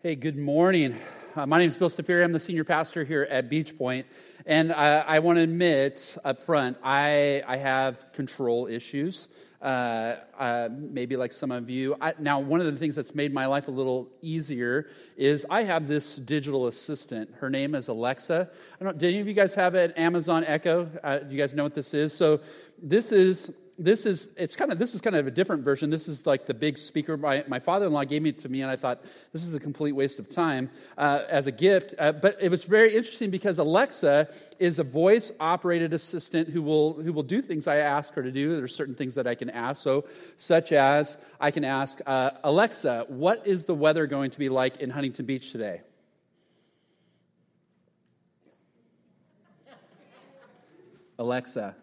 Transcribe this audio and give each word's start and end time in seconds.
Hey, 0.00 0.14
good 0.14 0.38
morning. 0.38 0.96
Uh, 1.34 1.44
my 1.44 1.58
name 1.58 1.66
is 1.66 1.76
Bill 1.76 1.88
Stafiri. 1.88 2.22
I'm 2.22 2.30
the 2.30 2.38
senior 2.38 2.62
pastor 2.62 3.02
here 3.02 3.26
at 3.28 3.50
Beach 3.50 3.76
Point. 3.76 4.06
And 4.46 4.70
I, 4.70 5.00
I 5.00 5.18
want 5.18 5.38
to 5.38 5.42
admit 5.42 6.16
up 6.24 6.38
front, 6.38 6.78
I, 6.84 7.42
I 7.44 7.56
have 7.56 8.12
control 8.12 8.68
issues. 8.68 9.26
Uh, 9.60 10.14
uh, 10.38 10.68
maybe 10.70 11.16
like 11.16 11.32
some 11.32 11.50
of 11.50 11.68
you. 11.68 11.96
I, 12.00 12.14
now, 12.16 12.38
one 12.38 12.60
of 12.60 12.66
the 12.66 12.76
things 12.76 12.94
that's 12.94 13.12
made 13.12 13.34
my 13.34 13.46
life 13.46 13.66
a 13.66 13.72
little 13.72 14.08
easier 14.22 14.88
is 15.16 15.44
I 15.50 15.64
have 15.64 15.88
this 15.88 16.14
digital 16.14 16.68
assistant. 16.68 17.34
Her 17.40 17.50
name 17.50 17.74
is 17.74 17.88
Alexa. 17.88 18.48
I 18.80 18.84
don't. 18.84 18.96
Did 18.98 19.08
any 19.08 19.18
of 19.18 19.26
you 19.26 19.34
guys 19.34 19.56
have 19.56 19.74
an 19.74 19.90
Amazon 19.96 20.44
Echo? 20.46 20.88
Uh, 21.02 21.18
do 21.18 21.34
you 21.34 21.40
guys 21.40 21.54
know 21.54 21.64
what 21.64 21.74
this 21.74 21.92
is? 21.92 22.16
So, 22.16 22.38
this 22.80 23.10
is 23.10 23.52
this 23.78 24.06
is 24.06 24.34
it's 24.36 24.56
kind 24.56 24.72
of 24.72 24.78
this 24.78 24.94
is 24.94 25.00
kind 25.00 25.14
of 25.14 25.26
a 25.28 25.30
different 25.30 25.62
version. 25.62 25.88
This 25.88 26.08
is 26.08 26.26
like 26.26 26.46
the 26.46 26.54
big 26.54 26.76
speaker 26.76 27.16
my, 27.16 27.44
my 27.46 27.60
father-in-law 27.60 28.04
gave 28.04 28.22
me 28.22 28.32
to 28.32 28.48
me 28.48 28.60
and 28.60 28.70
i 28.70 28.76
thought 28.76 29.02
this 29.32 29.44
is 29.44 29.54
a 29.54 29.60
complete 29.60 29.92
waste 29.92 30.18
of 30.18 30.28
time 30.28 30.68
uh, 30.98 31.20
as 31.28 31.46
a 31.46 31.52
gift. 31.52 31.94
Uh, 31.98 32.10
but 32.10 32.36
it 32.42 32.50
was 32.50 32.64
very 32.64 32.94
interesting 32.94 33.30
because 33.30 33.58
alexa 33.58 34.28
is 34.58 34.80
a 34.80 34.84
voice 34.84 35.30
operated 35.38 35.92
assistant 35.92 36.48
who 36.48 36.60
will 36.60 36.94
who 36.94 37.12
will 37.12 37.22
do 37.22 37.40
things 37.40 37.68
i 37.68 37.76
ask 37.76 38.14
her 38.14 38.22
to 38.22 38.32
do. 38.32 38.56
There's 38.56 38.74
certain 38.74 38.96
things 38.96 39.14
that 39.14 39.28
i 39.28 39.36
can 39.36 39.48
ask. 39.50 39.82
So 39.82 40.06
such 40.36 40.72
as 40.72 41.16
i 41.40 41.52
can 41.52 41.64
ask 41.64 42.00
uh, 42.04 42.30
alexa 42.42 43.06
what 43.08 43.46
is 43.46 43.64
the 43.64 43.74
weather 43.74 44.06
going 44.08 44.30
to 44.30 44.38
be 44.38 44.48
like 44.48 44.78
in 44.78 44.90
huntington 44.90 45.24
beach 45.24 45.52
today? 45.52 45.82
Alexa 51.20 51.74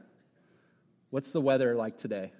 What's 1.15 1.31
the 1.31 1.39
weather 1.39 1.75
like 1.75 1.97
today? 1.97 2.33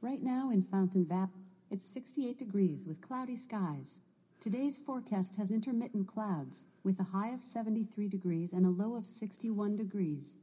Right 0.00 0.20
now 0.20 0.50
in 0.50 0.64
Fountain 0.64 1.06
Valley, 1.06 1.46
it's 1.70 1.86
68 1.86 2.36
degrees 2.36 2.88
with 2.88 3.00
cloudy 3.00 3.36
skies. 3.36 4.00
Today's 4.40 4.78
forecast 4.78 5.36
has 5.36 5.52
intermittent 5.52 6.08
clouds, 6.08 6.66
with 6.82 6.98
a 6.98 7.04
high 7.04 7.28
of 7.28 7.44
73 7.44 8.08
degrees 8.08 8.52
and 8.52 8.66
a 8.66 8.68
low 8.68 8.96
of 8.96 9.06
61 9.06 9.76
degrees. 9.76 10.38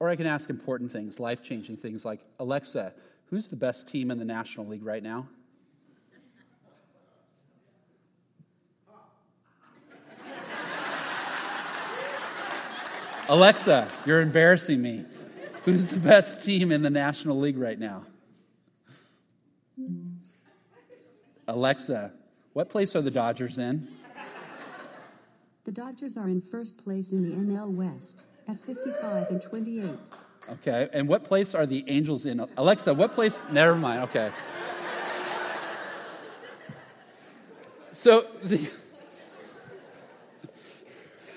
Or 0.00 0.08
I 0.08 0.16
can 0.16 0.26
ask 0.26 0.48
important 0.48 0.90
things, 0.90 1.20
life 1.20 1.42
changing 1.42 1.76
things 1.76 2.06
like 2.06 2.20
Alexa, 2.40 2.94
who's 3.26 3.48
the 3.48 3.56
best 3.56 3.86
team 3.86 4.10
in 4.10 4.18
the 4.18 4.24
National 4.24 4.66
League 4.66 4.86
right 4.86 5.02
now? 5.02 5.28
Alexa, 13.28 13.86
you're 14.06 14.22
embarrassing 14.22 14.80
me. 14.80 15.04
Who's 15.66 15.90
the 15.90 15.98
best 15.98 16.44
team 16.44 16.70
in 16.70 16.82
the 16.82 16.90
National 16.90 17.40
League 17.40 17.58
right 17.58 17.78
now? 17.78 18.04
Alexa, 21.48 22.12
what 22.52 22.70
place 22.70 22.94
are 22.94 23.02
the 23.02 23.10
Dodgers 23.10 23.58
in? 23.58 23.88
The 25.64 25.72
Dodgers 25.72 26.16
are 26.16 26.28
in 26.28 26.40
first 26.40 26.78
place 26.84 27.10
in 27.10 27.24
the 27.24 27.34
NL 27.34 27.72
West 27.72 28.26
at 28.46 28.60
55 28.60 29.30
and 29.30 29.42
28. 29.42 29.90
Okay, 30.52 30.88
and 30.92 31.08
what 31.08 31.24
place 31.24 31.52
are 31.52 31.66
the 31.66 31.84
Angels 31.88 32.26
in? 32.26 32.46
Alexa, 32.56 32.94
what 32.94 33.12
place? 33.12 33.40
Never 33.50 33.74
mind, 33.74 34.02
okay. 34.04 34.30
So 37.90 38.24
the 38.44 38.70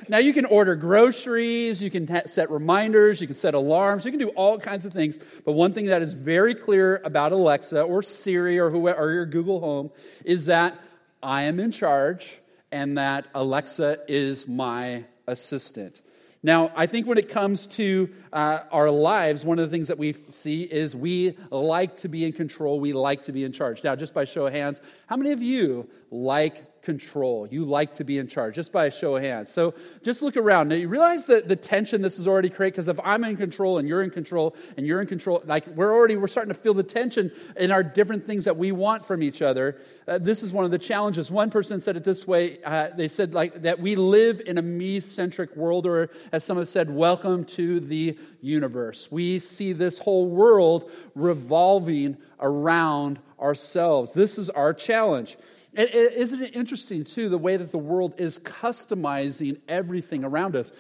now, 0.10 0.18
you 0.18 0.34
can 0.34 0.46
order 0.46 0.76
groceries, 0.76 1.82
you 1.82 1.92
can 1.92 2.28
set 2.28 2.50
reminders, 2.50 3.22
you 3.22 3.28
can 3.28 3.36
set 3.36 3.54
alarms, 3.54 4.06
you 4.06 4.12
can 4.12 4.20
do 4.20 4.30
all 4.30 4.58
kinds 4.58 4.86
of 4.86 4.92
things. 4.92 5.20
But 5.46 5.54
one 5.54 5.72
thing 5.72 5.86
that 5.86 6.02
is 6.02 6.14
very 6.14 6.56
clear 6.56 7.00
about 7.06 7.32
Alexa 7.32 7.84
or 7.84 8.02
Siri 8.02 8.60
or, 8.60 8.72
whoever, 8.72 9.00
or 9.00 9.12
your 9.12 9.28
Google 9.28 9.60
Home 9.60 9.92
is 10.26 10.48
that 10.48 10.76
I 11.22 11.44
am 11.44 11.60
in 11.60 11.72
charge 11.72 12.40
and 12.72 12.98
that 12.98 13.28
Alexa 13.36 14.00
is 14.08 14.48
my 14.48 15.06
assistant. 15.28 16.02
Now, 16.42 16.72
I 16.76 16.86
think 16.88 17.06
when 17.06 17.18
it 17.18 17.30
comes 17.30 17.68
to 17.68 18.10
uh, 18.32 18.60
our 18.72 18.90
lives, 18.90 19.44
one 19.46 19.60
of 19.60 19.70
the 19.70 19.72
things 19.72 19.90
that 19.90 19.98
we 19.98 20.14
see 20.14 20.64
is 20.64 20.96
we 20.96 21.38
like 21.52 21.98
to 21.98 22.08
be 22.08 22.26
in 22.26 22.32
control. 22.32 22.80
We 22.80 22.94
like 22.94 23.24
to 23.24 23.32
be 23.32 23.44
in 23.44 23.52
charge. 23.52 23.84
Now, 23.84 23.96
just 23.96 24.14
by 24.14 24.26
show 24.26 24.48
of 24.48 24.54
hands, 24.54 24.82
how 25.08 25.18
many 25.18 25.34
of 25.34 25.42
you 25.42 25.90
like 26.10 26.69
control. 26.82 27.48
You 27.48 27.66
like 27.66 27.96
to 27.96 28.04
be 28.04 28.18
in 28.18 28.28
charge, 28.28 28.56
just 28.56 28.72
by 28.72 28.86
a 28.86 28.92
show 28.92 29.16
of 29.16 29.24
hands. 29.24 29.52
So 29.52 29.74
just 30.04 30.22
look 30.22 30.38
around. 30.38 30.70
Now, 30.70 30.76
you 30.76 30.88
realize 30.88 31.26
that 31.28 31.48
the 31.48 31.56
tension 31.56 32.02
this 32.02 32.20
is 32.20 32.28
already 32.28 32.50
create 32.50 32.74
because 32.74 32.88
if 32.88 33.00
I'm 33.04 33.24
in 33.24 33.38
control 33.38 33.78
and 33.78 33.88
you're 33.88 34.02
in 34.02 34.10
control 34.10 34.56
and 34.78 34.86
you're 34.86 35.02
in 35.02 35.08
control, 35.08 35.42
like 35.46 35.68
we're 35.68 35.94
already, 35.94 36.16
we're 36.16 36.28
starting 36.28 36.54
to 36.54 36.60
feel 36.60 36.74
the 36.74 36.84
tension 36.84 37.32
in 37.58 37.72
our 37.72 37.84
different 37.84 38.26
things 38.26 38.46
that 38.46 38.58
we 38.58 38.72
want 38.72 39.06
from 39.06 39.22
each 39.22 39.42
other. 39.42 39.78
Uh, 40.08 40.18
this 40.18 40.42
is 40.42 40.52
one 40.52 40.66
of 40.66 40.72
the 40.72 40.80
challenges. 40.80 41.30
One 41.30 41.52
person 41.52 41.82
said 41.82 41.96
it 41.96 42.04
this 42.04 42.26
way. 42.26 42.62
Uh, 42.64 42.90
they 42.96 43.08
said 43.08 43.34
like 43.34 43.62
that 43.64 43.80
we 43.80 43.96
live 43.96 44.42
in 44.46 44.58
a 44.58 44.62
me-centric 44.62 45.56
world, 45.56 45.86
or 45.86 46.10
as 46.32 46.44
some 46.44 46.58
have 46.58 46.68
said, 46.68 46.90
welcome 46.90 47.46
to 47.46 47.80
the 47.80 48.18
universe. 48.42 49.12
We 49.12 49.40
see 49.40 49.74
this 49.74 50.00
whole 50.00 50.28
world 50.28 50.90
revolving 51.14 52.18
around 52.40 53.20
ourselves. 53.40 54.14
This 54.14 54.38
is 54.38 54.50
our 54.50 54.74
challenge. 54.74 55.38
And 55.76 55.90
isn't 55.90 56.42
it 56.42 56.56
interesting, 56.56 57.04
too, 57.04 57.30
the 57.30 57.38
way 57.38 57.56
that 57.56 57.72
the 57.72 57.78
world 57.78 58.16
is 58.18 58.40
customizing 58.40 59.60
everything 59.68 60.24
around 60.24 60.56
us? 60.56 60.74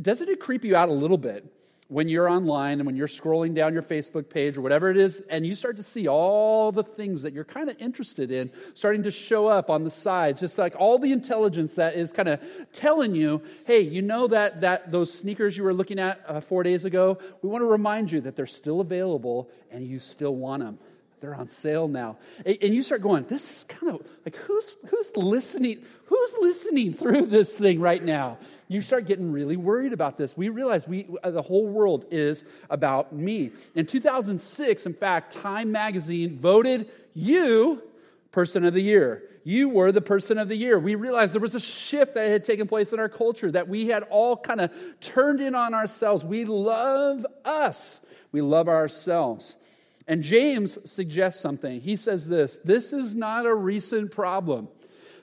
Doesn't 0.00 0.28
it 0.28 0.40
creep 0.40 0.64
you 0.64 0.74
out 0.74 0.88
a 0.88 0.92
little 0.92 1.18
bit 1.18 1.44
when 1.88 2.08
you're 2.08 2.28
online 2.28 2.80
and 2.80 2.86
when 2.86 2.96
you're 2.96 3.06
scrolling 3.06 3.54
down 3.54 3.74
your 3.74 3.82
Facebook 3.82 4.30
page 4.30 4.56
or 4.56 4.62
whatever 4.62 4.90
it 4.90 4.96
is, 4.96 5.20
and 5.30 5.46
you 5.46 5.54
start 5.54 5.76
to 5.76 5.82
see 5.82 6.08
all 6.08 6.72
the 6.72 6.82
things 6.82 7.22
that 7.22 7.34
you're 7.34 7.44
kind 7.44 7.68
of 7.68 7.76
interested 7.80 8.32
in 8.32 8.50
starting 8.74 9.02
to 9.02 9.10
show 9.10 9.46
up 9.46 9.68
on 9.68 9.84
the 9.84 9.90
sides, 9.90 10.40
just 10.40 10.56
like 10.56 10.74
all 10.78 10.98
the 10.98 11.12
intelligence 11.12 11.74
that 11.74 11.94
is 11.94 12.12
kind 12.12 12.28
of 12.28 12.42
telling 12.72 13.14
you, 13.14 13.42
hey, 13.66 13.80
you 13.80 14.00
know 14.00 14.26
that, 14.26 14.62
that 14.62 14.90
those 14.90 15.12
sneakers 15.12 15.56
you 15.56 15.62
were 15.62 15.74
looking 15.74 15.98
at 15.98 16.20
uh, 16.26 16.40
four 16.40 16.62
days 16.62 16.84
ago, 16.84 17.18
we 17.42 17.48
want 17.48 17.62
to 17.62 17.66
remind 17.66 18.10
you 18.10 18.20
that 18.22 18.34
they're 18.34 18.46
still 18.46 18.80
available 18.80 19.50
and 19.70 19.86
you 19.86 19.98
still 19.98 20.34
want 20.34 20.62
them. 20.62 20.78
They're 21.24 21.34
on 21.34 21.48
sale 21.48 21.88
now. 21.88 22.18
And 22.44 22.74
you 22.74 22.82
start 22.82 23.00
going, 23.00 23.24
this 23.24 23.50
is 23.50 23.64
kind 23.64 23.94
of 23.94 24.06
like 24.26 24.36
who's 24.36 24.76
who's 24.88 25.16
listening? 25.16 25.78
Who's 26.04 26.34
listening 26.38 26.92
through 26.92 27.26
this 27.26 27.54
thing 27.54 27.80
right 27.80 28.02
now? 28.02 28.36
You 28.68 28.82
start 28.82 29.06
getting 29.06 29.32
really 29.32 29.56
worried 29.56 29.94
about 29.94 30.18
this. 30.18 30.36
We 30.36 30.50
realize 30.50 30.86
we 30.86 31.06
uh, 31.22 31.30
the 31.30 31.40
whole 31.40 31.66
world 31.66 32.04
is 32.10 32.44
about 32.68 33.14
me. 33.14 33.52
In 33.74 33.86
2006, 33.86 34.84
in 34.84 34.92
fact, 34.92 35.32
Time 35.32 35.72
magazine 35.72 36.38
voted 36.38 36.90
you 37.14 37.82
person 38.30 38.66
of 38.66 38.74
the 38.74 38.82
year. 38.82 39.22
You 39.44 39.70
were 39.70 39.92
the 39.92 40.02
person 40.02 40.36
of 40.36 40.48
the 40.48 40.56
year. 40.56 40.78
We 40.78 40.94
realized 40.94 41.32
there 41.32 41.40
was 41.40 41.54
a 41.54 41.60
shift 41.60 42.16
that 42.16 42.28
had 42.28 42.44
taken 42.44 42.66
place 42.66 42.92
in 42.92 43.00
our 43.00 43.08
culture, 43.08 43.50
that 43.50 43.66
we 43.66 43.86
had 43.86 44.02
all 44.10 44.36
kind 44.36 44.60
of 44.60 44.70
turned 45.00 45.40
in 45.40 45.54
on 45.54 45.72
ourselves. 45.72 46.22
We 46.22 46.44
love 46.44 47.24
us, 47.46 48.04
we 48.30 48.42
love 48.42 48.68
ourselves. 48.68 49.56
And 50.06 50.22
James 50.22 50.90
suggests 50.90 51.40
something. 51.40 51.80
He 51.80 51.96
says 51.96 52.28
this 52.28 52.56
this 52.58 52.92
is 52.92 53.14
not 53.14 53.46
a 53.46 53.54
recent 53.54 54.10
problem. 54.10 54.68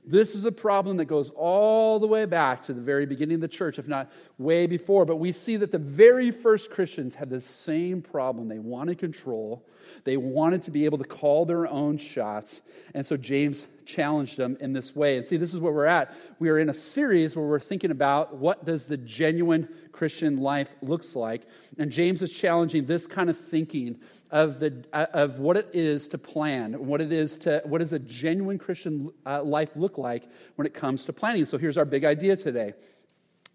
This 0.04 0.34
is 0.34 0.46
a 0.46 0.52
problem 0.52 0.98
that 0.98 1.06
goes 1.06 1.30
all 1.36 2.00
the 2.00 2.08
way 2.08 2.26
back 2.26 2.64
to 2.64 2.74
the 2.74 2.82
very 2.82 3.06
beginning 3.06 3.36
of 3.36 3.42
the 3.42 3.48
church, 3.48 3.78
if 3.78 3.88
not 3.88 4.12
way 4.40 4.66
before. 4.66 5.06
But 5.06 5.18
we 5.18 5.32
see 5.32 5.58
that 5.58 5.72
the 5.72 5.78
very 5.78 6.32
first 6.32 6.72
Christians 6.72 7.14
had 7.14 7.30
the 7.30 7.40
same 7.40 8.02
problem. 8.02 8.48
They 8.48 8.58
wanted 8.58 8.98
control, 8.98 9.64
they 10.04 10.18
wanted 10.18 10.62
to 10.64 10.72
be 10.72 10.86
able 10.86 10.98
to 10.98 11.04
call 11.04 11.46
their 11.46 11.68
own 11.68 11.98
shots. 11.98 12.62
And 12.96 13.06
so 13.06 13.16
James 13.16 13.68
challenged 13.92 14.38
them 14.38 14.58
in 14.60 14.74
this 14.74 14.96
way. 14.96 15.18
And 15.18 15.26
see, 15.26 15.38
this 15.38 15.54
is 15.54 15.60
where 15.60 15.74
we're 15.74 15.86
at. 15.86 16.14
We 16.40 16.50
are 16.50 16.58
in 16.58 16.70
a 16.70 16.74
series 16.74 17.36
where 17.36 17.46
we're 17.46 17.60
thinking 17.60 17.92
about 17.92 18.38
what 18.38 18.66
does 18.66 18.86
the 18.86 18.98
genuine 18.98 19.68
Christian 19.92 20.38
life 20.38 20.74
looks 20.82 21.16
like. 21.16 21.44
And 21.78 21.92
James 21.92 22.22
is 22.22 22.32
challenging 22.32 22.86
this 22.86 23.08
kind 23.08 23.30
of 23.30 23.38
thinking 23.38 24.00
of, 24.30 24.60
the, 24.60 24.86
of 24.94 25.40
what 25.40 25.58
it 25.58 25.70
is 25.74 26.08
to 26.10 26.18
plan, 26.18 26.74
what 26.86 27.02
it 27.02 27.12
is 27.12 27.38
to, 27.40 27.62
what 27.66 27.80
does 27.80 27.94
a 27.94 28.00
genuine 28.00 28.58
Christian 28.58 29.12
uh, 29.26 29.44
life 29.44 29.76
look 29.76 29.98
like 29.98 30.28
when 30.56 30.66
it 30.66 30.74
comes 30.74 31.06
to 31.06 31.14
planning. 31.14 31.46
So 31.46 31.58
here's 31.58 31.78
our 31.78 31.86
big 31.86 32.06
idea 32.06 32.36
today. 32.36 32.74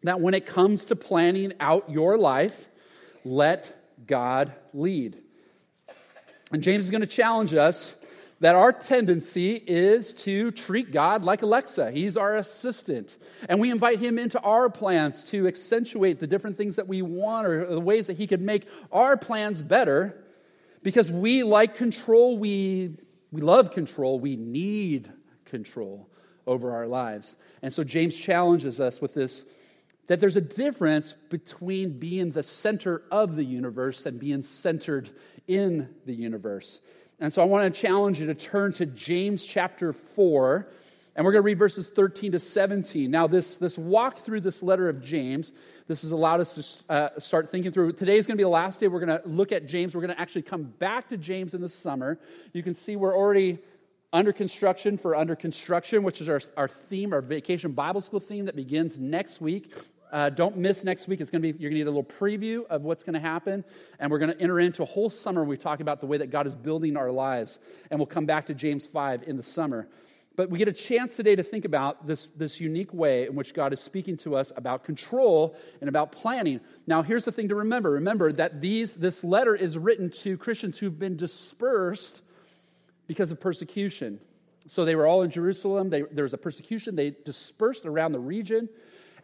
That 0.03 0.21
when 0.21 0.35
it 0.35 0.47
comes 0.47 0.85
to 0.87 0.97
planning 0.97 1.55
out 1.59 1.91
your 1.91 2.19
life, 2.19 2.69
let 3.25 3.75
God 4.07 4.53
lead. 4.73 5.19
And 6.53 6.63
James 6.63 6.85
is 6.85 6.91
going 6.91 7.01
to 7.01 7.07
challenge 7.09 7.55
us 7.55 7.97
that 8.41 8.55
our 8.55 8.73
tendency 8.73 9.55
is 9.55 10.13
to 10.13 10.51
treat 10.51 10.93
God 10.93 11.25
like 11.25 11.43
Alexa. 11.43 11.91
He's 11.91 12.17
our 12.17 12.37
assistant. 12.37 13.17
And 13.49 13.61
we 13.61 13.71
invite 13.71 13.99
him 13.99 14.19
into 14.19 14.39
our 14.41 14.69
plans 14.69 15.25
to 15.25 15.47
accentuate 15.47 16.21
the 16.21 16.27
different 16.27 16.57
things 16.57 16.77
that 16.77 16.87
we 16.87 17.01
want 17.01 17.47
or 17.47 17.67
the 17.67 17.81
ways 17.81 18.09
that 18.09 18.19
he 18.19 18.27
could 18.27 18.43
make 18.43 18.69
our 18.93 19.17
plans 19.17 19.63
better 19.63 20.23
because 20.83 21.11
we 21.11 21.45
like 21.45 21.77
control. 21.77 22.39
We, 22.39 22.99
we 23.33 23.41
love 23.41 23.73
control. 23.73 24.21
We 24.21 24.37
need 24.37 25.11
control 25.47 26.11
over 26.47 26.75
our 26.75 26.87
lives. 26.87 27.37
And 27.63 27.73
so 27.73 27.85
James 27.85 28.17
challenges 28.17 28.81
us 28.81 29.01
with 29.01 29.15
this 29.15 29.45
that 30.09 30.21
there's 30.21 30.37
a 30.37 30.41
difference 30.41 31.13
between 31.31 31.99
being 31.99 32.31
the 32.31 32.43
center 32.43 33.03
of 33.11 33.35
the 33.35 33.45
universe 33.45 34.07
and 34.07 34.21
being 34.21 34.43
centered 34.43 35.11
in 35.49 35.93
the 36.05 36.15
universe. 36.15 36.81
And 37.19 37.33
so 37.33 37.41
I 37.41 37.47
want 37.47 37.75
to 37.75 37.81
challenge 37.81 38.21
you 38.21 38.27
to 38.27 38.35
turn 38.35 38.75
to 38.75 38.85
James 38.85 39.45
chapter 39.45 39.93
4. 39.93 40.69
And 41.15 41.25
we're 41.25 41.33
going 41.33 41.43
to 41.43 41.47
read 41.47 41.59
verses 41.59 41.89
13 41.89 42.33
to 42.33 42.39
17. 42.39 43.11
Now, 43.11 43.27
this, 43.27 43.57
this 43.57 43.79
walk 43.79 44.19
through 44.19 44.41
this 44.41 44.63
letter 44.63 44.91
of 44.91 45.03
James, 45.03 45.53
this 45.89 46.03
has 46.03 46.11
allowed 46.11 46.41
us 46.41 46.85
to 46.87 46.93
uh, 46.93 47.19
start 47.19 47.49
thinking 47.49 47.73
through. 47.73 47.93
Today 47.93 48.17
is 48.17 48.27
going 48.27 48.37
to 48.37 48.41
be 48.41 48.45
the 48.45 48.51
last 48.51 48.81
day 48.81 48.89
we're 48.89 49.05
going 49.05 49.19
to 49.19 49.27
look 49.27 49.51
at 49.51 49.67
James. 49.67 49.95
We're 49.95 50.03
going 50.03 50.15
to 50.15 50.21
actually 50.21 50.43
come 50.43 50.65
back 50.65 51.09
to 51.09 51.17
James 51.17 51.55
in 51.55 51.63
the 51.63 51.71
summer. 51.71 52.19
You 52.53 52.63
can 52.63 52.75
see 52.75 52.97
we're 52.97 53.17
already 53.17 53.61
under 54.13 54.35
construction 54.35 54.99
for 54.99 55.17
under 55.17 55.35
construction, 55.35 56.03
which 56.03 56.21
is 56.21 56.29
our, 56.29 56.43
our 56.59 56.69
theme, 56.69 57.15
our 57.15 57.23
vacation 57.23 57.73
Bible 57.73 58.03
school 58.03 58.21
theme 58.21 58.45
that 58.45 58.57
begins 58.57 58.99
next 58.99 59.41
week. 59.41 59.73
Uh, 60.13 60.31
don't 60.31 60.57
miss 60.57 60.85
next 60.85 61.09
week. 61.09 61.21
It's 61.21 61.31
going 61.31 61.43
to 61.43 61.53
be 61.53 61.59
you're 61.59 61.71
going 61.71 61.81
to 61.81 61.85
get 61.85 61.89
a 61.89 61.91
little 61.91 62.05
preview 62.05 62.65
of 62.67 62.83
what's 62.83 63.05
going 63.05 63.15
to 63.15 63.21
happen, 63.21 63.65
and 63.99 64.11
we're 64.11 64.19
going 64.19 64.33
to 64.33 64.41
enter 64.41 64.61
into 64.61 64.83
a 64.83 64.87
whole 64.87 65.11
summer. 65.11 65.45
We 65.45 65.57
talk 65.57 65.81
about 65.81 66.01
the 66.01 66.07
way 66.07 66.19
that 66.19 66.29
God 66.29 66.47
is 66.47 66.55
building 66.55 66.97
our 66.97 67.11
lives, 67.11 67.59
and 67.91 67.99
we'll 67.99 68.07
come 68.07 68.27
back 68.27 68.47
to 68.47 68.55
James 68.55 68.87
five 68.87 69.25
in 69.27 69.37
the 69.37 69.43
summer. 69.43 69.89
But 70.37 70.51
we 70.51 70.59
get 70.59 70.69
a 70.69 70.73
chance 70.73 71.17
today 71.17 71.35
to 71.35 71.43
think 71.43 71.65
about 71.65 72.07
this, 72.07 72.27
this 72.27 72.61
unique 72.61 72.93
way 72.93 73.27
in 73.27 73.35
which 73.35 73.55
God 73.55 73.73
is 73.73 73.81
speaking 73.81 74.19
to 74.19 74.37
us 74.37 74.53
about 74.55 74.85
control 74.85 75.57
and 75.81 75.89
about 75.89 76.13
planning. 76.13 76.61
Now, 76.87 77.03
here's 77.03 77.25
the 77.25 77.33
thing 77.33 77.49
to 77.49 77.55
remember 77.55 77.91
remember 77.91 78.31
that 78.33 78.61
these, 78.61 78.97
this 78.97 79.25
letter 79.25 79.55
is 79.55 79.79
written 79.79 80.11
to 80.23 80.37
Christians 80.37 80.79
who've 80.79 80.99
been 80.99 81.17
dispersed 81.17 82.23
because 83.07 83.31
of 83.31 83.41
persecution. 83.41 84.21
So 84.69 84.85
they 84.85 84.95
were 84.95 85.07
all 85.07 85.23
in 85.23 85.31
Jerusalem, 85.31 85.91
they, 85.91 86.03
there 86.03 86.25
was 86.25 86.35
a 86.35 86.39
persecution, 86.39 86.97
they 86.97 87.11
dispersed 87.11 87.87
around 87.87 88.13
the 88.13 88.19
region. 88.21 88.69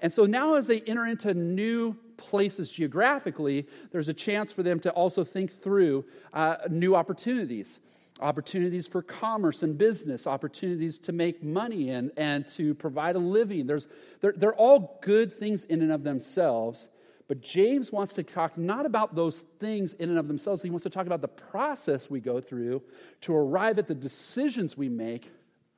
And 0.02 0.12
so 0.12 0.26
now, 0.26 0.54
as 0.54 0.66
they 0.66 0.80
enter 0.80 1.06
into 1.06 1.32
new 1.32 1.96
places 2.16 2.70
geographically, 2.70 3.66
there's 3.92 4.08
a 4.08 4.14
chance 4.14 4.52
for 4.52 4.62
them 4.62 4.80
to 4.80 4.90
also 4.90 5.24
think 5.24 5.50
through 5.50 6.04
uh, 6.32 6.56
new 6.68 6.94
opportunities 6.94 7.80
opportunities 8.20 8.86
for 8.86 9.02
commerce 9.02 9.62
and 9.62 9.76
business, 9.76 10.26
opportunities 10.26 10.98
to 11.00 11.12
make 11.12 11.42
money 11.42 11.90
and, 11.90 12.12
and 12.16 12.46
to 12.46 12.74
provide 12.74 13.16
a 13.16 13.18
living. 13.18 13.66
There's, 13.66 13.88
they're, 14.20 14.34
they're 14.36 14.54
all 14.54 15.00
good 15.02 15.32
things 15.32 15.64
in 15.64 15.82
and 15.82 15.90
of 15.90 16.04
themselves. 16.04 16.88
But 17.26 17.40
James 17.40 17.90
wants 17.90 18.14
to 18.14 18.22
talk 18.22 18.58
not 18.58 18.86
about 18.86 19.14
those 19.14 19.40
things 19.40 19.94
in 19.94 20.10
and 20.10 20.18
of 20.18 20.28
themselves. 20.28 20.62
He 20.62 20.70
wants 20.70 20.84
to 20.84 20.90
talk 20.90 21.06
about 21.06 21.22
the 21.22 21.28
process 21.28 22.10
we 22.10 22.20
go 22.20 22.40
through 22.40 22.82
to 23.22 23.34
arrive 23.34 23.78
at 23.78 23.88
the 23.88 23.94
decisions 23.94 24.76
we 24.76 24.88
make 24.88 25.30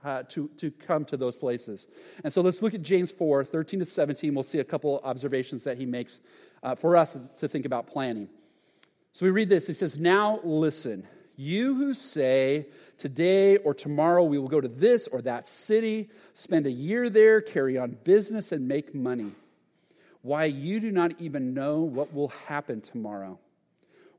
uh, 0.04 0.22
to, 0.24 0.48
to 0.58 0.70
come 0.70 1.04
to 1.06 1.16
those 1.16 1.36
places. 1.36 1.88
And 2.22 2.32
so 2.32 2.42
let's 2.42 2.62
look 2.62 2.74
at 2.74 2.82
James 2.82 3.10
4 3.10 3.44
13 3.44 3.80
to 3.80 3.86
17. 3.86 4.34
We'll 4.34 4.44
see 4.44 4.58
a 4.58 4.64
couple 4.64 5.00
observations 5.02 5.64
that 5.64 5.78
he 5.78 5.86
makes 5.86 6.20
uh, 6.62 6.74
for 6.74 6.96
us 6.96 7.16
to 7.38 7.48
think 7.48 7.64
about 7.64 7.86
planning. 7.86 8.28
So 9.12 9.26
we 9.26 9.30
read 9.30 9.48
this. 9.48 9.66
He 9.66 9.72
says, 9.72 9.98
Now 9.98 10.40
listen. 10.44 11.06
You 11.36 11.74
who 11.74 11.94
say, 11.94 12.66
Today 12.96 13.56
or 13.56 13.74
tomorrow 13.74 14.22
we 14.24 14.38
will 14.38 14.48
go 14.48 14.60
to 14.60 14.68
this 14.68 15.08
or 15.08 15.20
that 15.22 15.48
city, 15.48 16.10
spend 16.32 16.66
a 16.66 16.70
year 16.70 17.10
there, 17.10 17.40
carry 17.40 17.76
on 17.76 17.96
business, 18.04 18.52
and 18.52 18.68
make 18.68 18.94
money. 18.94 19.32
Why, 20.22 20.44
you 20.44 20.80
do 20.80 20.90
not 20.90 21.12
even 21.18 21.54
know 21.54 21.80
what 21.80 22.14
will 22.14 22.28
happen 22.28 22.80
tomorrow. 22.80 23.38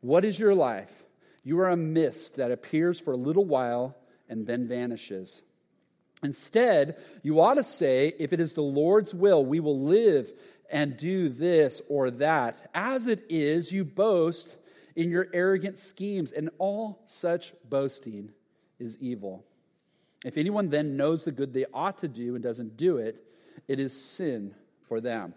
What 0.01 0.25
is 0.25 0.39
your 0.39 0.53
life? 0.53 1.03
You 1.43 1.59
are 1.61 1.69
a 1.69 1.77
mist 1.77 2.35
that 2.35 2.51
appears 2.51 2.99
for 2.99 3.13
a 3.13 3.17
little 3.17 3.45
while 3.45 3.95
and 4.29 4.45
then 4.45 4.67
vanishes. 4.67 5.41
Instead, 6.25 6.97
you 7.23 7.39
ought 7.39 7.53
to 7.53 7.63
say, 7.63 8.11
If 8.19 8.33
it 8.33 8.39
is 8.41 8.53
the 8.53 8.61
Lord's 8.61 9.13
will, 9.13 9.45
we 9.45 9.61
will 9.61 9.79
live 9.79 10.31
and 10.69 10.97
do 10.97 11.29
this 11.29 11.81
or 11.87 12.11
that. 12.11 12.69
As 12.73 13.07
it 13.07 13.23
is, 13.29 13.71
you 13.71 13.85
boast 13.85 14.57
in 14.95 15.09
your 15.09 15.27
arrogant 15.33 15.79
schemes, 15.79 16.31
and 16.31 16.49
all 16.57 17.01
such 17.05 17.53
boasting 17.69 18.31
is 18.79 18.97
evil. 18.99 19.45
If 20.25 20.37
anyone 20.37 20.69
then 20.69 20.97
knows 20.97 21.23
the 21.23 21.31
good 21.31 21.53
they 21.53 21.65
ought 21.73 21.99
to 21.99 22.07
do 22.07 22.33
and 22.33 22.43
doesn't 22.43 22.77
do 22.77 22.97
it, 22.97 23.23
it 23.67 23.79
is 23.79 23.99
sin 23.99 24.55
for 24.83 24.99
them. 24.99 25.33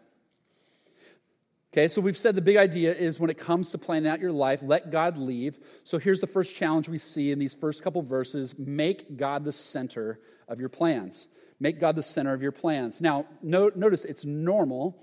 Okay, 1.72 1.88
so 1.88 2.00
we've 2.00 2.16
said 2.16 2.34
the 2.34 2.42
big 2.42 2.56
idea 2.56 2.94
is 2.94 3.20
when 3.20 3.28
it 3.28 3.36
comes 3.36 3.72
to 3.72 3.78
planning 3.78 4.10
out 4.10 4.20
your 4.20 4.32
life, 4.32 4.62
let 4.62 4.90
God 4.90 5.18
leave. 5.18 5.58
So 5.84 5.98
here's 5.98 6.20
the 6.20 6.26
first 6.26 6.54
challenge 6.54 6.88
we 6.88 6.98
see 6.98 7.30
in 7.30 7.38
these 7.38 7.52
first 7.52 7.82
couple 7.82 8.00
verses 8.00 8.58
make 8.58 9.16
God 9.18 9.44
the 9.44 9.52
center 9.52 10.18
of 10.48 10.60
your 10.60 10.70
plans. 10.70 11.26
Make 11.60 11.78
God 11.78 11.94
the 11.96 12.02
center 12.02 12.32
of 12.32 12.40
your 12.40 12.52
plans. 12.52 13.00
Now, 13.00 13.26
notice 13.42 14.04
it's 14.04 14.24
normal 14.24 14.98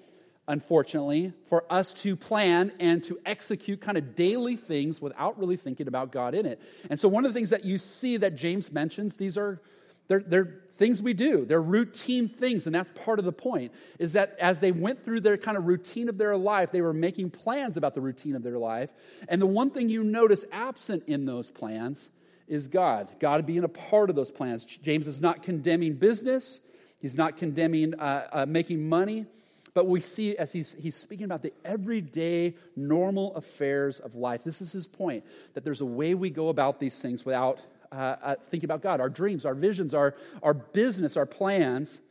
unfortunately, 0.48 1.34
for 1.46 1.66
us 1.72 1.94
to 1.94 2.16
plan 2.16 2.72
and 2.80 3.04
to 3.04 3.20
execute 3.26 3.82
kind 3.82 3.98
of 3.98 4.16
daily 4.16 4.56
things 4.56 5.02
without 5.02 5.40
really 5.40 5.58
thinking 5.58 5.88
about 5.88 6.12
God 6.12 6.36
in 6.36 6.46
it. 6.46 6.62
And 6.90 7.00
so, 7.00 7.08
one 7.08 7.26
of 7.26 7.34
the 7.34 7.38
things 7.38 7.50
that 7.50 7.66
you 7.66 7.78
see 7.78 8.18
that 8.18 8.36
James 8.36 8.72
mentions, 8.72 9.18
these 9.18 9.38
are 9.38 9.62
they're, 10.08 10.24
they're 10.26 10.62
things 10.76 11.02
we 11.02 11.14
do. 11.14 11.46
They're 11.46 11.62
routine 11.62 12.28
things, 12.28 12.66
and 12.66 12.76
that's 12.76 12.92
part 12.92 13.20
of 13.20 13.26
the 13.26 13.32
point. 13.32 13.72
Is 14.00 14.14
that 14.14 14.36
as 14.40 14.60
they 14.60 14.72
went 14.72 15.04
through 15.04 15.22
their 15.22 15.38
kind 15.38 15.58
of 15.58 15.66
routine 15.66 16.10
of 16.10 16.18
their 16.18 16.38
life, 16.38 16.72
they 16.72 16.82
were 16.82 16.94
making 16.94 17.32
plans 17.32 17.78
about 17.78 17.96
the 17.96 18.02
routine 18.02 18.36
of 18.36 18.44
their 18.44 18.58
life. 18.58 18.92
And 19.28 19.42
the 19.42 19.48
one 19.48 19.70
thing 19.70 19.90
you 19.90 20.04
notice 20.04 20.46
absent 20.52 21.04
in 21.08 21.26
those 21.26 21.50
plans 21.50 22.10
is 22.48 22.68
God. 22.68 23.08
God 23.20 23.46
being 23.46 23.64
a 23.64 23.70
part 23.70 24.10
of 24.10 24.16
those 24.16 24.32
plans. 24.32 24.66
James 24.66 25.08
is 25.08 25.22
not 25.22 25.42
condemning 25.42 25.94
business. 25.94 26.62
He's 27.00 27.16
not 27.16 27.38
condemning 27.38 27.96
uh, 27.96 28.28
uh, 28.32 28.46
making 28.48 28.88
money. 28.88 29.26
But 29.74 29.88
we 29.88 30.00
see 30.00 30.38
as 30.38 30.54
he's, 30.54 30.72
he's 30.72 30.96
speaking 30.96 31.26
about 31.26 31.42
the 31.42 31.52
everyday, 31.66 32.56
normal 32.78 33.36
affairs 33.36 34.00
of 34.00 34.16
life. 34.16 34.44
This 34.44 34.62
is 34.62 34.72
his 34.72 34.88
point 34.88 35.26
that 35.54 35.66
there's 35.66 35.82
a 35.82 35.86
way 35.86 36.16
we 36.16 36.30
go 36.30 36.48
about 36.48 36.80
these 36.80 37.02
things 37.02 37.26
without 37.26 37.62
uh, 37.92 38.16
uh, 38.22 38.36
thinking 38.36 38.68
about 38.68 38.82
God, 38.82 39.00
our 39.00 39.10
dreams, 39.10 39.46
our 39.46 39.56
visions, 39.56 39.94
our, 39.94 40.16
our 40.44 40.54
business, 40.54 41.18
our 41.18 41.26
plans. 41.26 42.02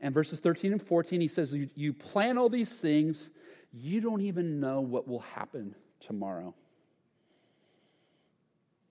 And 0.00 0.14
verses 0.14 0.40
13 0.40 0.72
and 0.72 0.82
14, 0.82 1.20
he 1.20 1.28
says, 1.28 1.54
you, 1.54 1.68
you 1.74 1.92
plan 1.92 2.38
all 2.38 2.48
these 2.48 2.80
things, 2.80 3.30
you 3.72 4.00
don't 4.00 4.20
even 4.20 4.60
know 4.60 4.80
what 4.80 5.08
will 5.08 5.20
happen 5.20 5.74
tomorrow. 6.00 6.54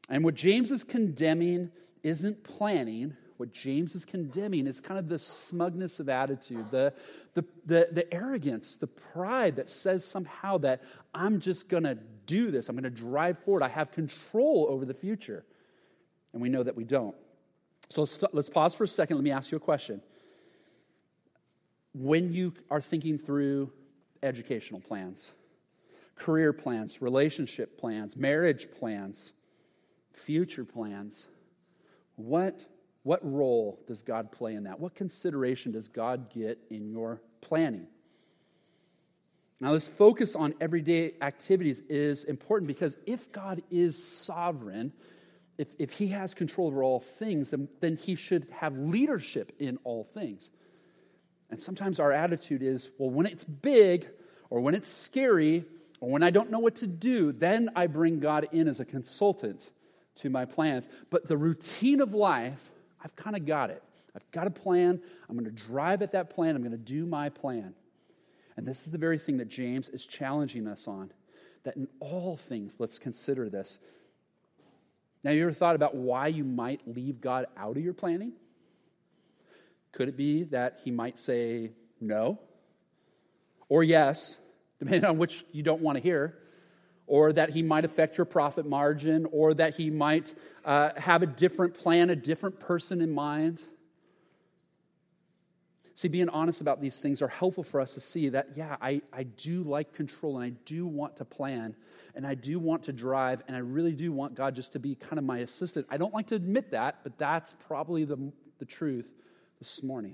And 0.09 0.23
what 0.23 0.35
James 0.35 0.71
is 0.71 0.83
condemning 0.83 1.71
isn't 2.03 2.43
planning, 2.43 3.15
what 3.37 3.53
James 3.53 3.93
is 3.95 4.05
condemning 4.05 4.67
is 4.67 4.81
kind 4.81 4.99
of 4.99 5.09
the 5.09 5.19
smugness 5.19 5.99
of 5.99 6.09
attitude, 6.09 6.71
the, 6.71 6.93
the, 7.35 7.45
the, 7.65 7.87
the 7.91 8.13
arrogance, 8.13 8.75
the 8.75 8.87
pride 8.87 9.57
that 9.57 9.69
says 9.69 10.03
somehow 10.03 10.57
that 10.59 10.81
I'm 11.13 11.39
just 11.39 11.69
going 11.69 11.83
to 11.83 11.95
do 12.25 12.51
this, 12.51 12.67
I'm 12.67 12.75
going 12.75 12.83
to 12.83 12.89
drive 12.89 13.39
forward, 13.39 13.63
I 13.63 13.67
have 13.69 13.91
control 13.91 14.67
over 14.69 14.85
the 14.85 14.93
future. 14.93 15.45
And 16.37 16.41
we 16.43 16.49
know 16.49 16.61
that 16.61 16.75
we 16.75 16.83
don't. 16.83 17.15
So 17.89 18.01
let's, 18.01 18.23
let's 18.31 18.49
pause 18.49 18.75
for 18.75 18.83
a 18.83 18.87
second. 18.87 19.17
Let 19.17 19.23
me 19.23 19.31
ask 19.31 19.49
you 19.49 19.57
a 19.57 19.59
question. 19.59 20.03
When 21.95 22.31
you 22.31 22.53
are 22.69 22.79
thinking 22.79 23.17
through 23.17 23.73
educational 24.21 24.79
plans, 24.79 25.31
career 26.15 26.53
plans, 26.53 27.01
relationship 27.01 27.79
plans, 27.79 28.15
marriage 28.15 28.67
plans, 28.77 29.33
future 30.13 30.63
plans, 30.63 31.25
what 32.17 32.63
what 33.01 33.19
role 33.23 33.79
does 33.87 34.03
God 34.03 34.31
play 34.31 34.53
in 34.53 34.65
that? 34.65 34.79
What 34.79 34.93
consideration 34.93 35.71
does 35.71 35.87
God 35.87 36.29
get 36.29 36.59
in 36.69 36.87
your 36.87 37.19
planning? 37.41 37.87
Now, 39.59 39.71
this 39.73 39.87
focus 39.87 40.35
on 40.35 40.53
everyday 40.61 41.13
activities 41.19 41.79
is 41.89 42.25
important 42.25 42.67
because 42.67 42.95
if 43.07 43.31
God 43.31 43.63
is 43.71 43.97
sovereign, 44.07 44.93
if, 45.57 45.73
if 45.79 45.93
he 45.93 46.09
has 46.09 46.33
control 46.33 46.67
over 46.67 46.83
all 46.83 46.99
things, 46.99 47.51
then, 47.51 47.67
then 47.79 47.95
he 47.95 48.15
should 48.15 48.47
have 48.51 48.77
leadership 48.77 49.53
in 49.59 49.77
all 49.83 50.03
things. 50.03 50.51
And 51.49 51.61
sometimes 51.61 51.99
our 51.99 52.11
attitude 52.11 52.61
is 52.61 52.89
well, 52.97 53.09
when 53.09 53.25
it's 53.25 53.43
big, 53.43 54.07
or 54.49 54.61
when 54.61 54.75
it's 54.75 54.89
scary, 54.89 55.65
or 55.99 56.09
when 56.09 56.23
I 56.23 56.29
don't 56.29 56.51
know 56.51 56.59
what 56.59 56.75
to 56.77 56.87
do, 56.87 57.31
then 57.31 57.69
I 57.75 57.87
bring 57.87 58.19
God 58.19 58.47
in 58.51 58.67
as 58.67 58.79
a 58.79 58.85
consultant 58.85 59.69
to 60.17 60.29
my 60.29 60.45
plans. 60.45 60.89
But 61.09 61.27
the 61.27 61.37
routine 61.37 62.01
of 62.01 62.13
life, 62.13 62.69
I've 63.03 63.15
kind 63.15 63.35
of 63.35 63.45
got 63.45 63.69
it. 63.69 63.83
I've 64.15 64.29
got 64.31 64.47
a 64.47 64.51
plan. 64.51 65.01
I'm 65.29 65.37
going 65.37 65.53
to 65.53 65.63
drive 65.67 66.01
at 66.01 66.11
that 66.11 66.29
plan. 66.29 66.55
I'm 66.55 66.61
going 66.61 66.71
to 66.71 66.77
do 66.77 67.05
my 67.05 67.29
plan. 67.29 67.73
And 68.55 68.65
this 68.65 68.85
is 68.85 68.91
the 68.91 68.97
very 68.97 69.19
thing 69.19 69.37
that 69.37 69.47
James 69.47 69.89
is 69.89 70.05
challenging 70.05 70.67
us 70.67 70.87
on 70.87 71.11
that 71.63 71.75
in 71.75 71.87
all 71.99 72.35
things, 72.35 72.77
let's 72.79 72.97
consider 72.97 73.49
this. 73.49 73.79
Now, 75.23 75.31
you 75.31 75.43
ever 75.43 75.53
thought 75.53 75.75
about 75.75 75.95
why 75.95 76.27
you 76.27 76.43
might 76.43 76.87
leave 76.87 77.21
God 77.21 77.47
out 77.57 77.77
of 77.77 77.83
your 77.83 77.93
planning? 77.93 78.33
Could 79.91 80.09
it 80.09 80.17
be 80.17 80.43
that 80.45 80.79
he 80.83 80.91
might 80.91 81.17
say 81.17 81.71
no 81.99 82.39
or 83.69 83.83
yes, 83.83 84.37
depending 84.79 85.05
on 85.05 85.17
which 85.17 85.43
you 85.51 85.63
don't 85.63 85.81
want 85.81 85.97
to 85.97 86.03
hear? 86.03 86.37
or 87.07 87.31
that 87.31 87.51
he 87.51 87.63
might 87.63 87.85
affect 87.85 88.17
your 88.17 88.25
profit 88.25 88.65
margin, 88.65 89.25
or 89.31 89.53
that 89.53 89.75
he 89.75 89.89
might 89.89 90.35
uh, 90.65 90.89
have 90.97 91.23
a 91.23 91.25
different 91.25 91.73
plan, 91.73 92.09
a 92.09 92.15
different 92.15 92.59
person 92.59 93.01
in 93.01 93.09
mind. 93.09 93.61
See, 95.97 96.09
being 96.09 96.29
honest 96.29 96.61
about 96.61 96.79
these 96.79 96.99
things 96.99 97.23
are 97.23 97.27
helpful 97.27 97.63
for 97.63 97.81
us 97.81 97.95
to 97.95 97.99
see 97.99 98.29
that, 98.29 98.49
yeah, 98.55 98.77
I, 98.79 99.01
I 99.11 99.23
do 99.23 99.63
like 99.63 99.93
control 99.93 100.37
and 100.37 100.45
I 100.45 100.55
do 100.63 100.85
want 100.85 101.17
to 101.17 101.25
plan 101.25 101.75
and 102.13 102.25
I 102.25 102.35
do 102.35 102.59
want 102.59 102.83
to 102.83 102.93
drive 102.93 103.41
and 103.47 103.55
I 103.55 103.61
really 103.61 103.93
do 103.93 104.13
want 104.13 104.35
God 104.35 104.53
just 104.53 104.73
to 104.73 104.79
be 104.79 104.93
kind 104.93 105.17
of 105.17 105.25
my 105.25 105.39
assistant. 105.39 105.87
I 105.89 105.97
don't 105.97 106.13
like 106.13 106.27
to 106.27 106.35
admit 106.35 106.69
that, 106.69 106.99
but 107.01 107.17
that's 107.17 107.53
probably 107.67 108.03
the, 108.03 108.31
the 108.59 108.65
truth 108.65 109.09
this 109.57 109.81
morning. 109.81 110.13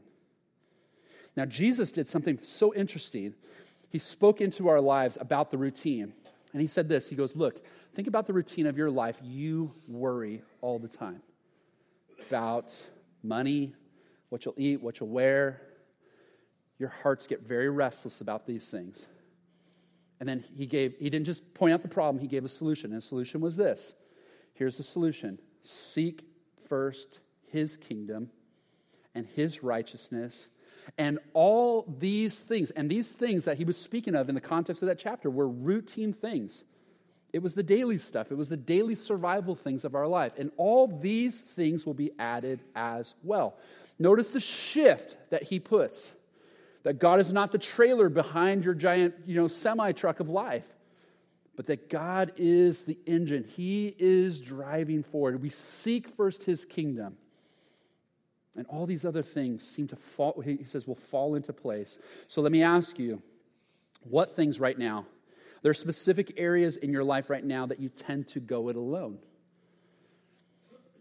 Now, 1.36 1.44
Jesus 1.44 1.92
did 1.92 2.08
something 2.08 2.38
so 2.38 2.74
interesting. 2.74 3.34
He 3.90 4.00
spoke 4.00 4.40
into 4.40 4.70
our 4.70 4.80
lives 4.80 5.18
about 5.20 5.52
the 5.52 5.58
routine. 5.58 6.14
And 6.54 6.62
he 6.62 6.68
said 6.70 6.88
this 6.88 7.10
He 7.10 7.18
goes, 7.18 7.36
Look, 7.36 7.62
think 7.94 8.08
about 8.08 8.26
the 8.26 8.32
routine 8.32 8.68
of 8.68 8.78
your 8.78 8.90
life. 8.90 9.20
You 9.22 9.74
worry 9.90 10.44
all 10.62 10.80
the 10.80 10.88
time 10.88 11.22
about 12.30 12.74
money, 13.22 13.74
what 14.30 14.46
you'll 14.46 14.56
eat, 14.56 14.82
what 14.82 15.02
you'll 15.02 15.10
wear. 15.10 15.60
Your 16.84 16.92
hearts 17.02 17.28
get 17.28 17.48
very 17.48 17.70
restless 17.70 18.20
about 18.20 18.46
these 18.46 18.70
things. 18.70 19.08
And 20.20 20.28
then 20.28 20.44
he 20.58 20.68
gave, 20.68 20.98
he 21.00 21.10
didn't 21.10 21.28
just 21.28 21.54
point 21.54 21.74
out 21.74 21.82
the 21.82 21.88
problem, 21.88 22.20
he 22.22 22.28
gave 22.28 22.44
a 22.44 22.50
solution. 22.50 22.92
And 22.92 22.98
the 22.98 23.02
solution 23.02 23.40
was 23.40 23.56
this 23.56 23.94
here's 24.54 24.76
the 24.76 24.84
solution 24.84 25.40
seek 25.62 26.26
first 26.68 27.22
his 27.50 27.78
kingdom 27.78 28.32
and 29.16 29.26
his 29.26 29.64
righteousness. 29.64 30.50
And 30.98 31.20
all 31.32 31.86
these 31.88 32.42
things, 32.42 32.70
and 32.72 32.90
these 32.90 33.14
things 33.14 33.46
that 33.46 33.56
he 33.56 33.64
was 33.64 33.78
speaking 33.78 34.14
of 34.14 34.28
in 34.28 34.36
the 34.36 34.42
context 34.42 34.82
of 34.82 34.90
that 34.90 35.00
chapter 35.00 35.30
were 35.30 35.48
routine 35.48 36.12
things. 36.12 36.66
It 37.32 37.42
was 37.42 37.56
the 37.56 37.64
daily 37.64 37.98
stuff, 37.98 38.30
it 38.30 38.38
was 38.38 38.50
the 38.50 38.58
daily 38.58 38.96
survival 38.96 39.56
things 39.56 39.86
of 39.86 39.96
our 39.96 40.10
life. 40.10 40.34
And 40.38 40.52
all 40.58 40.88
these 40.88 41.40
things 41.40 41.86
will 41.86 41.94
be 41.94 42.12
added 42.20 42.62
as 42.76 43.14
well. 43.24 43.56
Notice 43.98 44.28
the 44.28 44.42
shift 44.42 45.16
that 45.30 45.44
he 45.44 45.62
puts 45.62 46.14
that 46.84 47.00
God 47.00 47.20
is 47.20 47.32
not 47.32 47.52
the 47.52 47.58
trailer 47.58 48.10
behind 48.10 48.64
your 48.66 48.74
giant, 48.74 49.16
you 49.26 49.36
know, 49.36 49.48
semi 49.48 49.92
truck 49.94 50.20
of 50.20 50.30
life, 50.30 50.68
but 51.56 51.68
that 51.68 51.90
God 51.90 52.32
is 52.38 52.86
the 52.86 52.98
engine. 53.06 53.46
He 53.46 53.96
is 53.98 54.42
driving 54.42 55.04
forward. 55.04 55.42
We 55.42 55.50
seek 55.50 56.10
first 56.10 56.44
his 56.44 56.66
kingdom. 56.66 57.18
And 58.56 58.68
all 58.68 58.86
these 58.86 59.04
other 59.04 59.24
things 59.24 59.68
seem 59.68 59.88
to 59.88 59.96
fall, 59.96 60.40
he 60.42 60.64
says, 60.64 60.86
will 60.86 60.94
fall 60.94 61.34
into 61.36 61.54
place. 61.54 61.98
So 62.28 62.42
let 62.42 62.52
me 62.52 62.62
ask 62.62 63.00
you, 63.00 63.24
what 64.04 64.30
things 64.30 64.60
right 64.60 64.78
now? 64.78 65.08
There 65.64 65.72
are 65.72 65.76
specific 65.76 66.34
areas 66.38 66.76
in 66.76 66.92
your 66.92 67.04
life 67.04 67.30
right 67.30 67.44
now 67.44 67.66
that 67.68 67.80
you 67.80 67.90
tend 67.90 68.28
to 68.30 68.40
go 68.40 68.70
it 68.70 68.76
alone. 68.76 69.18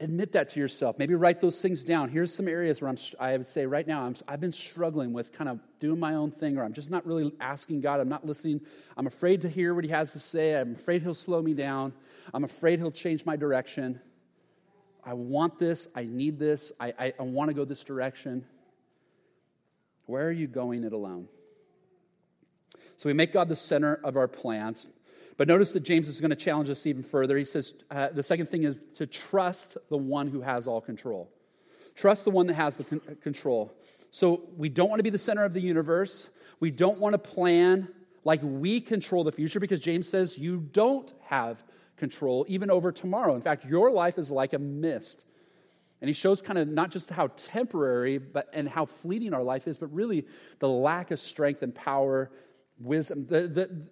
Admit 0.02 0.32
that 0.32 0.48
to 0.48 0.60
yourself. 0.60 0.98
Maybe 0.98 1.14
write 1.14 1.40
those 1.40 1.62
things 1.62 1.84
down. 1.84 2.08
Here's 2.08 2.34
some 2.34 2.48
areas 2.48 2.80
where 2.80 2.90
I'm, 2.90 2.96
I 3.20 3.36
would 3.36 3.46
say 3.46 3.66
right 3.66 3.86
now, 3.86 4.12
i 4.26 4.32
have 4.32 4.40
been 4.40 4.50
struggling 4.50 5.12
with 5.12 5.30
kind 5.30 5.48
of 5.48 5.60
doing 5.78 6.00
my 6.00 6.14
own 6.14 6.32
thing, 6.32 6.58
or 6.58 6.64
I'm 6.64 6.72
just 6.72 6.90
not 6.90 7.06
really 7.06 7.32
asking 7.40 7.82
God. 7.82 8.00
I'm 8.00 8.08
not 8.08 8.26
listening. 8.26 8.62
I'm 8.96 9.06
afraid 9.06 9.42
to 9.42 9.48
hear 9.48 9.72
what 9.72 9.84
He 9.84 9.90
has 9.90 10.12
to 10.14 10.18
say. 10.18 10.58
I'm 10.58 10.74
afraid 10.74 11.02
He'll 11.02 11.14
slow 11.14 11.40
me 11.40 11.54
down. 11.54 11.92
I'm 12.34 12.42
afraid 12.42 12.80
He'll 12.80 12.90
change 12.90 13.24
my 13.24 13.36
direction. 13.36 14.00
I 15.04 15.14
want 15.14 15.60
this, 15.60 15.86
I 15.94 16.02
need 16.02 16.36
this, 16.36 16.72
I, 16.80 16.94
I, 16.98 17.12
I 17.20 17.22
want 17.22 17.50
to 17.50 17.54
go 17.54 17.64
this 17.64 17.84
direction. 17.84 18.44
Where 20.06 20.26
are 20.26 20.32
you 20.32 20.48
going 20.48 20.82
it 20.82 20.92
alone? 20.92 21.28
So 22.96 23.08
we 23.08 23.12
make 23.12 23.32
God 23.32 23.48
the 23.48 23.56
center 23.56 24.00
of 24.02 24.16
our 24.16 24.26
plans. 24.26 24.88
But 25.36 25.48
notice 25.48 25.72
that 25.72 25.82
James 25.82 26.08
is 26.08 26.20
going 26.20 26.30
to 26.30 26.36
challenge 26.36 26.68
us 26.68 26.86
even 26.86 27.02
further. 27.02 27.36
He 27.36 27.44
says 27.44 27.74
uh, 27.90 28.08
the 28.08 28.22
second 28.22 28.46
thing 28.46 28.64
is 28.64 28.80
to 28.96 29.06
trust 29.06 29.78
the 29.88 29.96
one 29.96 30.28
who 30.28 30.42
has 30.42 30.66
all 30.66 30.80
control. 30.80 31.30
Trust 31.94 32.24
the 32.24 32.30
one 32.30 32.46
that 32.46 32.54
has 32.54 32.76
the 32.76 32.84
con- 32.84 33.16
control. 33.22 33.74
So 34.10 34.48
we 34.56 34.68
don't 34.68 34.90
want 34.90 34.98
to 34.98 35.04
be 35.04 35.10
the 35.10 35.18
center 35.18 35.44
of 35.44 35.52
the 35.52 35.60
universe. 35.60 36.28
We 36.60 36.70
don't 36.70 37.00
want 37.00 37.14
to 37.14 37.18
plan 37.18 37.88
like 38.24 38.40
we 38.42 38.80
control 38.80 39.24
the 39.24 39.32
future 39.32 39.58
because 39.58 39.80
James 39.80 40.08
says 40.08 40.38
you 40.38 40.58
don't 40.58 41.12
have 41.24 41.64
control, 41.96 42.44
even 42.48 42.70
over 42.70 42.92
tomorrow. 42.92 43.34
In 43.34 43.40
fact, 43.40 43.64
your 43.64 43.90
life 43.90 44.18
is 44.18 44.30
like 44.30 44.52
a 44.52 44.58
mist. 44.58 45.24
And 46.00 46.08
he 46.08 46.14
shows 46.14 46.42
kind 46.42 46.58
of 46.58 46.68
not 46.68 46.90
just 46.90 47.10
how 47.10 47.28
temporary 47.28 48.18
but, 48.18 48.48
and 48.52 48.68
how 48.68 48.86
fleeting 48.86 49.32
our 49.32 49.42
life 49.42 49.68
is, 49.68 49.78
but 49.78 49.92
really 49.94 50.26
the 50.58 50.68
lack 50.68 51.12
of 51.12 51.20
strength 51.20 51.62
and 51.62 51.74
power, 51.74 52.30
wisdom. 52.78 53.26
The, 53.26 53.46
the, 53.46 53.88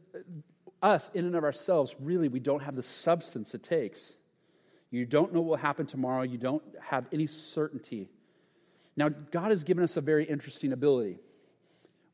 us, 0.82 1.14
in 1.14 1.24
and 1.24 1.34
of 1.34 1.44
ourselves, 1.44 1.94
really, 2.00 2.28
we 2.28 2.40
don't 2.40 2.62
have 2.62 2.76
the 2.76 2.82
substance 2.82 3.54
it 3.54 3.62
takes. 3.62 4.14
You 4.90 5.06
don't 5.06 5.32
know 5.32 5.40
what 5.40 5.50
will 5.50 5.56
happen 5.56 5.86
tomorrow, 5.86 6.22
you 6.22 6.38
don't 6.38 6.62
have 6.80 7.06
any 7.12 7.26
certainty. 7.26 8.08
Now, 8.96 9.08
God 9.08 9.50
has 9.50 9.64
given 9.64 9.84
us 9.84 9.96
a 9.96 10.00
very 10.00 10.24
interesting 10.24 10.72
ability. 10.72 11.18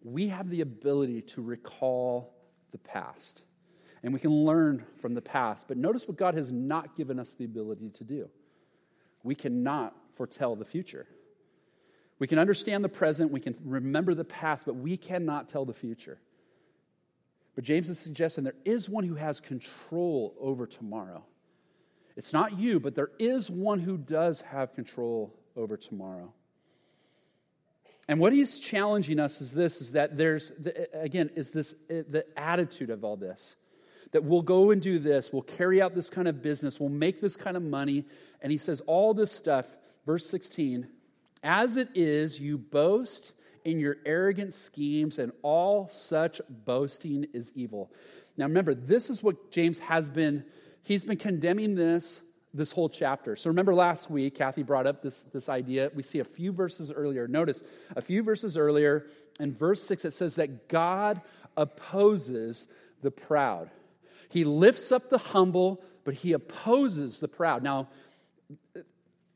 We 0.02 0.28
have 0.28 0.49
the 0.49 0.61
ability 0.61 1.23
to 1.23 1.42
recall 1.42 2.35
the 2.73 2.78
past 2.78 3.42
and 4.06 4.14
we 4.14 4.20
can 4.20 4.30
learn 4.30 4.85
from 4.99 5.14
the 5.14 5.20
past. 5.20 5.66
But 5.66 5.78
notice 5.78 6.06
what 6.06 6.16
God 6.16 6.35
has 6.35 6.52
not 6.52 6.94
given 6.94 7.18
us 7.18 7.32
the 7.32 7.44
ability 7.44 7.90
to 7.90 8.04
do. 8.04 8.28
We 9.25 9.35
cannot 9.35 9.96
foretell 10.12 10.54
the 10.54 10.64
future. 10.64 11.08
We 12.20 12.28
can 12.28 12.38
understand 12.38 12.85
the 12.85 12.88
present, 12.88 13.32
we 13.32 13.40
can 13.40 13.56
remember 13.64 14.14
the 14.14 14.25
past, 14.25 14.64
but 14.64 14.76
we 14.76 14.96
cannot 14.96 15.49
tell 15.49 15.64
the 15.64 15.75
future. 15.75 16.18
But 17.57 17.65
James 17.65 17.89
is 17.89 17.99
suggesting 17.99 18.45
there 18.45 18.55
is 18.65 18.89
one 18.89 19.03
who 19.03 19.17
has 19.17 19.41
control 19.41 20.37
over 20.39 20.67
tomorrow. 20.67 21.25
It's 22.15 22.33
not 22.33 22.59
you, 22.59 22.79
but 22.79 22.95
there 22.95 23.11
is 23.19 23.51
one 23.51 23.81
who 23.81 23.99
does 23.99 24.43
have 24.43 24.75
control 24.75 25.35
over 25.57 25.77
tomorrow. 25.77 26.33
And 28.09 28.21
what 28.21 28.33
he's 28.33 28.61
challenging 28.61 29.19
us 29.19 29.41
is 29.41 29.53
this 29.53 29.81
is 29.81 29.93
that 29.93 30.17
there's 30.17 30.53
again 30.93 31.31
is 31.35 31.51
this 31.51 31.73
the 31.89 32.25
attitude 32.37 32.91
of 32.91 33.03
all 33.03 33.17
this 33.17 33.57
that 34.13 34.23
we'll 34.23 34.43
go 34.43 34.71
and 34.71 34.81
do 34.81 34.99
this, 34.99 35.33
we'll 35.33 35.43
carry 35.43 35.83
out 35.83 35.95
this 35.95 36.11
kind 36.11 36.29
of 36.29 36.41
business, 36.41 36.79
we'll 36.79 36.89
make 36.89 37.21
this 37.21 37.37
kind 37.37 37.57
of 37.57 37.63
money. 37.63 38.05
And 38.41 38.53
he 38.53 38.59
says, 38.59 38.81
all 38.83 39.15
this 39.15 39.33
stuff, 39.33 39.77
verse 40.07 40.25
16, 40.31 40.87
as 41.43 41.77
it 41.77 41.89
is, 41.95 42.39
you 42.39 42.57
boast 42.57 43.33
in 43.66 43.80
your 43.80 43.96
arrogant 44.06 44.54
schemes, 44.54 45.18
and 45.18 45.32
all 45.42 45.88
such 45.88 46.40
boasting 46.49 47.26
is 47.35 47.52
evil. 47.54 47.90
Now 48.37 48.46
remember, 48.46 48.75
this 48.75 49.11
is 49.11 49.23
what 49.23 49.50
James 49.50 49.80
has 49.80 50.08
been, 50.08 50.44
he's 50.82 51.04
been 51.04 51.18
condemning 51.18 51.75
this 51.75 52.20
this 52.54 52.73
whole 52.73 52.88
chapter. 52.88 53.37
So 53.37 53.50
remember 53.50 53.75
last 53.75 54.11
week, 54.11 54.37
Kathy 54.37 54.62
brought 54.62 54.87
up 54.87 55.02
this, 55.02 55.25
this 55.25 55.50
idea. 55.50 55.90
We 55.94 56.02
see 56.02 56.20
a 56.20 56.25
few 56.25 56.52
verses 56.52 56.90
earlier. 56.90 57.28
Notice 57.28 57.62
a 57.94 58.00
few 58.00 58.23
verses 58.23 58.56
earlier 58.56 59.04
in 59.38 59.52
verse 59.52 59.82
6, 59.82 60.06
it 60.06 60.12
says 60.12 60.37
that 60.37 60.68
God 60.68 61.20
opposes 61.54 62.68
the 63.02 63.11
proud. 63.11 63.70
He 64.30 64.44
lifts 64.44 64.90
up 64.90 65.11
the 65.11 65.18
humble, 65.18 65.82
but 66.04 66.14
he 66.14 66.32
opposes 66.32 67.20
the 67.20 67.28
proud. 67.28 67.62
Now, 67.62 67.88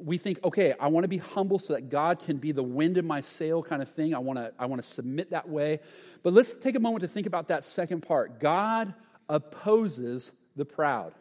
we 0.05 0.19
think, 0.19 0.43
okay, 0.45 0.75
I 0.81 0.89
want 0.89 1.05
to 1.05 1.09
be 1.09 1.19
humble 1.19 1.59
so 1.59 1.75
that 1.75 1.91
God 1.91 2.19
can 2.19 2.39
be 2.39 2.53
the 2.53 2.63
wind 2.63 2.99
in 2.99 3.07
my 3.07 3.21
sail 3.21 3.63
kind 3.63 3.83
of 3.83 3.89
thing. 3.89 4.15
I 4.15 4.19
want 4.19 4.39
to, 4.39 4.53
I 4.59 4.67
want 4.67 4.83
to 4.83 4.89
submit 4.89 5.31
that 5.31 5.49
way. 5.49 5.81
But 6.23 6.33
let's 6.33 6.55
take 6.55 6.75
a 6.75 6.81
moment 6.81 7.03
to 7.03 7.09
think 7.09 7.27
about 7.27 7.49
that 7.49 7.65
second 7.65 8.03
part. 8.03 8.41
God 8.41 8.95
opposes 9.29 10.31
the 10.57 10.65
proud. 10.65 11.15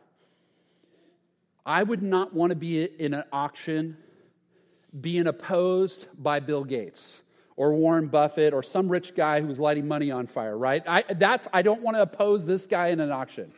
I 1.65 1.83
would 1.83 2.01
not 2.01 2.33
want 2.33 2.51
to 2.51 2.55
be 2.55 2.83
in 2.83 3.13
an 3.13 3.24
auction 3.31 3.98
being 5.00 5.27
opposed 5.27 6.07
by 6.17 6.39
Bill 6.39 6.63
Gates 6.63 7.21
or 7.55 7.74
Warren 7.74 8.07
Buffett 8.07 8.53
or 8.53 8.63
some 8.63 8.89
rich 8.89 9.15
guy 9.15 9.41
who 9.41 9.48
was 9.48 9.59
lighting 9.59 9.88
money 9.88 10.12
on 10.12 10.27
fire, 10.27 10.57
right? 10.57 10.81
I, 10.88 11.03
that's, 11.09 11.48
I 11.53 11.62
don't 11.62 11.83
want 11.83 11.98
to 11.98 12.01
oppose 12.01 12.45
this 12.45 12.67
guy 12.67 12.88
in 12.88 13.00
an 13.00 13.12
auction. 13.12 13.51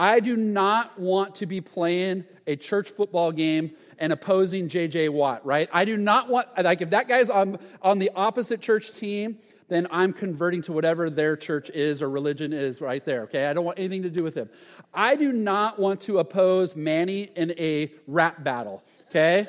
I 0.00 0.20
do 0.20 0.34
not 0.34 0.98
want 0.98 1.34
to 1.36 1.46
be 1.46 1.60
playing 1.60 2.24
a 2.46 2.56
church 2.56 2.88
football 2.88 3.32
game 3.32 3.72
and 3.98 4.14
opposing 4.14 4.70
JJ 4.70 5.10
Watt, 5.10 5.44
right? 5.44 5.68
I 5.74 5.84
do 5.84 5.98
not 5.98 6.30
want, 6.30 6.48
like, 6.56 6.80
if 6.80 6.88
that 6.88 7.06
guy's 7.06 7.28
on, 7.28 7.58
on 7.82 7.98
the 7.98 8.10
opposite 8.16 8.62
church 8.62 8.94
team, 8.94 9.36
then 9.68 9.86
I'm 9.90 10.14
converting 10.14 10.62
to 10.62 10.72
whatever 10.72 11.10
their 11.10 11.36
church 11.36 11.68
is 11.68 12.00
or 12.00 12.08
religion 12.08 12.54
is 12.54 12.80
right 12.80 13.04
there, 13.04 13.24
okay? 13.24 13.44
I 13.44 13.52
don't 13.52 13.66
want 13.66 13.78
anything 13.78 14.04
to 14.04 14.10
do 14.10 14.22
with 14.22 14.34
him. 14.34 14.48
I 14.94 15.16
do 15.16 15.32
not 15.32 15.78
want 15.78 16.00
to 16.02 16.18
oppose 16.18 16.74
Manny 16.74 17.24
in 17.36 17.52
a 17.58 17.92
rap 18.06 18.42
battle, 18.42 18.82
okay? 19.10 19.48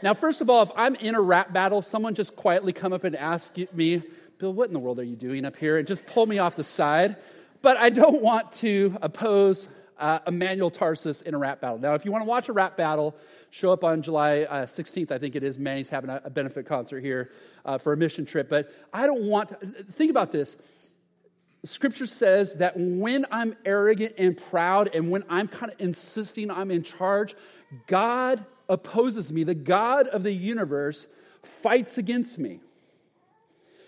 Now, 0.00 0.14
first 0.14 0.40
of 0.40 0.48
all, 0.48 0.62
if 0.62 0.70
I'm 0.76 0.94
in 0.94 1.16
a 1.16 1.20
rap 1.20 1.52
battle, 1.52 1.82
someone 1.82 2.14
just 2.14 2.36
quietly 2.36 2.72
come 2.72 2.92
up 2.92 3.02
and 3.02 3.16
ask 3.16 3.56
me, 3.72 4.00
Bill, 4.38 4.52
what 4.52 4.68
in 4.68 4.74
the 4.74 4.80
world 4.80 5.00
are 5.00 5.04
you 5.04 5.16
doing 5.16 5.44
up 5.44 5.56
here? 5.56 5.76
And 5.76 5.88
just 5.88 6.06
pull 6.06 6.26
me 6.26 6.38
off 6.38 6.54
the 6.54 6.62
side 6.62 7.16
but 7.62 7.76
I 7.76 7.90
don't 7.90 8.20
want 8.20 8.52
to 8.54 8.96
oppose 9.00 9.68
uh, 9.98 10.18
Emmanuel 10.26 10.70
Tarsus 10.70 11.22
in 11.22 11.34
a 11.34 11.38
rap 11.38 11.60
battle. 11.60 11.78
Now, 11.78 11.94
if 11.94 12.04
you 12.04 12.10
want 12.10 12.22
to 12.22 12.28
watch 12.28 12.48
a 12.48 12.52
rap 12.52 12.76
battle, 12.76 13.14
show 13.50 13.72
up 13.72 13.84
on 13.84 14.02
July 14.02 14.42
uh, 14.42 14.66
16th. 14.66 15.12
I 15.12 15.18
think 15.18 15.36
it 15.36 15.44
is. 15.44 15.58
Manny's 15.58 15.88
having 15.88 16.10
a, 16.10 16.20
a 16.24 16.30
benefit 16.30 16.66
concert 16.66 17.00
here 17.00 17.30
uh, 17.64 17.78
for 17.78 17.92
a 17.92 17.96
mission 17.96 18.26
trip. 18.26 18.48
But 18.48 18.72
I 18.92 19.06
don't 19.06 19.22
want 19.22 19.50
to, 19.50 19.56
think 19.66 20.10
about 20.10 20.32
this. 20.32 20.56
Scripture 21.64 22.06
says 22.06 22.54
that 22.54 22.76
when 22.76 23.24
I'm 23.30 23.54
arrogant 23.64 24.14
and 24.18 24.36
proud 24.36 24.92
and 24.92 25.10
when 25.10 25.22
I'm 25.28 25.46
kind 25.46 25.70
of 25.70 25.80
insisting 25.80 26.50
I'm 26.50 26.72
in 26.72 26.82
charge, 26.82 27.36
God 27.86 28.44
opposes 28.68 29.30
me. 29.32 29.44
The 29.44 29.54
God 29.54 30.08
of 30.08 30.24
the 30.24 30.32
universe 30.32 31.06
fights 31.42 31.98
against 31.98 32.38
me. 32.40 32.60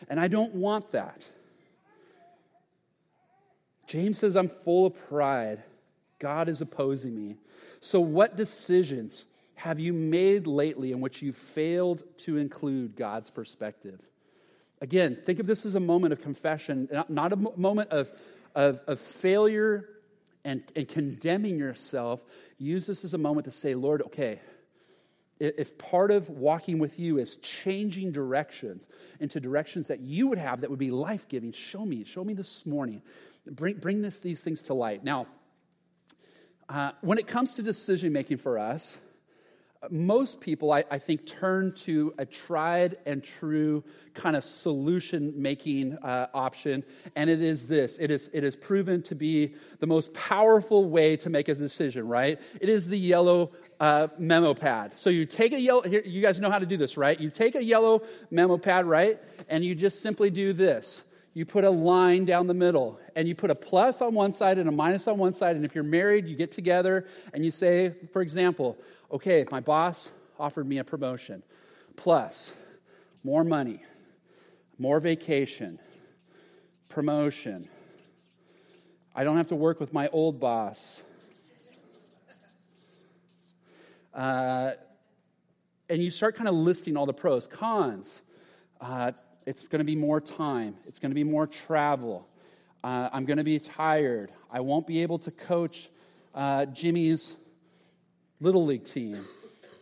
And 0.09 0.21
I 0.21 0.29
don't 0.29 0.55
want 0.55 0.91
that. 0.91 1.27
James 3.87 4.19
says, 4.19 4.37
I'm 4.37 4.49
full 4.49 4.87
of 4.87 5.09
pride. 5.09 5.63
God 6.19 6.49
is 6.49 6.61
opposing 6.61 7.15
me. 7.15 7.37
So, 7.81 8.01
what 8.01 8.37
decisions, 8.37 9.25
have 9.57 9.79
you 9.79 9.93
made 9.93 10.47
lately 10.47 10.93
in 10.93 11.01
which 11.01 11.23
you 11.23 11.33
failed 11.33 12.03
to 12.19 12.39
include 12.39 12.97
God's 12.97 13.31
perspective? 13.31 14.01
Again, 14.81 15.19
think 15.25 15.39
of 15.39 15.47
this 15.47 15.65
as 15.67 15.75
a 15.75 15.81
moment 15.81 16.13
of 16.13 16.21
confession, 16.21 16.89
not 17.09 17.33
a 17.33 17.37
moment 17.37 17.91
of, 17.91 18.11
of, 18.55 18.81
of 18.87 19.01
failure 19.01 19.89
and, 20.45 20.63
and 20.77 20.89
condemning 20.89 21.59
yourself. 21.59 22.23
Use 22.59 22.87
this 22.87 23.05
as 23.05 23.15
a 23.15 23.19
moment 23.19 23.47
to 23.47 23.51
say, 23.51 23.75
Lord, 23.75 24.03
okay, 24.03 24.41
if 25.41 25.77
part 25.79 26.11
of 26.11 26.29
walking 26.31 26.79
with 26.79 26.99
you 26.99 27.19
is 27.19 27.37
changing 27.37 28.13
directions 28.13 28.89
into 29.21 29.41
directions 29.41 29.89
that 29.89 30.01
you 30.01 30.29
would 30.29 30.39
have 30.39 30.61
that 30.61 30.71
would 30.71 30.79
be 30.79 30.91
life 30.91 31.29
giving, 31.29 31.53
show 31.53 31.85
me. 31.85 32.05
Show 32.05 32.25
me 32.25 32.35
this 32.35 32.65
morning. 32.65 33.03
Bring, 33.47 33.77
bring 33.77 34.03
this, 34.03 34.19
these 34.19 34.43
things 34.43 34.63
to 34.63 34.75
light. 34.75 35.05
Now, 35.05 35.27
uh, 36.69 36.93
when 37.03 37.19
it 37.19 37.27
comes 37.27 37.57
to 37.57 37.63
decision 37.63 38.13
making 38.13 38.39
for 38.39 38.59
us, 38.59 38.99
most 39.91 40.41
people, 40.41 40.73
I, 40.73 40.85
I, 40.91 40.99
think, 40.99 41.27
turn 41.27 41.75
to 41.83 42.15
a 42.19 42.25
tried 42.25 42.97
and 43.07 43.23
true 43.23 43.85
kind 44.15 44.37
of 44.37 44.45
solution 44.45 45.35
making 45.37 45.99
uh, 45.99 46.29
option, 46.33 46.85
and 47.17 47.29
it 47.29 47.43
is 47.43 47.67
this 47.67 47.99
it 47.99 48.11
is, 48.11 48.31
it 48.33 48.45
is 48.45 48.57
proven 48.57 49.03
to 49.03 49.15
be 49.15 49.55
the 49.81 49.87
most 49.87 50.15
powerful 50.15 50.89
way 50.89 51.17
to 51.19 51.31
make 51.31 51.49
a 51.49 51.55
decision, 51.55 52.09
right? 52.09 52.41
It 52.61 52.69
is 52.69 52.89
the 52.89 52.99
yellow 52.99 53.53
uh, 53.81 54.09
memo 54.19 54.55
pad. 54.55 54.99
So 54.99 55.11
you 55.11 55.27
take 55.27 55.53
a 55.53 55.61
yellow, 55.61 55.83
here, 55.83 56.03
you 56.05 56.23
guys 56.23 56.41
know 56.41 56.51
how 56.51 56.59
to 56.59 56.67
do 56.67 56.77
this, 56.77 56.97
right? 56.97 57.19
You 57.19 57.31
take 57.31 57.55
a 57.55 57.65
yellow 57.65 58.03
memo 58.31 58.57
pad, 58.57 58.87
right? 58.87 59.19
And 59.49 59.65
you 59.65 59.75
just 59.75 60.01
simply 60.03 60.31
do 60.31 60.53
this. 60.53 61.03
You 61.35 61.45
put 61.45 61.65
a 61.65 61.71
line 61.71 62.25
down 62.25 62.47
the 62.47 62.55
middle, 62.55 63.01
and 63.17 63.27
you 63.27 63.35
put 63.35 63.51
a 63.51 63.57
plus 63.57 64.01
on 64.01 64.15
one 64.15 64.33
side 64.33 64.57
and 64.57 64.69
a 64.69 64.73
minus 64.73 65.09
on 65.09 65.19
one 65.19 65.35
side. 65.35 65.57
And 65.57 65.65
if 65.65 65.75
you're 65.75 65.83
married, 65.83 66.27
you 66.27 66.37
get 66.37 66.53
together 66.53 67.07
and 67.33 67.45
you 67.45 67.51
say, 67.51 67.93
for 68.13 68.23
example, 68.23 68.79
okay, 69.11 69.45
my 69.51 69.59
boss 69.59 70.11
offered 70.39 70.67
me 70.67 70.79
a 70.79 70.85
promotion, 70.85 71.43
plus 71.97 72.55
more 73.25 73.43
money, 73.43 73.81
more 74.79 75.01
vacation, 75.01 75.79
promotion. 76.89 77.69
I 79.13 79.25
don't 79.25 79.37
have 79.37 79.49
to 79.49 79.57
work 79.57 79.81
with 79.81 79.93
my 79.93 80.09
old 80.09 80.39
boss. 80.39 81.03
Uh, 84.13 84.73
and 85.89 86.01
you 86.01 86.13
start 86.13 86.37
kind 86.37 86.49
of 86.49 86.55
listing 86.55 86.97
all 86.97 87.07
the 87.07 87.13
pros, 87.13 87.49
cons. 87.49 88.23
Uh, 88.81 89.11
it's 89.47 89.67
going 89.67 89.81
to 89.81 89.85
be 89.85 89.97
more 89.97 90.21
time, 90.21 90.75
it's 90.87 90.99
going 90.99 91.11
to 91.11 91.15
be 91.15 91.25
more 91.25 91.47
travel. 91.47 92.29
Uh, 92.83 93.09
I'm 93.15 93.25
going 93.25 93.39
to 93.39 93.45
be 93.45 93.59
tired. 93.59 94.31
I 94.53 94.61
won't 94.61 94.87
be 94.87 95.01
able 95.01 95.17
to 95.21 95.31
coach 95.31 95.89
uh, 96.35 96.67
Jimmy's 96.67 97.35
little 98.41 98.67
league 98.67 98.85
team. 98.85 99.17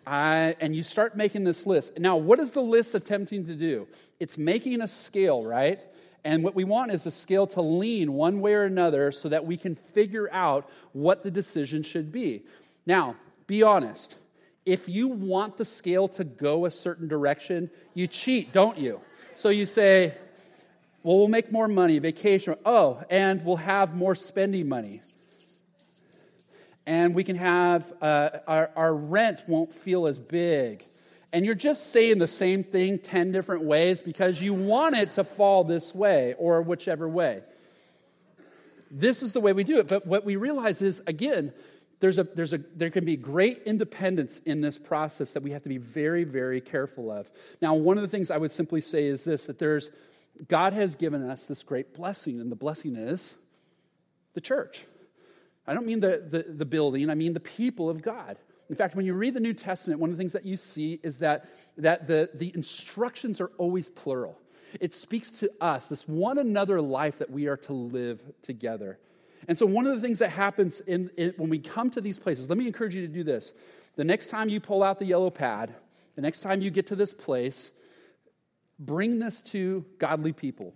I, 0.06 0.54
and 0.60 0.74
you 0.74 0.84
start 0.84 1.16
making 1.16 1.42
this 1.44 1.66
list. 1.66 1.98
Now, 1.98 2.16
what 2.16 2.38
is 2.38 2.52
the 2.52 2.60
list 2.60 2.94
attempting 2.94 3.44
to 3.46 3.54
do? 3.54 3.88
It's 4.20 4.38
making 4.38 4.80
a 4.80 4.88
scale, 4.88 5.44
right? 5.44 5.80
And 6.24 6.44
what 6.44 6.54
we 6.54 6.64
want 6.64 6.92
is 6.92 7.04
the 7.04 7.10
scale 7.10 7.46
to 7.48 7.60
lean 7.60 8.12
one 8.12 8.40
way 8.40 8.54
or 8.54 8.64
another 8.64 9.10
so 9.10 9.28
that 9.28 9.44
we 9.44 9.56
can 9.56 9.74
figure 9.74 10.28
out 10.32 10.70
what 10.92 11.22
the 11.24 11.30
decision 11.30 11.82
should 11.82 12.12
be. 12.12 12.42
Now, 12.86 13.16
be 13.46 13.62
honest. 13.62 14.16
If 14.64 14.88
you 14.88 15.08
want 15.08 15.56
the 15.56 15.64
scale 15.64 16.06
to 16.08 16.22
go 16.22 16.66
a 16.66 16.70
certain 16.70 17.08
direction, 17.08 17.70
you 17.94 18.06
cheat, 18.06 18.52
don't 18.52 18.78
you? 18.78 19.00
So 19.34 19.48
you 19.48 19.66
say, 19.66 20.14
well, 21.02 21.18
we'll 21.18 21.28
make 21.28 21.50
more 21.50 21.68
money, 21.68 21.98
vacation. 21.98 22.54
Oh, 22.64 23.02
and 23.10 23.44
we'll 23.44 23.56
have 23.56 23.94
more 23.94 24.14
spending 24.14 24.68
money. 24.68 25.00
And 26.86 27.14
we 27.14 27.24
can 27.24 27.36
have, 27.36 27.92
uh, 28.02 28.30
our, 28.46 28.70
our 28.76 28.94
rent 28.94 29.40
won't 29.46 29.72
feel 29.72 30.06
as 30.06 30.20
big. 30.20 30.84
And 31.32 31.46
you're 31.46 31.54
just 31.54 31.92
saying 31.92 32.18
the 32.18 32.28
same 32.28 32.62
thing 32.62 32.98
10 32.98 33.32
different 33.32 33.62
ways 33.62 34.02
because 34.02 34.42
you 34.42 34.52
want 34.52 34.96
it 34.96 35.12
to 35.12 35.24
fall 35.24 35.64
this 35.64 35.94
way 35.94 36.34
or 36.38 36.60
whichever 36.60 37.08
way. 37.08 37.42
This 38.90 39.22
is 39.22 39.32
the 39.32 39.40
way 39.40 39.54
we 39.54 39.64
do 39.64 39.78
it. 39.78 39.88
But 39.88 40.06
what 40.06 40.24
we 40.24 40.36
realize 40.36 40.82
is, 40.82 41.00
again, 41.06 41.54
there's 42.02 42.18
a, 42.18 42.24
there's 42.24 42.52
a, 42.52 42.58
there 42.74 42.90
can 42.90 43.04
be 43.04 43.16
great 43.16 43.62
independence 43.64 44.40
in 44.40 44.60
this 44.60 44.76
process 44.76 45.34
that 45.34 45.44
we 45.44 45.52
have 45.52 45.62
to 45.62 45.68
be 45.68 45.78
very, 45.78 46.24
very 46.24 46.60
careful 46.60 47.12
of. 47.12 47.30
Now, 47.62 47.74
one 47.74 47.96
of 47.96 48.02
the 48.02 48.08
things 48.08 48.28
I 48.28 48.38
would 48.38 48.50
simply 48.50 48.80
say 48.80 49.04
is 49.04 49.24
this 49.24 49.44
that 49.46 49.60
there's, 49.60 49.88
God 50.48 50.72
has 50.72 50.96
given 50.96 51.22
us 51.22 51.44
this 51.44 51.62
great 51.62 51.94
blessing, 51.94 52.40
and 52.40 52.50
the 52.50 52.56
blessing 52.56 52.96
is 52.96 53.34
the 54.34 54.40
church. 54.40 54.84
I 55.64 55.74
don't 55.74 55.86
mean 55.86 56.00
the, 56.00 56.26
the, 56.28 56.42
the 56.52 56.66
building, 56.66 57.08
I 57.08 57.14
mean 57.14 57.34
the 57.34 57.40
people 57.40 57.88
of 57.88 58.02
God. 58.02 58.36
In 58.68 58.74
fact, 58.74 58.96
when 58.96 59.06
you 59.06 59.14
read 59.14 59.34
the 59.34 59.40
New 59.40 59.54
Testament, 59.54 60.00
one 60.00 60.10
of 60.10 60.16
the 60.16 60.20
things 60.20 60.32
that 60.32 60.44
you 60.44 60.56
see 60.56 60.98
is 61.04 61.18
that, 61.18 61.44
that 61.78 62.08
the, 62.08 62.30
the 62.34 62.50
instructions 62.52 63.40
are 63.40 63.52
always 63.58 63.88
plural. 63.88 64.40
It 64.80 64.92
speaks 64.92 65.30
to 65.30 65.50
us, 65.60 65.86
this 65.86 66.08
one 66.08 66.38
another 66.38 66.80
life 66.80 67.18
that 67.18 67.30
we 67.30 67.46
are 67.46 67.58
to 67.58 67.72
live 67.72 68.24
together. 68.42 68.98
And 69.48 69.58
so, 69.58 69.66
one 69.66 69.86
of 69.86 69.94
the 69.94 70.00
things 70.00 70.18
that 70.20 70.30
happens 70.30 70.80
in, 70.80 71.10
in, 71.16 71.34
when 71.36 71.50
we 71.50 71.58
come 71.58 71.90
to 71.90 72.00
these 72.00 72.18
places, 72.18 72.48
let 72.48 72.58
me 72.58 72.66
encourage 72.66 72.94
you 72.94 73.06
to 73.06 73.12
do 73.12 73.22
this. 73.22 73.52
The 73.96 74.04
next 74.04 74.28
time 74.28 74.48
you 74.48 74.60
pull 74.60 74.82
out 74.82 74.98
the 74.98 75.06
yellow 75.06 75.30
pad, 75.30 75.74
the 76.14 76.22
next 76.22 76.40
time 76.40 76.60
you 76.60 76.70
get 76.70 76.86
to 76.88 76.96
this 76.96 77.12
place, 77.12 77.70
bring 78.78 79.18
this 79.18 79.40
to 79.42 79.84
godly 79.98 80.32
people 80.32 80.74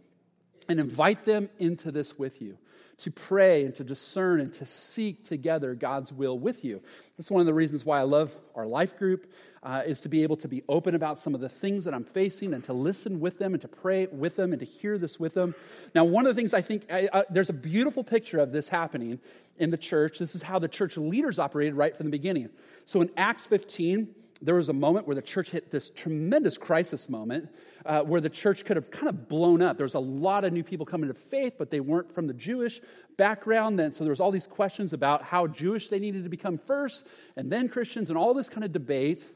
and 0.69 0.81
invite 0.81 1.25
them 1.25 1.49
into 1.59 1.91
this 1.91 2.19
with 2.19 2.43
you 2.43 2.59
to 2.99 3.11
pray 3.11 3.65
and 3.65 3.75
to 3.75 3.85
discern 3.85 4.41
and 4.41 4.53
to 4.55 4.65
seek 4.65 5.25
together 5.25 5.75
God's 5.75 6.13
will 6.13 6.39
with 6.39 6.65
you. 6.65 6.81
That's 7.17 7.31
one 7.31 7.41
of 7.41 7.47
the 7.47 7.53
reasons 7.55 7.85
why 7.85 7.99
I 7.99 8.05
love 8.05 8.37
our 8.55 8.67
life 8.67 8.97
group, 8.99 9.31
uh, 9.63 9.83
is 9.85 10.01
to 10.03 10.09
be 10.09 10.23
able 10.23 10.37
to 10.37 10.49
be 10.49 10.63
open 10.69 10.95
about 10.95 11.19
some 11.19 11.35
of 11.35 11.41
the 11.41 11.49
things 11.49 11.85
that 11.85 11.93
I'm 11.93 12.05
facing 12.05 12.55
and 12.55 12.65
to 12.65 12.73
listen 12.73 13.21
with 13.21 13.39
them 13.39 13.53
and 13.53 13.61
to 13.63 13.69
pray 13.69 14.07
with 14.07 14.37
them 14.37 14.53
and 14.53 14.61
to 14.61 14.67
hear 14.67 14.97
this 14.97 15.21
with 15.21 15.35
them. 15.35 15.55
Now, 15.95 16.05
one 16.05 16.25
of 16.25 16.35
the 16.35 16.41
things 16.41 16.55
I 16.55 16.63
think, 16.63 16.87
I, 16.91 17.25
there's 17.29 17.51
a 17.51 17.55
beautiful 17.55 18.05
picture 18.05 18.39
of 18.39 18.53
this 18.53 18.69
happening 18.69 19.19
in 19.59 19.71
the 19.71 19.77
church. 19.77 20.19
This 20.19 20.35
is 20.35 20.43
how 20.43 20.59
the 20.59 20.69
church 20.69 20.97
leaders 20.97 21.39
operated 21.39 21.75
right 21.75 21.97
from 21.97 22.07
the 22.07 22.11
beginning. 22.11 22.49
So 22.85 23.03
in 23.03 23.11
Acts 23.17 23.45
15, 23.45 24.15
there 24.43 24.55
was 24.55 24.69
a 24.69 24.75
moment 24.75 25.07
where 25.07 25.15
the 25.15 25.23
church 25.23 25.51
hit 25.51 25.71
this 25.71 25.91
tremendous 25.91 26.59
crisis 26.59 27.09
moment 27.09 27.49
uh, 27.87 28.03
where 28.03 28.21
the 28.21 28.29
church 28.29 28.65
could 28.65 28.77
have 28.77 28.91
kind 28.91 29.09
of 29.09 29.29
blown 29.29 29.63
up. 29.63 29.79
There 29.79 29.85
was 29.85 29.95
a 29.95 29.99
lot 29.99 30.45
of 30.45 30.53
new 30.53 30.63
people 30.63 30.85
coming 30.85 31.09
to 31.09 31.15
faith, 31.15 31.55
but 31.59 31.71
they 31.71 31.81
weren't 31.81 32.13
from 32.13 32.27
the 32.27 32.35
Jewish 32.35 32.81
background. 33.17 33.79
Then, 33.79 33.93
so 33.93 34.05
there 34.05 34.11
was 34.11 34.21
all 34.21 34.31
these 34.31 34.47
questions 34.47 34.93
about 34.93 35.23
how 35.23 35.47
Jewish 35.47 35.89
they 35.89 35.99
needed 35.99 36.25
to 36.25 36.29
become 36.29 36.59
first, 36.59 37.07
and 37.35 37.51
then 37.51 37.69
Christians, 37.69 38.11
and 38.11 38.19
all 38.19 38.35
this 38.35 38.51
kind 38.51 38.65
of 38.65 38.73
debate. 38.73 39.27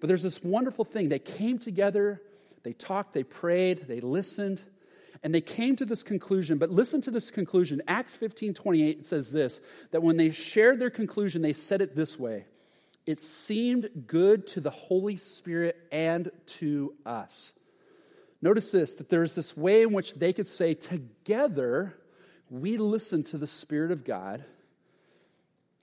But 0.00 0.08
there's 0.08 0.24
this 0.24 0.42
wonderful 0.42 0.84
thing. 0.84 1.08
They 1.08 1.20
came 1.20 1.58
together, 1.58 2.20
they 2.64 2.72
talked, 2.72 3.12
they 3.12 3.22
prayed, 3.22 3.78
they 3.86 4.00
listened, 4.00 4.64
and 5.22 5.32
they 5.32 5.40
came 5.40 5.76
to 5.76 5.84
this 5.84 6.02
conclusion. 6.02 6.58
But 6.58 6.70
listen 6.70 7.00
to 7.02 7.12
this 7.12 7.30
conclusion. 7.30 7.80
Acts 7.86 8.16
15 8.16 8.54
28 8.54 9.06
says 9.06 9.30
this 9.30 9.60
that 9.92 10.02
when 10.02 10.16
they 10.16 10.32
shared 10.32 10.80
their 10.80 10.90
conclusion, 10.90 11.42
they 11.42 11.52
said 11.52 11.80
it 11.80 11.94
this 11.94 12.18
way 12.18 12.46
it 13.06 13.22
seemed 13.22 13.88
good 14.06 14.46
to 14.48 14.60
the 14.60 14.70
Holy 14.70 15.16
Spirit 15.16 15.76
and 15.92 16.30
to 16.46 16.94
us. 17.06 17.54
Notice 18.42 18.72
this 18.72 18.94
that 18.94 19.08
there's 19.08 19.34
this 19.34 19.56
way 19.56 19.82
in 19.82 19.92
which 19.92 20.14
they 20.14 20.32
could 20.32 20.48
say, 20.48 20.74
together, 20.74 21.96
we 22.50 22.76
listen 22.76 23.22
to 23.24 23.38
the 23.38 23.46
Spirit 23.46 23.90
of 23.90 24.04
God, 24.04 24.44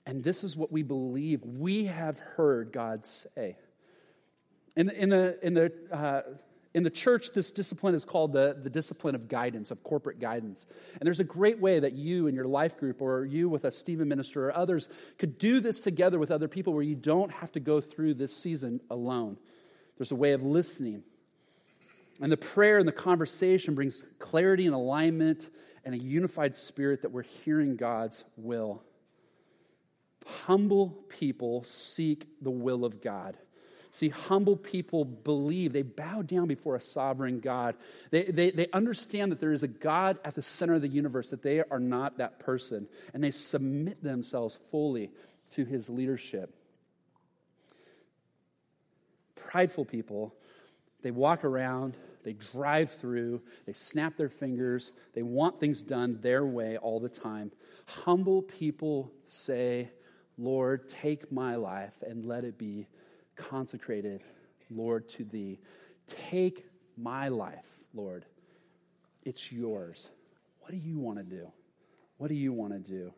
and 0.06 0.22
this 0.22 0.44
is 0.44 0.56
what 0.56 0.70
we 0.70 0.82
believe. 0.82 1.42
We 1.42 1.86
have 1.86 2.18
heard 2.18 2.72
God 2.72 3.06
say. 3.06 3.56
In 4.76 4.86
the, 4.86 5.02
in 5.02 5.08
the, 5.08 5.38
in 5.42 5.54
the 5.54 5.72
uh, 5.90 6.22
in 6.74 6.82
the 6.82 6.90
church, 6.90 7.32
this 7.32 7.52
discipline 7.52 7.94
is 7.94 8.04
called 8.04 8.32
the, 8.32 8.56
the 8.60 8.68
discipline 8.68 9.14
of 9.14 9.28
guidance, 9.28 9.70
of 9.70 9.84
corporate 9.84 10.18
guidance. 10.18 10.66
And 10.98 11.06
there's 11.06 11.20
a 11.20 11.24
great 11.24 11.60
way 11.60 11.78
that 11.78 11.92
you 11.92 12.26
and 12.26 12.34
your 12.34 12.46
life 12.46 12.76
group, 12.76 13.00
or 13.00 13.24
you 13.24 13.48
with 13.48 13.64
a 13.64 13.70
Stephen 13.70 14.08
minister, 14.08 14.48
or 14.48 14.56
others 14.56 14.88
could 15.16 15.38
do 15.38 15.60
this 15.60 15.80
together 15.80 16.18
with 16.18 16.32
other 16.32 16.48
people 16.48 16.72
where 16.72 16.82
you 16.82 16.96
don't 16.96 17.30
have 17.30 17.52
to 17.52 17.60
go 17.60 17.80
through 17.80 18.14
this 18.14 18.36
season 18.36 18.80
alone. 18.90 19.38
There's 19.96 20.10
a 20.10 20.16
way 20.16 20.32
of 20.32 20.42
listening. 20.42 21.04
And 22.20 22.30
the 22.30 22.36
prayer 22.36 22.78
and 22.78 22.88
the 22.88 22.92
conversation 22.92 23.76
brings 23.76 24.02
clarity 24.18 24.66
and 24.66 24.74
alignment 24.74 25.48
and 25.84 25.94
a 25.94 25.98
unified 25.98 26.56
spirit 26.56 27.02
that 27.02 27.12
we're 27.12 27.22
hearing 27.22 27.76
God's 27.76 28.24
will. 28.36 28.82
Humble 30.26 31.04
people 31.08 31.62
seek 31.62 32.26
the 32.42 32.50
will 32.50 32.84
of 32.84 33.00
God. 33.00 33.36
See, 33.94 34.08
humble 34.08 34.56
people 34.56 35.04
believe, 35.04 35.72
they 35.72 35.82
bow 35.82 36.22
down 36.22 36.48
before 36.48 36.74
a 36.74 36.80
sovereign 36.80 37.38
God. 37.38 37.76
They, 38.10 38.24
they, 38.24 38.50
they 38.50 38.66
understand 38.72 39.30
that 39.30 39.38
there 39.38 39.52
is 39.52 39.62
a 39.62 39.68
God 39.68 40.18
at 40.24 40.34
the 40.34 40.42
center 40.42 40.74
of 40.74 40.82
the 40.82 40.88
universe, 40.88 41.30
that 41.30 41.44
they 41.44 41.62
are 41.62 41.78
not 41.78 42.18
that 42.18 42.40
person, 42.40 42.88
and 43.12 43.22
they 43.22 43.30
submit 43.30 44.02
themselves 44.02 44.58
fully 44.68 45.12
to 45.52 45.64
his 45.64 45.88
leadership. 45.88 46.52
Prideful 49.36 49.84
people, 49.84 50.34
they 51.02 51.12
walk 51.12 51.44
around, 51.44 51.96
they 52.24 52.32
drive 52.32 52.90
through, 52.90 53.42
they 53.64 53.74
snap 53.74 54.16
their 54.16 54.28
fingers, 54.28 54.90
they 55.14 55.22
want 55.22 55.60
things 55.60 55.84
done 55.84 56.18
their 56.20 56.44
way 56.44 56.78
all 56.78 56.98
the 56.98 57.08
time. 57.08 57.52
Humble 57.86 58.42
people 58.42 59.12
say, 59.28 59.90
Lord, 60.36 60.88
take 60.88 61.30
my 61.30 61.54
life 61.54 62.02
and 62.04 62.24
let 62.24 62.42
it 62.42 62.58
be 62.58 62.88
consecrated, 63.36 64.22
Lord, 64.70 65.08
to 65.10 65.24
thee. 65.24 65.58
Take 66.06 66.66
my 66.96 67.28
life, 67.28 67.68
Lord. 67.94 68.24
It's 69.24 69.50
yours. 69.50 70.08
What 70.60 70.70
do 70.70 70.76
you 70.76 70.98
want 70.98 71.18
to 71.18 71.24
do? 71.24 71.50
What 72.18 72.28
do 72.28 72.34
you 72.34 72.52
want 72.52 72.72
to 72.72 72.78
do? 72.78 73.12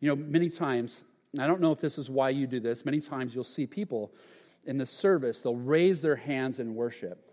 You 0.00 0.08
know, 0.08 0.16
many 0.16 0.48
times, 0.48 1.02
I 1.38 1.46
don't 1.46 1.60
know 1.60 1.72
if 1.72 1.80
this 1.80 1.98
is 1.98 2.10
why 2.10 2.30
you 2.30 2.46
do 2.46 2.60
this, 2.60 2.84
many 2.84 3.00
times 3.00 3.34
you'll 3.34 3.44
see 3.44 3.66
people 3.66 4.12
in 4.64 4.78
the 4.78 4.86
service, 4.86 5.40
they'll 5.40 5.56
raise 5.56 6.02
their 6.02 6.16
hands 6.16 6.58
in 6.58 6.74
worship. 6.74 7.28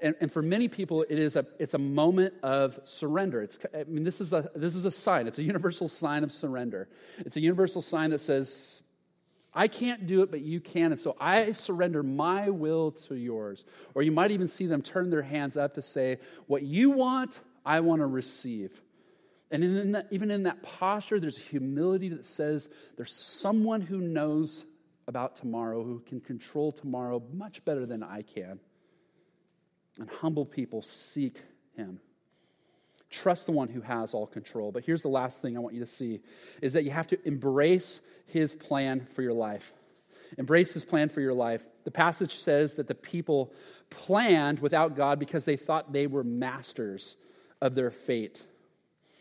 And, 0.00 0.16
and, 0.20 0.32
for 0.32 0.42
many 0.42 0.66
people, 0.66 1.02
it 1.02 1.16
is 1.16 1.36
a, 1.36 1.46
it's 1.60 1.74
a 1.74 1.78
moment 1.78 2.34
of 2.42 2.80
surrender. 2.82 3.40
It's, 3.40 3.64
I 3.72 3.84
mean, 3.84 4.02
this 4.02 4.20
is, 4.20 4.32
a, 4.32 4.50
this 4.56 4.74
is 4.74 4.84
a 4.84 4.90
sign. 4.90 5.28
It's 5.28 5.38
a 5.38 5.44
universal 5.44 5.86
sign 5.86 6.24
of 6.24 6.32
surrender. 6.32 6.88
It's 7.18 7.36
a 7.36 7.40
universal 7.40 7.82
sign 7.82 8.10
that 8.10 8.18
says, 8.18 8.81
I 9.54 9.68
can't 9.68 10.06
do 10.06 10.22
it, 10.22 10.30
but 10.30 10.40
you 10.40 10.60
can. 10.60 10.92
And 10.92 11.00
so 11.00 11.16
I 11.20 11.52
surrender 11.52 12.02
my 12.02 12.48
will 12.48 12.92
to 12.92 13.14
yours. 13.14 13.64
Or 13.94 14.02
you 14.02 14.12
might 14.12 14.30
even 14.30 14.48
see 14.48 14.66
them 14.66 14.80
turn 14.80 15.10
their 15.10 15.22
hands 15.22 15.56
up 15.56 15.74
to 15.74 15.82
say, 15.82 16.18
What 16.46 16.62
you 16.62 16.90
want, 16.90 17.40
I 17.64 17.80
want 17.80 18.00
to 18.00 18.06
receive. 18.06 18.80
And 19.50 19.62
in 19.62 19.92
that, 19.92 20.06
even 20.10 20.30
in 20.30 20.44
that 20.44 20.62
posture, 20.62 21.20
there's 21.20 21.36
humility 21.36 22.08
that 22.08 22.24
says 22.24 22.70
there's 22.96 23.12
someone 23.12 23.82
who 23.82 23.98
knows 23.98 24.64
about 25.06 25.36
tomorrow, 25.36 25.84
who 25.84 26.00
can 26.00 26.20
control 26.20 26.72
tomorrow 26.72 27.22
much 27.32 27.62
better 27.64 27.84
than 27.84 28.02
I 28.02 28.22
can. 28.22 28.60
And 29.98 30.08
humble 30.08 30.46
people 30.46 30.80
seek 30.80 31.42
him. 31.76 32.00
Trust 33.10 33.44
the 33.44 33.52
one 33.52 33.68
who 33.68 33.82
has 33.82 34.14
all 34.14 34.26
control. 34.26 34.72
But 34.72 34.86
here's 34.86 35.02
the 35.02 35.08
last 35.08 35.42
thing 35.42 35.54
I 35.54 35.60
want 35.60 35.74
you 35.74 35.80
to 35.80 35.86
see 35.86 36.20
is 36.62 36.72
that 36.72 36.84
you 36.84 36.90
have 36.90 37.08
to 37.08 37.28
embrace 37.28 38.00
his 38.26 38.54
plan 38.54 39.00
for 39.00 39.22
your 39.22 39.32
life. 39.32 39.72
Embrace 40.38 40.72
his 40.74 40.84
plan 40.84 41.08
for 41.08 41.20
your 41.20 41.34
life. 41.34 41.66
The 41.84 41.90
passage 41.90 42.36
says 42.36 42.76
that 42.76 42.88
the 42.88 42.94
people 42.94 43.52
planned 43.90 44.60
without 44.60 44.96
God 44.96 45.18
because 45.18 45.44
they 45.44 45.56
thought 45.56 45.92
they 45.92 46.06
were 46.06 46.24
masters 46.24 47.16
of 47.60 47.74
their 47.74 47.90
fate. 47.90 48.44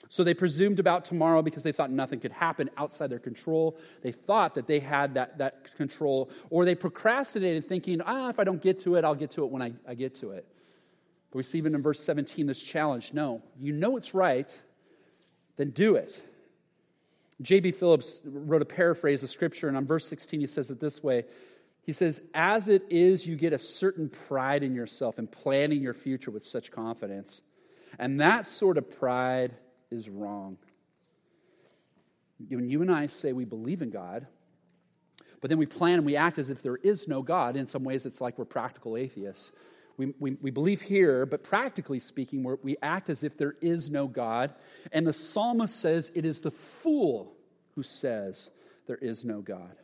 So 0.10 0.26
they 0.26 0.34
presumed 0.34 0.80
about 0.80 1.06
tomorrow 1.06 1.42
because 1.42 1.64
they 1.64 1.72
thought 1.72 1.90
nothing 1.90 2.20
could 2.20 2.34
happen 2.34 2.70
outside 2.76 3.10
their 3.10 3.20
control. 3.20 3.78
They 4.02 4.12
thought 4.12 4.56
that 4.56 4.68
they 4.68 4.80
had 4.80 5.14
that, 5.14 5.38
that 5.38 5.76
control, 5.78 6.30
or 6.50 6.66
they 6.66 6.76
procrastinated 6.76 7.64
thinking, 7.64 8.02
ah, 8.02 8.30
if 8.30 8.38
I 8.38 8.44
don't 8.44 8.62
get 8.62 8.80
to 8.82 8.96
it, 8.96 9.06
I'll 9.06 9.16
get 9.16 9.32
to 9.32 9.46
it 9.46 9.52
when 9.52 9.62
I, 9.62 9.72
I 9.88 9.94
get 9.94 10.16
to 10.16 10.32
it. 10.32 10.46
But 11.32 11.38
we 11.38 11.44
see 11.44 11.60
even 11.60 11.76
in 11.76 11.82
verse 11.82 12.04
17 12.04 12.46
this 12.46 12.60
challenge 12.60 13.14
no, 13.14 13.42
you 13.58 13.72
know 13.72 13.96
it's 13.96 14.14
right, 14.14 14.60
then 15.56 15.70
do 15.70 15.96
it. 15.96 16.22
J.B. 17.42 17.72
Phillips 17.72 18.22
wrote 18.26 18.62
a 18.62 18.66
paraphrase 18.66 19.24
of 19.24 19.30
scripture, 19.30 19.68
and 19.68 19.78
on 19.78 19.86
verse 19.86 20.08
16 20.08 20.40
he 20.40 20.48
says 20.48 20.70
it 20.72 20.80
this 20.80 21.02
way 21.02 21.26
He 21.84 21.94
says, 21.94 22.22
As 22.34 22.68
it 22.68 22.84
is, 22.90 23.26
you 23.26 23.36
get 23.36 23.54
a 23.54 23.60
certain 23.60 24.10
pride 24.10 24.64
in 24.64 24.76
yourself 24.76 25.18
in 25.20 25.28
planning 25.28 25.82
your 25.82 25.94
future 25.94 26.32
with 26.32 26.46
such 26.46 26.72
confidence. 26.72 27.42
And 28.00 28.22
that 28.22 28.48
sort 28.48 28.78
of 28.78 28.90
pride 28.90 29.54
is 29.90 30.10
wrong. 30.10 30.58
When 32.50 32.70
you 32.70 32.82
and 32.82 32.92
I 32.92 33.08
say 33.08 33.34
we 33.34 33.46
believe 33.46 33.82
in 33.82 33.92
God, 33.92 34.26
but 35.42 35.50
then 35.50 35.58
we 35.58 35.66
plan 35.66 35.96
and 35.96 36.06
we 36.06 36.16
act 36.16 36.38
as 36.38 36.50
if 36.50 36.62
there 36.62 36.78
is 36.78 37.08
no 37.08 37.22
God, 37.22 37.56
in 37.56 37.68
some 37.68 37.84
ways 37.84 38.06
it's 38.06 38.22
like 38.22 38.38
we're 38.38 38.46
practical 38.46 38.96
atheists. 38.96 39.52
We, 40.02 40.16
we, 40.18 40.38
we 40.42 40.50
believe 40.50 40.82
here, 40.82 41.28
but 41.28 41.44
practically 41.44 42.00
speaking, 42.00 42.44
we 42.64 42.76
act 42.82 43.08
as 43.08 43.24
if 43.24 43.38
there 43.38 43.54
is 43.62 43.92
no 43.92 44.08
God. 44.08 44.52
And 44.92 45.06
the 45.06 45.14
psalmist 45.14 45.80
says 45.80 46.12
it 46.16 46.26
is 46.26 46.40
the 46.40 46.50
fool 46.50 47.36
who 47.76 47.84
says 47.84 48.50
there 48.88 48.98
is 48.98 49.24
no 49.24 49.42
God. 49.42 49.76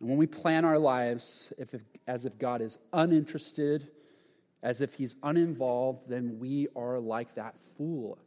And 0.00 0.08
when 0.08 0.18
we 0.18 0.26
plan 0.26 0.64
our 0.64 0.80
lives 0.80 1.52
if, 1.58 1.74
if, 1.74 1.82
as 2.08 2.24
if 2.24 2.40
God 2.40 2.60
is 2.60 2.76
uninterested, 2.92 3.86
as 4.64 4.80
if 4.80 4.94
he's 4.94 5.14
uninvolved, 5.22 6.08
then 6.08 6.40
we 6.40 6.66
are 6.74 6.98
like 6.98 7.36
that 7.36 7.56
fool, 7.56 8.18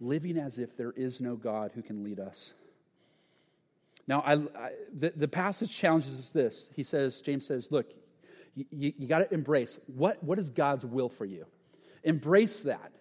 living 0.00 0.38
as 0.38 0.58
if 0.58 0.76
there 0.76 0.90
is 0.90 1.20
no 1.20 1.36
God 1.36 1.70
who 1.72 1.82
can 1.82 2.02
lead 2.02 2.18
us. 2.18 2.52
Now, 4.08 4.22
I, 4.22 4.32
I, 4.32 4.70
the, 4.92 5.12
the, 5.14 5.28
passage 5.28 5.78
challenges 5.78 6.30
this. 6.30 6.72
He 6.74 6.82
says, 6.82 7.20
James 7.20 7.46
says, 7.46 7.70
look, 7.70 7.94
you, 8.54 8.92
you, 8.98 9.06
got 9.06 9.18
to 9.18 9.32
embrace 9.34 9.78
what, 9.86 10.22
what 10.22 10.38
is 10.38 10.50
God's 10.50 10.84
will 10.84 11.08
for 11.08 11.24
you? 11.24 11.46
Embrace 12.02 12.62
that. 12.62 12.92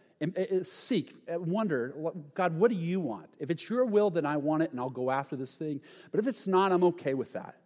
Seek, 0.64 1.14
wonder, 1.28 1.94
God, 2.34 2.58
what 2.58 2.72
do 2.72 2.78
you 2.78 3.02
want? 3.02 3.28
If 3.40 3.50
it's 3.50 3.70
your 3.70 3.84
will, 3.86 4.10
then 4.10 4.26
I 4.26 4.38
want 4.38 4.64
it 4.64 4.72
and 4.72 4.80
I'll 4.80 4.90
go 4.90 5.12
after 5.12 5.36
this 5.36 5.56
thing. 5.58 5.82
But 6.12 6.20
if 6.22 6.28
it's 6.28 6.48
not, 6.48 6.72
I'm 6.72 6.84
okay 6.86 7.14
with 7.14 7.34
that. 7.34 7.58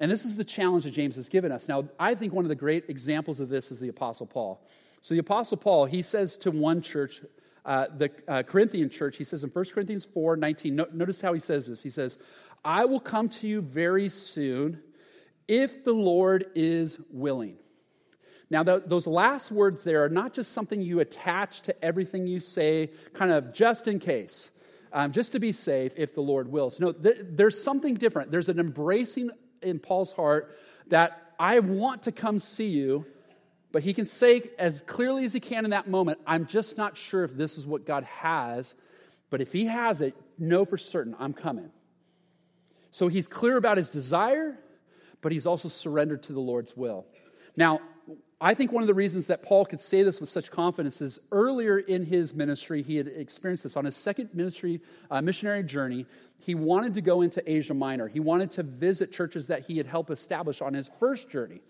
And 0.00 0.10
this 0.10 0.24
is 0.24 0.36
the 0.36 0.44
challenge 0.44 0.84
that 0.84 0.92
James 0.92 1.16
has 1.16 1.28
given 1.28 1.52
us. 1.52 1.68
Now, 1.68 1.88
I 1.98 2.14
think 2.14 2.32
one 2.32 2.44
of 2.44 2.48
the 2.48 2.54
great 2.54 2.84
examples 2.88 3.38
of 3.38 3.48
this 3.48 3.70
is 3.70 3.80
the 3.80 3.88
Apostle 3.88 4.26
Paul. 4.26 4.66
So, 5.02 5.14
the 5.14 5.20
Apostle 5.20 5.58
Paul, 5.58 5.84
he 5.84 6.02
says 6.02 6.38
to 6.38 6.50
one 6.50 6.80
church, 6.80 7.20
uh, 7.64 7.86
the 7.94 8.10
uh, 8.26 8.42
Corinthian 8.42 8.90
church, 8.90 9.16
he 9.16 9.24
says 9.24 9.44
in 9.44 9.50
1 9.50 9.64
Corinthians 9.66 10.04
4 10.04 10.36
19, 10.36 10.74
no, 10.74 10.86
notice 10.92 11.20
how 11.20 11.32
he 11.32 11.40
says 11.40 11.68
this. 11.68 11.82
He 11.82 11.90
says, 11.90 12.18
I 12.64 12.86
will 12.86 13.00
come 13.00 13.28
to 13.28 13.46
you 13.46 13.60
very 13.60 14.08
soon 14.08 14.82
if 15.48 15.84
the 15.84 15.92
Lord 15.92 16.46
is 16.54 17.00
willing. 17.10 17.56
Now, 18.50 18.62
those 18.62 19.06
last 19.06 19.50
words 19.50 19.84
there 19.84 20.04
are 20.04 20.08
not 20.08 20.32
just 20.32 20.52
something 20.52 20.80
you 20.80 21.00
attach 21.00 21.62
to 21.62 21.84
everything 21.84 22.26
you 22.26 22.40
say, 22.40 22.90
kind 23.12 23.32
of 23.32 23.52
just 23.52 23.88
in 23.88 23.98
case. 23.98 24.50
Um, 24.92 25.10
just 25.10 25.32
to 25.32 25.40
be 25.40 25.50
safe 25.50 25.94
if 25.96 26.14
the 26.14 26.20
Lord 26.20 26.46
wills. 26.46 26.78
No, 26.78 26.92
th- 26.92 27.16
there's 27.20 27.60
something 27.60 27.94
different. 27.94 28.30
There's 28.30 28.48
an 28.48 28.60
embracing 28.60 29.30
in 29.60 29.80
Paul's 29.80 30.12
heart 30.12 30.56
that 30.86 31.32
I 31.36 31.58
want 31.58 32.04
to 32.04 32.12
come 32.12 32.38
see 32.38 32.68
you, 32.68 33.04
but 33.72 33.82
he 33.82 33.92
can 33.92 34.06
say 34.06 34.42
as 34.56 34.80
clearly 34.86 35.24
as 35.24 35.32
he 35.32 35.40
can 35.40 35.64
in 35.64 35.72
that 35.72 35.88
moment, 35.88 36.20
I'm 36.28 36.46
just 36.46 36.78
not 36.78 36.96
sure 36.96 37.24
if 37.24 37.32
this 37.32 37.58
is 37.58 37.66
what 37.66 37.86
God 37.86 38.04
has, 38.04 38.76
but 39.30 39.40
if 39.40 39.52
he 39.52 39.66
has 39.66 40.00
it, 40.00 40.14
know 40.38 40.64
for 40.64 40.78
certain 40.78 41.16
I'm 41.18 41.32
coming. 41.32 41.70
So 42.92 43.08
he's 43.08 43.26
clear 43.26 43.56
about 43.56 43.78
his 43.78 43.90
desire, 43.90 44.56
but 45.24 45.32
he's 45.32 45.46
also 45.46 45.70
surrendered 45.70 46.22
to 46.22 46.34
the 46.34 46.40
Lord's 46.40 46.76
will. 46.76 47.06
Now, 47.56 47.80
I 48.38 48.52
think 48.52 48.72
one 48.72 48.82
of 48.82 48.86
the 48.86 48.94
reasons 48.94 49.28
that 49.28 49.42
Paul 49.42 49.64
could 49.64 49.80
say 49.80 50.02
this 50.02 50.20
with 50.20 50.28
such 50.28 50.50
confidence 50.50 51.00
is 51.00 51.18
earlier 51.32 51.78
in 51.78 52.04
his 52.04 52.34
ministry, 52.34 52.82
he 52.82 52.98
had 52.98 53.06
experienced 53.06 53.62
this. 53.62 53.74
On 53.74 53.86
his 53.86 53.96
second 53.96 54.34
ministry, 54.34 54.82
uh, 55.10 55.22
missionary 55.22 55.62
journey, 55.62 56.04
he 56.44 56.54
wanted 56.54 56.92
to 56.94 57.00
go 57.00 57.22
into 57.22 57.42
Asia 57.50 57.72
Minor. 57.72 58.06
He 58.06 58.20
wanted 58.20 58.50
to 58.52 58.62
visit 58.62 59.12
churches 59.12 59.46
that 59.46 59.64
he 59.64 59.78
had 59.78 59.86
helped 59.86 60.10
establish 60.10 60.60
on 60.60 60.74
his 60.74 60.90
first 61.00 61.30
journey. 61.30 61.62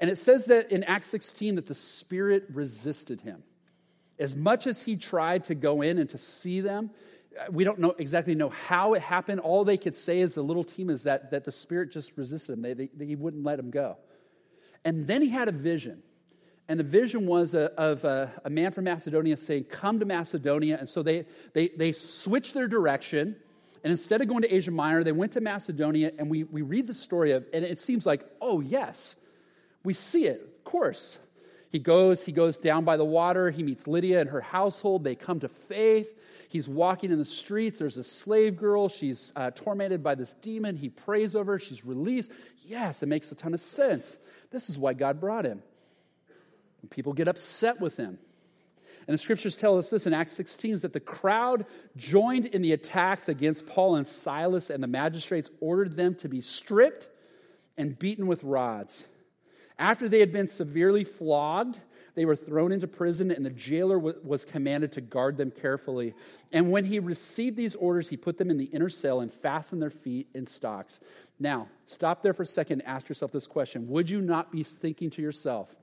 And 0.00 0.10
it 0.10 0.18
says 0.18 0.46
that 0.46 0.72
in 0.72 0.82
Acts 0.82 1.06
16 1.06 1.54
that 1.54 1.66
the 1.66 1.76
Spirit 1.76 2.46
resisted 2.52 3.20
him. 3.20 3.44
As 4.18 4.34
much 4.34 4.66
as 4.66 4.82
he 4.82 4.96
tried 4.96 5.44
to 5.44 5.54
go 5.54 5.82
in 5.82 5.98
and 5.98 6.10
to 6.10 6.18
see 6.18 6.62
them, 6.62 6.90
we 7.50 7.64
don't 7.64 7.78
know 7.78 7.94
exactly 7.98 8.34
know 8.34 8.50
how 8.50 8.94
it 8.94 9.02
happened. 9.02 9.40
All 9.40 9.64
they 9.64 9.76
could 9.76 9.96
say 9.96 10.20
as 10.20 10.36
a 10.36 10.42
little 10.42 10.64
team 10.64 10.90
is 10.90 11.04
that, 11.04 11.30
that 11.30 11.44
the 11.44 11.52
Spirit 11.52 11.92
just 11.92 12.16
resisted 12.16 12.54
him. 12.54 12.62
They, 12.62 12.74
they, 12.74 13.06
he 13.06 13.16
wouldn't 13.16 13.44
let 13.44 13.58
him 13.58 13.70
go. 13.70 13.96
And 14.84 15.06
then 15.06 15.22
he 15.22 15.28
had 15.28 15.48
a 15.48 15.52
vision. 15.52 16.02
And 16.68 16.78
the 16.78 16.84
vision 16.84 17.26
was 17.26 17.54
a, 17.54 17.72
of 17.80 18.04
a, 18.04 18.30
a, 18.44 18.50
man 18.50 18.72
from 18.72 18.84
Macedonia 18.84 19.36
saying, 19.36 19.64
Come 19.64 20.00
to 20.00 20.04
Macedonia. 20.04 20.76
And 20.78 20.88
so 20.88 21.02
they, 21.02 21.24
they, 21.54 21.68
they 21.68 21.92
switched 21.92 22.54
their 22.54 22.68
direction. 22.68 23.36
And 23.82 23.90
instead 23.90 24.20
of 24.20 24.28
going 24.28 24.42
to 24.42 24.54
Asia 24.54 24.70
Minor, 24.70 25.02
they 25.02 25.12
went 25.12 25.32
to 25.32 25.40
Macedonia. 25.40 26.12
And 26.18 26.28
we, 26.28 26.44
we 26.44 26.62
read 26.62 26.86
the 26.86 26.94
story 26.94 27.32
of, 27.32 27.46
and 27.54 27.64
it 27.64 27.80
seems 27.80 28.04
like, 28.04 28.22
oh, 28.40 28.60
yes, 28.60 29.24
we 29.82 29.94
see 29.94 30.24
it, 30.24 30.40
of 30.42 30.64
course. 30.64 31.18
He 31.70 31.78
goes, 31.78 32.24
he 32.24 32.32
goes 32.32 32.56
down 32.56 32.84
by 32.84 32.96
the 32.96 33.04
water. 33.04 33.50
He 33.50 33.62
meets 33.62 33.86
Lydia 33.86 34.20
and 34.20 34.30
her 34.30 34.40
household. 34.40 35.04
They 35.04 35.14
come 35.14 35.40
to 35.40 35.48
faith. 35.48 36.18
He's 36.48 36.66
walking 36.66 37.10
in 37.10 37.18
the 37.18 37.26
streets. 37.26 37.78
There's 37.78 37.98
a 37.98 38.02
slave 38.02 38.56
girl. 38.56 38.88
She's 38.88 39.32
uh, 39.36 39.50
tormented 39.50 40.02
by 40.02 40.14
this 40.14 40.32
demon. 40.32 40.76
He 40.76 40.88
prays 40.88 41.34
over 41.34 41.52
her. 41.52 41.58
She's 41.58 41.84
released. 41.84 42.32
Yes, 42.66 43.02
it 43.02 43.06
makes 43.06 43.30
a 43.30 43.34
ton 43.34 43.52
of 43.52 43.60
sense. 43.60 44.16
This 44.50 44.70
is 44.70 44.78
why 44.78 44.94
God 44.94 45.20
brought 45.20 45.44
him. 45.44 45.62
And 46.80 46.90
people 46.90 47.12
get 47.12 47.28
upset 47.28 47.80
with 47.80 47.98
him. 47.98 48.18
And 49.06 49.14
the 49.14 49.18
scriptures 49.18 49.56
tell 49.56 49.78
us 49.78 49.90
this 49.90 50.06
in 50.06 50.14
Acts 50.14 50.32
16 50.32 50.74
is 50.74 50.82
that 50.82 50.92
the 50.92 51.00
crowd 51.00 51.66
joined 51.96 52.46
in 52.46 52.62
the 52.62 52.72
attacks 52.72 53.28
against 53.28 53.66
Paul 53.66 53.96
and 53.96 54.06
Silas, 54.06 54.68
and 54.68 54.82
the 54.82 54.86
magistrates 54.86 55.50
ordered 55.60 55.96
them 55.96 56.14
to 56.16 56.28
be 56.28 56.42
stripped 56.42 57.08
and 57.78 57.98
beaten 57.98 58.26
with 58.26 58.44
rods. 58.44 59.06
After 59.78 60.08
they 60.08 60.20
had 60.20 60.32
been 60.32 60.48
severely 60.48 61.04
flogged, 61.04 61.80
they 62.14 62.24
were 62.24 62.34
thrown 62.34 62.72
into 62.72 62.88
prison, 62.88 63.30
and 63.30 63.46
the 63.46 63.50
jailer 63.50 63.98
was 63.98 64.44
commanded 64.44 64.92
to 64.92 65.00
guard 65.00 65.36
them 65.36 65.52
carefully. 65.52 66.14
And 66.52 66.70
when 66.70 66.84
he 66.84 66.98
received 66.98 67.56
these 67.56 67.76
orders, 67.76 68.08
he 68.08 68.16
put 68.16 68.38
them 68.38 68.50
in 68.50 68.58
the 68.58 68.64
inner 68.64 68.88
cell 68.88 69.20
and 69.20 69.30
fastened 69.30 69.80
their 69.80 69.90
feet 69.90 70.28
in 70.34 70.46
stocks. 70.46 71.00
Now, 71.38 71.68
stop 71.86 72.22
there 72.22 72.34
for 72.34 72.42
a 72.42 72.46
second 72.46 72.80
and 72.80 72.88
ask 72.88 73.08
yourself 73.08 73.30
this 73.30 73.46
question 73.46 73.88
Would 73.88 74.10
you 74.10 74.20
not 74.20 74.50
be 74.50 74.64
thinking 74.64 75.10
to 75.10 75.22
yourself, 75.22 75.74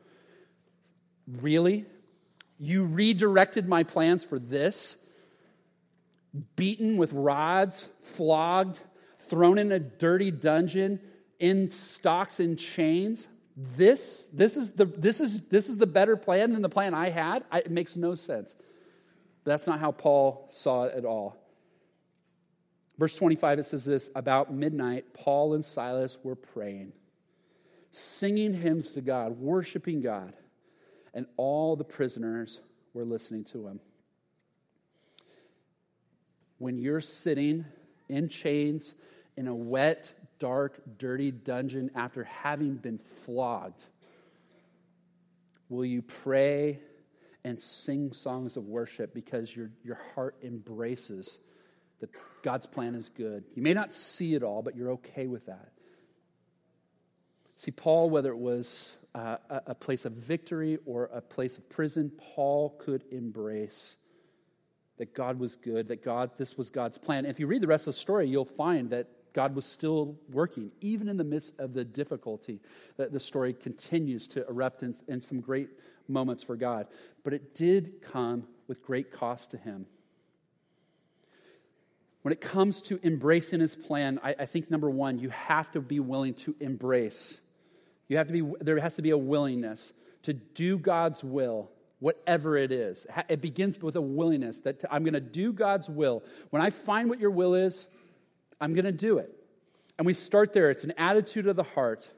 Really? 1.28 1.86
You 2.58 2.86
redirected 2.86 3.68
my 3.68 3.84
plans 3.84 4.24
for 4.24 4.40
this? 4.40 5.06
beaten 6.56 6.98
with 6.98 7.14
rods, 7.14 7.90
flogged, 8.02 8.82
thrown 9.20 9.58
in 9.58 9.72
a 9.72 9.80
dirty 9.80 10.32
dungeon, 10.32 11.00
in 11.40 11.72
stocks 11.72 12.40
and 12.40 12.58
chains. 12.58 13.28
This, 13.58 14.28
this, 14.28 14.58
is 14.58 14.72
the, 14.72 14.86
this, 14.86 15.22
is, 15.22 15.48
this 15.48 15.70
is 15.70 15.78
the 15.78 15.88
better 15.88 16.18
plan 16.18 16.52
than 16.52 16.62
the 16.62 16.70
plan 16.70 16.94
I 16.94 17.10
had. 17.10 17.44
I, 17.52 17.60
it 17.60 17.72
makes 17.72 17.96
no 17.96 18.16
sense. 18.16 18.56
That's 19.46 19.66
not 19.66 19.80
how 19.80 19.92
Paul 19.92 20.48
saw 20.52 20.86
it 20.86 20.96
at 20.96 21.06
all. 21.06 21.38
Verse 22.98 23.16
25, 23.16 23.60
it 23.60 23.66
says 23.66 23.86
this 23.86 24.10
About 24.16 24.54
midnight, 24.54 25.14
Paul 25.14 25.54
and 25.54 25.64
Silas 25.64 26.18
were 26.24 26.36
praying, 26.36 26.94
singing 27.92 28.54
hymns 28.54 28.92
to 28.94 29.02
God, 29.02 29.40
worshiping 29.40 30.02
God, 30.02 30.34
and 31.14 31.26
all 31.38 31.76
the 31.76 31.84
prisoners 31.84 32.60
were 32.94 33.06
listening 33.06 33.44
to 33.46 33.68
him. 33.68 33.80
When 36.58 36.78
you're 36.78 37.02
sitting 37.02 37.66
in 38.10 38.30
chains 38.30 38.94
in 39.38 39.48
a 39.48 39.56
wet, 39.56 40.14
dark, 40.40 40.82
dirty 40.98 41.32
dungeon 41.32 41.92
after 41.96 42.24
having 42.24 42.76
been 42.76 42.98
flogged, 42.98 43.86
will 45.70 45.86
you 45.86 46.02
pray 46.02 46.80
and 47.44 47.60
sing 47.60 48.12
songs 48.14 48.58
of 48.58 48.66
worship 48.66 49.14
because 49.14 49.56
your, 49.56 49.70
your 49.84 50.00
heart 50.14 50.36
embraces 50.44 51.40
that 52.00 52.10
God's 52.44 52.66
plan 52.66 52.96
is 52.96 53.10
good? 53.10 53.44
You 53.56 53.62
may 53.62 53.74
not 53.74 53.94
see 53.94 54.36
it 54.36 54.44
all, 54.44 54.62
but 54.62 54.76
you're 54.76 54.92
okay 54.94 55.28
with 55.28 55.46
that. 55.46 55.72
See, 57.56 57.72
Paul, 57.72 58.10
whether 58.10 58.30
it 58.30 58.38
was 58.38 58.96
uh, 59.14 59.38
a 59.50 59.76
place 59.76 60.04
of 60.04 60.12
victory 60.12 60.78
or 60.86 61.06
a 61.06 61.22
place 61.22 61.58
of 61.58 61.70
prison, 61.70 62.12
Paul 62.36 62.72
could 62.80 63.04
embrace 63.12 63.98
that 64.98 65.14
God 65.14 65.40
was 65.40 65.56
good, 65.56 65.88
that 65.88 66.04
God, 66.04 66.32
this 66.38 66.58
was 66.58 66.70
God's 66.70 66.98
plan. 66.98 67.20
And 67.20 67.28
if 67.28 67.40
you 67.40 67.48
read 67.48 67.62
the 67.62 67.68
rest 67.68 67.84
of 67.84 67.94
the 67.94 68.00
story, 68.00 68.28
you'll 68.28 68.46
find 68.46 68.90
that 68.90 69.08
God 69.36 69.54
was 69.54 69.66
still 69.66 70.16
working, 70.32 70.72
even 70.80 71.10
in 71.10 71.18
the 71.18 71.26
midst 71.26 71.60
of 71.60 71.74
the 71.74 71.84
difficulty. 71.84 72.62
That 72.96 73.12
the 73.12 73.20
story 73.20 73.54
continues 73.54 74.28
to 74.30 74.48
erupt 74.48 74.82
in, 74.82 74.96
in 75.08 75.20
some 75.22 75.42
great 75.42 75.70
moments 76.08 76.42
for 76.42 76.56
God. 76.56 76.88
But 77.24 77.34
it 77.34 77.54
did 77.54 78.02
come 78.02 78.48
with 78.68 78.82
great 78.82 79.12
cost 79.12 79.52
to 79.52 79.58
him. 79.58 79.88
When 82.22 82.32
it 82.32 82.40
comes 82.40 82.82
to 82.84 83.00
embracing 83.04 83.60
his 83.60 83.76
plan, 83.76 84.20
I, 84.24 84.36
I 84.40 84.46
think 84.46 84.72
number 84.72 84.90
one, 84.90 85.20
you 85.20 85.30
have 85.30 85.70
to 85.74 85.82
be 85.82 86.00
willing 86.00 86.34
to 86.36 86.56
embrace. 86.62 87.40
You 88.08 88.18
have 88.18 88.28
to 88.28 88.34
be, 88.34 88.54
there 88.62 88.80
has 88.80 88.96
to 88.96 89.02
be 89.02 89.12
a 89.12 89.18
willingness 89.18 89.92
to 90.24 90.34
do 90.34 90.80
God's 90.80 91.24
will 91.24 91.70
whatever 92.00 92.58
it 92.58 92.72
is. 92.72 93.08
It 93.30 93.42
begins 93.42 93.82
with 93.82 93.96
a 93.96 94.02
willingness 94.02 94.62
that 94.62 94.84
I'm 94.92 95.04
going 95.04 95.14
to 95.14 95.20
do 95.20 95.54
God's 95.54 95.90
will. 95.90 96.24
When 96.50 96.62
I 96.62 96.70
find 96.70 97.10
what 97.10 97.20
your 97.20 97.32
will 97.32 97.56
is, 97.56 97.88
I'm 98.60 98.74
going 98.74 98.86
to 98.86 98.92
do 98.92 99.18
it. 99.18 99.32
And 99.98 100.06
we 100.06 100.14
start 100.14 100.54
there. 100.54 100.70
It's 100.70 100.84
an 100.84 100.94
attitude 100.98 101.48
of 101.48 101.56
the 101.56 101.64
heart. 101.64 102.10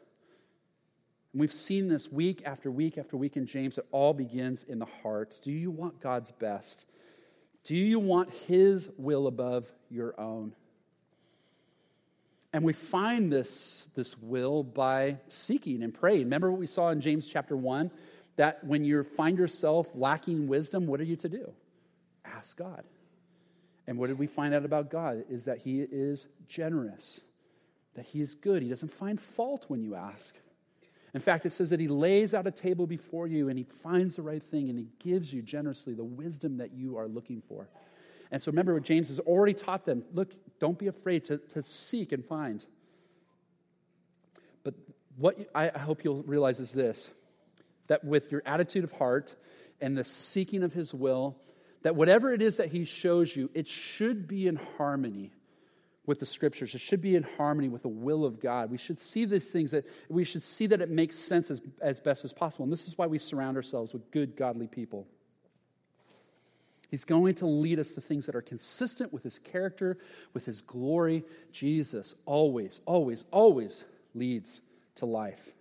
And 1.33 1.41
we've 1.41 1.53
seen 1.53 1.87
this 1.87 2.11
week 2.11 2.41
after 2.45 2.71
week 2.71 2.97
after 2.97 3.17
week 3.17 3.37
in 3.37 3.45
James. 3.45 3.77
It 3.77 3.85
all 3.91 4.13
begins 4.13 4.63
in 4.63 4.79
the 4.79 4.85
heart. 4.85 5.39
Do 5.43 5.51
you 5.51 5.69
want 5.69 5.99
God's 5.99 6.31
best? 6.31 6.87
Do 7.65 7.75
you 7.75 7.99
want 7.99 8.33
His 8.47 8.89
will 8.97 9.27
above 9.27 9.71
your 9.89 10.19
own? 10.19 10.53
And 12.53 12.63
we 12.63 12.73
find 12.73 13.31
this, 13.31 13.87
this 13.93 14.17
will 14.17 14.63
by 14.63 15.17
seeking 15.27 15.83
and 15.83 15.93
praying. 15.93 16.23
Remember 16.23 16.49
what 16.49 16.59
we 16.59 16.65
saw 16.65 16.89
in 16.89 17.01
James 17.01 17.27
chapter 17.27 17.55
1? 17.55 17.91
That 18.37 18.63
when 18.63 18.83
you 18.83 19.03
find 19.03 19.37
yourself 19.37 19.89
lacking 19.93 20.47
wisdom, 20.47 20.87
what 20.87 21.01
are 21.01 21.05
you 21.05 21.17
to 21.17 21.29
do? 21.29 21.53
Ask 22.23 22.57
God. 22.57 22.83
And 23.87 23.97
what 23.97 24.07
did 24.07 24.19
we 24.19 24.27
find 24.27 24.53
out 24.53 24.65
about 24.65 24.91
God? 24.91 25.23
Is 25.29 25.45
that 25.45 25.59
He 25.59 25.79
is 25.81 26.27
generous, 26.47 27.21
that 27.95 28.05
He 28.05 28.21
is 28.21 28.35
good. 28.35 28.61
He 28.61 28.69
doesn't 28.69 28.91
find 28.91 29.19
fault 29.19 29.65
when 29.69 29.81
you 29.81 29.95
ask. 29.95 30.37
In 31.13 31.21
fact, 31.21 31.45
it 31.45 31.51
says 31.51 31.69
that 31.69 31.79
He 31.79 31.87
lays 31.87 32.33
out 32.33 32.45
a 32.45 32.51
table 32.51 32.85
before 32.85 33.27
you 33.27 33.47
and 33.47 33.57
He 33.57 33.63
finds 33.63 34.17
the 34.17 34.21
right 34.21 34.43
thing 34.43 34.69
and 34.69 34.77
He 34.77 34.89
gives 34.99 35.31
you 35.31 35.41
generously 35.41 35.93
the 35.93 36.03
wisdom 36.03 36.57
that 36.57 36.73
you 36.73 36.97
are 36.97 37.07
looking 37.07 37.41
for. 37.41 37.69
And 38.29 38.41
so 38.41 38.51
remember 38.51 38.73
what 38.73 38.83
James 38.83 39.07
has 39.07 39.19
already 39.19 39.53
taught 39.53 39.85
them 39.85 40.03
look, 40.13 40.33
don't 40.59 40.77
be 40.77 40.87
afraid 40.87 41.23
to, 41.25 41.37
to 41.37 41.63
seek 41.63 42.11
and 42.11 42.25
find. 42.25 42.65
But 44.63 44.73
what 45.15 45.37
I 45.55 45.69
hope 45.69 46.03
you'll 46.03 46.23
realize 46.23 46.59
is 46.59 46.73
this 46.73 47.09
that 47.87 48.03
with 48.03 48.33
your 48.33 48.43
attitude 48.45 48.83
of 48.83 48.91
heart 48.91 49.33
and 49.79 49.97
the 49.97 50.03
seeking 50.03 50.61
of 50.61 50.73
His 50.73 50.93
will, 50.93 51.37
that 51.87 51.95
whatever 51.95 52.33
it 52.33 52.41
is 52.41 52.57
that 52.57 52.67
he 52.67 52.83
shows 52.83 53.33
you, 53.33 53.49
it 53.53 53.65
should 53.65 54.27
be 54.27 54.45
in 54.45 54.57
harmony 54.77 55.31
with 56.05 56.19
the 56.19 56.25
scriptures. 56.25 56.75
It 56.75 56.81
should 56.81 57.01
be 57.01 57.15
in 57.15 57.23
harmony 57.23 57.69
with 57.69 57.83
the 57.83 57.87
will 57.87 58.25
of 58.25 58.41
God. 58.41 58.69
We 58.69 58.77
should 58.77 58.99
see 58.99 59.23
the 59.23 59.39
things 59.39 59.71
that 59.71 59.85
we 60.09 60.25
should 60.25 60.43
see 60.43 60.67
that 60.67 60.81
it 60.81 60.89
makes 60.89 61.15
sense 61.15 61.49
as, 61.49 61.61
as 61.81 62.01
best 62.01 62.25
as 62.25 62.33
possible. 62.33 62.65
And 62.65 62.73
this 62.73 62.89
is 62.89 62.97
why 62.97 63.07
we 63.07 63.19
surround 63.19 63.55
ourselves 63.55 63.93
with 63.93 64.11
good, 64.11 64.35
godly 64.35 64.67
people. 64.67 65.07
He's 66.91 67.05
going 67.05 67.35
to 67.35 67.45
lead 67.45 67.79
us 67.79 67.93
to 67.93 68.01
things 68.01 68.25
that 68.25 68.35
are 68.35 68.41
consistent 68.41 69.13
with 69.13 69.23
his 69.23 69.39
character, 69.39 69.97
with 70.33 70.45
his 70.45 70.59
glory. 70.59 71.23
Jesus 71.53 72.15
always, 72.25 72.81
always, 72.85 73.23
always 73.31 73.85
leads 74.13 74.59
to 74.95 75.05
life. 75.05 75.53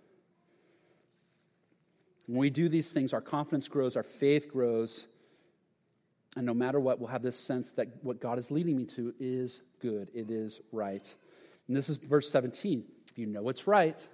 When 2.25 2.39
we 2.39 2.49
do 2.49 2.67
these 2.67 2.91
things, 2.91 3.13
our 3.13 3.21
confidence 3.21 3.69
grows, 3.69 3.95
our 3.95 4.03
faith 4.03 4.51
grows, 4.51 5.07
and 6.37 6.45
no 6.45 6.53
matter 6.53 6.79
what, 6.79 6.99
we'll 6.99 7.09
have 7.09 7.23
this 7.23 7.39
sense 7.39 7.71
that 7.73 7.87
what 8.03 8.21
God 8.21 8.37
is 8.37 8.51
leading 8.51 8.77
me 8.77 8.85
to 8.85 9.11
is 9.19 9.61
good, 9.81 10.09
it 10.13 10.29
is 10.29 10.61
right. 10.71 11.15
And 11.67 11.75
this 11.75 11.89
is 11.89 11.97
verse 11.97 12.29
17. 12.29 12.83
If 13.09 13.17
you 13.17 13.25
know 13.25 13.49
it's 13.49 13.65
right, 13.65 14.05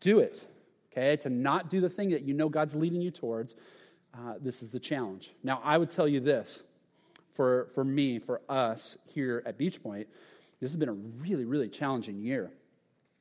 do 0.00 0.18
it. 0.18 0.44
Okay? 0.90 1.16
To 1.18 1.30
not 1.30 1.70
do 1.70 1.80
the 1.80 1.88
thing 1.88 2.08
that 2.08 2.22
you 2.22 2.34
know 2.34 2.48
God's 2.48 2.74
leading 2.74 3.00
you 3.00 3.12
towards, 3.12 3.54
uh, 4.12 4.34
this 4.40 4.64
is 4.64 4.72
the 4.72 4.80
challenge. 4.80 5.32
Now, 5.44 5.60
I 5.62 5.78
would 5.78 5.90
tell 5.90 6.08
you 6.08 6.18
this 6.18 6.64
for, 7.34 7.68
for 7.72 7.84
me, 7.84 8.18
for 8.18 8.40
us 8.48 8.98
here 9.14 9.44
at 9.46 9.56
Beach 9.56 9.80
Point, 9.80 10.08
this 10.60 10.72
has 10.72 10.76
been 10.76 10.88
a 10.88 10.92
really, 10.92 11.44
really 11.44 11.68
challenging 11.68 12.18
year. 12.18 12.50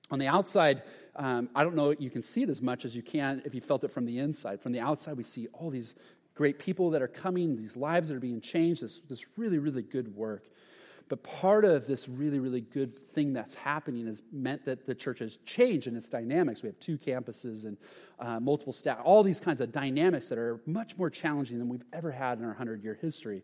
On 0.09 0.17
the 0.17 0.27
outside, 0.27 0.81
um, 1.17 1.49
I 1.53 1.63
don't 1.63 1.75
know 1.75 1.91
you 1.91 2.09
can 2.09 2.23
see 2.23 2.41
it 2.41 2.49
as 2.49 2.63
much 2.63 2.83
as 2.83 2.95
you 2.95 3.03
can 3.03 3.43
if 3.45 3.53
you 3.53 3.61
felt 3.61 3.83
it 3.83 3.91
from 3.91 4.05
the 4.05 4.17
inside. 4.17 4.63
From 4.63 4.71
the 4.71 4.79
outside, 4.79 5.17
we 5.17 5.23
see 5.23 5.47
all 5.53 5.69
these 5.69 5.93
great 6.37 6.59
people 6.59 6.91
that 6.91 7.01
are 7.01 7.07
coming, 7.07 7.55
these 7.55 7.75
lives 7.75 8.09
that 8.09 8.15
are 8.15 8.19
being 8.19 8.39
changed, 8.39 8.83
this, 8.83 8.99
this 8.99 9.25
really, 9.37 9.57
really 9.57 9.81
good 9.81 10.15
work. 10.15 10.45
But 11.09 11.23
part 11.23 11.65
of 11.65 11.87
this 11.87 12.07
really, 12.07 12.37
really 12.37 12.61
good 12.61 12.99
thing 13.09 13.33
that's 13.33 13.55
happening 13.55 14.05
has 14.05 14.21
meant 14.31 14.65
that 14.65 14.85
the 14.85 14.93
church 14.93 15.19
has 15.19 15.37
changed 15.45 15.87
in 15.87 15.95
its 15.95 16.09
dynamics. 16.09 16.61
We 16.61 16.67
have 16.67 16.79
two 16.79 16.97
campuses 16.97 17.65
and 17.65 17.77
uh, 18.19 18.39
multiple 18.39 18.73
staff, 18.73 18.99
all 19.03 19.23
these 19.23 19.39
kinds 19.39 19.61
of 19.61 19.71
dynamics 19.71 20.27
that 20.29 20.37
are 20.37 20.59
much 20.65 20.97
more 20.97 21.09
challenging 21.09 21.57
than 21.57 21.69
we've 21.69 21.85
ever 21.91 22.11
had 22.11 22.37
in 22.37 22.43
our 22.43 22.51
100 22.51 22.83
year 22.83 22.97
history. 23.01 23.41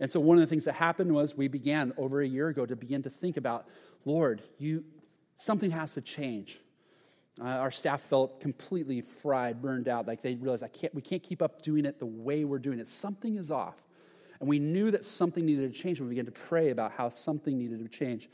And 0.00 0.10
so, 0.10 0.18
one 0.18 0.36
of 0.36 0.40
the 0.40 0.48
things 0.48 0.64
that 0.64 0.74
happened 0.74 1.12
was 1.12 1.36
we 1.36 1.46
began 1.46 1.92
over 1.96 2.20
a 2.20 2.26
year 2.26 2.48
ago 2.48 2.66
to 2.66 2.74
begin 2.74 3.02
to 3.04 3.10
think 3.10 3.36
about, 3.36 3.68
Lord, 4.04 4.42
you, 4.58 4.84
something 5.36 5.70
has 5.70 5.94
to 5.94 6.00
change. 6.00 6.58
Uh, 7.40 7.46
our 7.46 7.70
staff 7.70 8.00
felt 8.00 8.40
completely 8.40 9.00
fried, 9.00 9.60
burned 9.60 9.88
out. 9.88 10.06
Like 10.06 10.20
they 10.20 10.36
realized, 10.36 10.62
I 10.62 10.68
can't, 10.68 10.94
we 10.94 11.02
can't 11.02 11.22
keep 11.22 11.42
up 11.42 11.62
doing 11.62 11.84
it 11.84 11.98
the 11.98 12.06
way 12.06 12.44
we're 12.44 12.60
doing 12.60 12.78
it. 12.78 12.88
Something 12.88 13.36
is 13.36 13.50
off. 13.50 13.82
And 14.38 14.48
we 14.48 14.58
knew 14.58 14.90
that 14.92 15.04
something 15.04 15.44
needed 15.44 15.72
to 15.72 15.78
change. 15.78 16.00
We 16.00 16.08
began 16.08 16.26
to 16.26 16.32
pray 16.32 16.70
about 16.70 16.92
how 16.92 17.08
something 17.08 17.56
needed 17.58 17.80
to 17.80 17.88
change. 17.88 18.28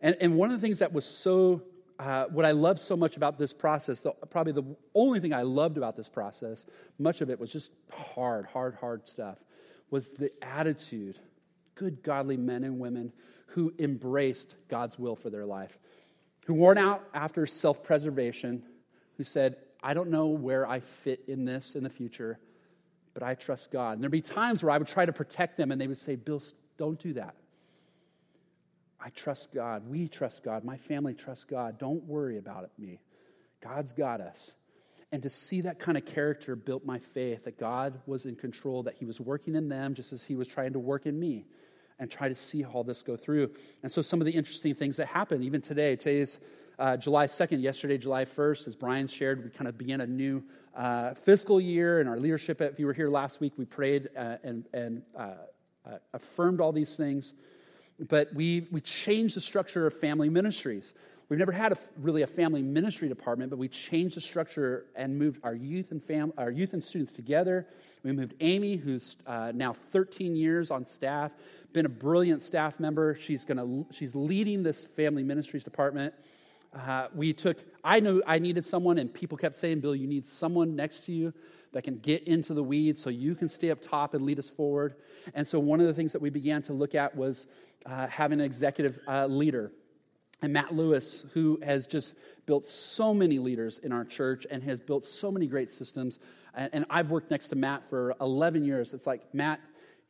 And, 0.00 0.16
and 0.20 0.36
one 0.36 0.50
of 0.50 0.58
the 0.58 0.66
things 0.66 0.78
that 0.78 0.92
was 0.92 1.04
so, 1.04 1.62
uh, 1.98 2.24
what 2.26 2.46
I 2.46 2.52
loved 2.52 2.80
so 2.80 2.96
much 2.96 3.16
about 3.16 3.38
this 3.38 3.52
process, 3.52 4.00
the, 4.00 4.12
probably 4.12 4.52
the 4.52 4.76
only 4.94 5.20
thing 5.20 5.34
I 5.34 5.42
loved 5.42 5.76
about 5.76 5.96
this 5.96 6.08
process, 6.08 6.64
much 6.98 7.20
of 7.20 7.28
it 7.28 7.38
was 7.38 7.52
just 7.52 7.74
hard, 7.90 8.46
hard, 8.46 8.76
hard 8.76 9.08
stuff, 9.08 9.38
was 9.90 10.10
the 10.10 10.30
attitude, 10.42 11.18
good, 11.74 12.02
godly 12.02 12.36
men 12.36 12.64
and 12.64 12.78
women 12.78 13.12
who 13.48 13.74
embraced 13.78 14.54
God's 14.68 14.98
will 14.98 15.16
for 15.16 15.28
their 15.28 15.46
life 15.46 15.78
who 16.46 16.54
worn 16.54 16.78
out 16.78 17.04
after 17.12 17.46
self 17.46 17.82
preservation, 17.82 18.62
who 19.16 19.24
said, 19.24 19.56
I 19.82 19.94
don't 19.94 20.10
know 20.10 20.28
where 20.28 20.68
I 20.68 20.80
fit 20.80 21.24
in 21.28 21.44
this 21.44 21.74
in 21.74 21.82
the 21.82 21.90
future, 21.90 22.38
but 23.14 23.22
I 23.22 23.34
trust 23.34 23.72
God. 23.72 23.92
And 23.92 24.02
there'd 24.02 24.12
be 24.12 24.20
times 24.20 24.62
where 24.62 24.70
I 24.70 24.78
would 24.78 24.86
try 24.86 25.04
to 25.06 25.12
protect 25.12 25.56
them, 25.56 25.70
and 25.70 25.80
they 25.80 25.88
would 25.88 25.98
say, 25.98 26.16
Bill, 26.16 26.40
don't 26.78 26.98
do 26.98 27.14
that. 27.14 27.34
I 29.00 29.10
trust 29.10 29.52
God. 29.52 29.88
We 29.88 30.08
trust 30.08 30.44
God. 30.44 30.64
My 30.64 30.76
family 30.76 31.14
trusts 31.14 31.44
God. 31.44 31.78
Don't 31.78 32.04
worry 32.04 32.38
about 32.38 32.64
it, 32.64 32.70
me. 32.78 33.00
God's 33.60 33.92
got 33.92 34.20
us. 34.20 34.54
And 35.12 35.22
to 35.22 35.28
see 35.28 35.62
that 35.62 35.78
kind 35.78 35.96
of 35.96 36.04
character 36.04 36.56
built 36.56 36.84
my 36.84 36.98
faith 36.98 37.44
that 37.44 37.58
God 37.58 38.00
was 38.06 38.26
in 38.26 38.36
control, 38.36 38.84
that 38.84 38.96
He 38.96 39.04
was 39.04 39.20
working 39.20 39.54
in 39.54 39.68
them 39.68 39.94
just 39.94 40.12
as 40.12 40.24
He 40.24 40.36
was 40.36 40.48
trying 40.48 40.72
to 40.74 40.78
work 40.78 41.06
in 41.06 41.18
me 41.18 41.46
and 41.98 42.10
try 42.10 42.28
to 42.28 42.34
see 42.34 42.64
all 42.64 42.84
this 42.84 43.02
go 43.02 43.16
through. 43.16 43.50
And 43.82 43.90
so, 43.90 44.02
some 44.02 44.20
of 44.20 44.26
the 44.26 44.32
interesting 44.32 44.74
things 44.74 44.96
that 44.96 45.06
happen, 45.06 45.42
even 45.42 45.60
today, 45.60 45.96
today's 45.96 46.38
uh, 46.78 46.96
July 46.96 47.26
2nd, 47.26 47.62
yesterday, 47.62 47.96
July 47.96 48.24
1st, 48.24 48.68
as 48.68 48.76
Brian 48.76 49.06
shared, 49.06 49.42
we 49.42 49.50
kind 49.50 49.68
of 49.68 49.78
began 49.78 50.00
a 50.02 50.06
new 50.06 50.42
uh, 50.74 51.14
fiscal 51.14 51.60
year 51.60 52.00
and 52.00 52.08
our 52.08 52.18
leadership. 52.18 52.60
If 52.60 52.78
you 52.78 52.86
were 52.86 52.92
here 52.92 53.08
last 53.08 53.40
week, 53.40 53.54
we 53.56 53.64
prayed 53.64 54.08
uh, 54.16 54.36
and, 54.42 54.66
and 54.74 55.02
uh, 55.16 55.30
uh, 55.86 55.98
affirmed 56.12 56.60
all 56.60 56.72
these 56.72 56.96
things. 56.96 57.34
But 57.98 58.34
we, 58.34 58.66
we 58.70 58.82
changed 58.82 59.36
the 59.36 59.40
structure 59.40 59.86
of 59.86 59.94
family 59.94 60.28
ministries. 60.28 60.92
We've 61.28 61.40
never 61.40 61.50
had 61.50 61.72
a, 61.72 61.76
really 61.98 62.22
a 62.22 62.26
family 62.26 62.62
ministry 62.62 63.08
department, 63.08 63.50
but 63.50 63.58
we 63.58 63.66
changed 63.66 64.16
the 64.16 64.20
structure 64.20 64.86
and 64.94 65.18
moved 65.18 65.40
our 65.42 65.56
youth 65.56 65.90
and 65.90 66.00
fam, 66.00 66.32
our 66.38 66.52
youth 66.52 66.72
and 66.72 66.82
students 66.82 67.12
together. 67.12 67.66
We 68.04 68.12
moved 68.12 68.34
Amy, 68.38 68.76
who's 68.76 69.16
uh, 69.26 69.50
now 69.52 69.72
13 69.72 70.36
years 70.36 70.70
on 70.70 70.84
staff, 70.84 71.34
been 71.72 71.84
a 71.84 71.88
brilliant 71.88 72.42
staff 72.42 72.78
member. 72.78 73.16
She's 73.16 73.44
gonna 73.44 73.84
she's 73.90 74.14
leading 74.14 74.62
this 74.62 74.84
family 74.84 75.24
ministries 75.24 75.64
department. 75.64 76.14
Uh, 76.72 77.08
we 77.12 77.32
took. 77.32 77.58
I 77.82 77.98
knew 77.98 78.22
I 78.24 78.38
needed 78.38 78.64
someone, 78.64 78.98
and 78.98 79.12
people 79.12 79.36
kept 79.36 79.56
saying, 79.56 79.80
"Bill, 79.80 79.96
you 79.96 80.06
need 80.06 80.26
someone 80.26 80.76
next 80.76 81.06
to 81.06 81.12
you 81.12 81.34
that 81.72 81.82
can 81.82 81.98
get 81.98 82.22
into 82.24 82.54
the 82.54 82.62
weeds, 82.62 83.02
so 83.02 83.10
you 83.10 83.34
can 83.34 83.48
stay 83.48 83.70
up 83.70 83.80
top 83.80 84.14
and 84.14 84.24
lead 84.24 84.38
us 84.38 84.48
forward." 84.48 84.94
And 85.34 85.48
so, 85.48 85.58
one 85.58 85.80
of 85.80 85.86
the 85.86 85.94
things 85.94 86.12
that 86.12 86.22
we 86.22 86.30
began 86.30 86.62
to 86.62 86.72
look 86.72 86.94
at 86.94 87.16
was 87.16 87.48
uh, 87.84 88.06
having 88.06 88.40
an 88.40 88.44
executive 88.44 89.00
uh, 89.08 89.26
leader 89.26 89.72
and 90.42 90.52
Matt 90.52 90.74
Lewis, 90.74 91.24
who 91.32 91.58
has 91.62 91.86
just 91.86 92.14
built 92.44 92.66
so 92.66 93.14
many 93.14 93.38
leaders 93.38 93.78
in 93.78 93.92
our 93.92 94.04
church 94.04 94.46
and 94.50 94.62
has 94.62 94.80
built 94.80 95.04
so 95.04 95.30
many 95.30 95.46
great 95.46 95.70
systems. 95.70 96.18
And 96.54 96.86
I've 96.90 97.10
worked 97.10 97.30
next 97.30 97.48
to 97.48 97.56
Matt 97.56 97.84
for 97.84 98.14
11 98.20 98.64
years. 98.64 98.94
It's 98.94 99.06
like, 99.06 99.34
Matt, 99.34 99.60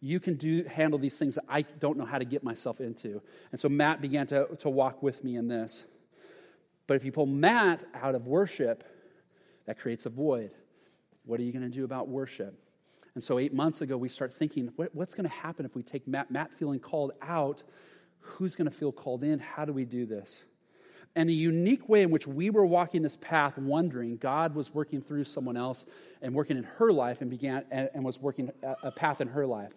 you 0.00 0.20
can 0.20 0.34
do 0.34 0.64
handle 0.64 0.98
these 0.98 1.16
things 1.16 1.36
that 1.36 1.44
I 1.48 1.62
don't 1.62 1.96
know 1.96 2.04
how 2.04 2.18
to 2.18 2.24
get 2.24 2.44
myself 2.44 2.80
into. 2.80 3.22
And 3.50 3.60
so 3.60 3.68
Matt 3.68 4.00
began 4.00 4.26
to, 4.28 4.48
to 4.60 4.68
walk 4.68 5.02
with 5.02 5.24
me 5.24 5.36
in 5.36 5.48
this. 5.48 5.84
But 6.86 6.94
if 6.94 7.04
you 7.04 7.12
pull 7.12 7.26
Matt 7.26 7.84
out 7.94 8.14
of 8.14 8.26
worship, 8.26 8.84
that 9.66 9.78
creates 9.78 10.06
a 10.06 10.10
void. 10.10 10.52
What 11.24 11.40
are 11.40 11.42
you 11.42 11.52
going 11.52 11.64
to 11.64 11.76
do 11.76 11.84
about 11.84 12.08
worship? 12.08 12.54
And 13.14 13.24
so 13.24 13.38
eight 13.38 13.54
months 13.54 13.80
ago, 13.80 13.96
we 13.96 14.08
start 14.08 14.32
thinking, 14.32 14.72
what, 14.76 14.94
what's 14.94 15.14
going 15.14 15.28
to 15.28 15.34
happen 15.34 15.64
if 15.64 15.74
we 15.74 15.82
take 15.82 16.06
Matt, 16.06 16.30
Matt 16.30 16.52
feeling 16.52 16.78
called 16.78 17.12
out 17.22 17.62
Who's 18.26 18.56
going 18.56 18.68
to 18.70 18.76
feel 18.76 18.92
called 18.92 19.22
in? 19.22 19.38
How 19.38 19.64
do 19.64 19.72
we 19.72 19.84
do 19.84 20.06
this? 20.06 20.44
And 21.14 21.30
the 21.30 21.34
unique 21.34 21.88
way 21.88 22.02
in 22.02 22.10
which 22.10 22.26
we 22.26 22.50
were 22.50 22.66
walking 22.66 23.00
this 23.00 23.16
path, 23.16 23.56
wondering, 23.56 24.18
God 24.18 24.54
was 24.54 24.74
working 24.74 25.00
through 25.00 25.24
someone 25.24 25.56
else 25.56 25.86
and 26.20 26.34
working 26.34 26.58
in 26.58 26.64
her 26.64 26.92
life 26.92 27.22
and 27.22 27.30
began 27.30 27.64
and, 27.70 27.88
and 27.94 28.04
was 28.04 28.20
working 28.20 28.50
a, 28.62 28.76
a 28.84 28.90
path 28.90 29.22
in 29.22 29.28
her 29.28 29.46
life. 29.46 29.72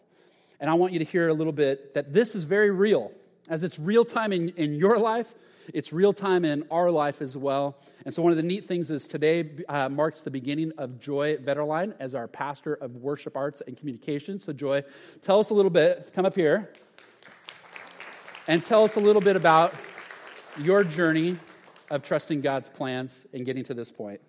And 0.59 0.69
I 0.69 0.73
want 0.73 0.91
you 0.91 0.99
to 0.99 1.05
hear 1.05 1.29
a 1.29 1.33
little 1.33 1.53
bit 1.53 1.93
that 1.93 2.13
this 2.13 2.35
is 2.35 2.43
very 2.43 2.71
real. 2.71 3.13
As 3.47 3.63
it's 3.63 3.79
real 3.79 4.03
time 4.03 4.33
in, 4.33 4.49
in 4.49 4.73
your 4.73 4.99
life, 4.99 5.33
it's 5.73 5.93
real 5.93 6.11
time 6.11 6.43
in 6.43 6.65
our 6.69 6.91
life 6.91 7.21
as 7.21 7.37
well. 7.37 7.77
And 8.03 8.13
so, 8.13 8.21
one 8.21 8.31
of 8.31 8.37
the 8.37 8.43
neat 8.43 8.65
things 8.65 8.91
is 8.91 9.07
today 9.07 9.49
uh, 9.69 9.87
marks 9.87 10.21
the 10.21 10.31
beginning 10.31 10.73
of 10.77 10.99
Joy 10.99 11.37
Vetterline 11.37 11.93
as 11.99 12.15
our 12.15 12.27
pastor 12.27 12.73
of 12.73 12.97
worship 12.97 13.37
arts 13.37 13.61
and 13.65 13.77
communication. 13.77 14.39
So, 14.41 14.51
Joy, 14.51 14.83
tell 15.21 15.39
us 15.39 15.51
a 15.51 15.53
little 15.53 15.71
bit. 15.71 16.11
Come 16.13 16.25
up 16.25 16.35
here 16.35 16.69
and 18.47 18.63
tell 18.63 18.83
us 18.83 18.95
a 18.95 18.99
little 18.99 19.21
bit 19.21 19.35
about 19.35 19.73
your 20.59 20.83
journey 20.83 21.37
of 21.89 22.03
trusting 22.03 22.41
God's 22.41 22.69
plans 22.69 23.25
and 23.33 23.45
getting 23.45 23.63
to 23.65 23.73
this 23.73 23.91
point. 23.91 24.21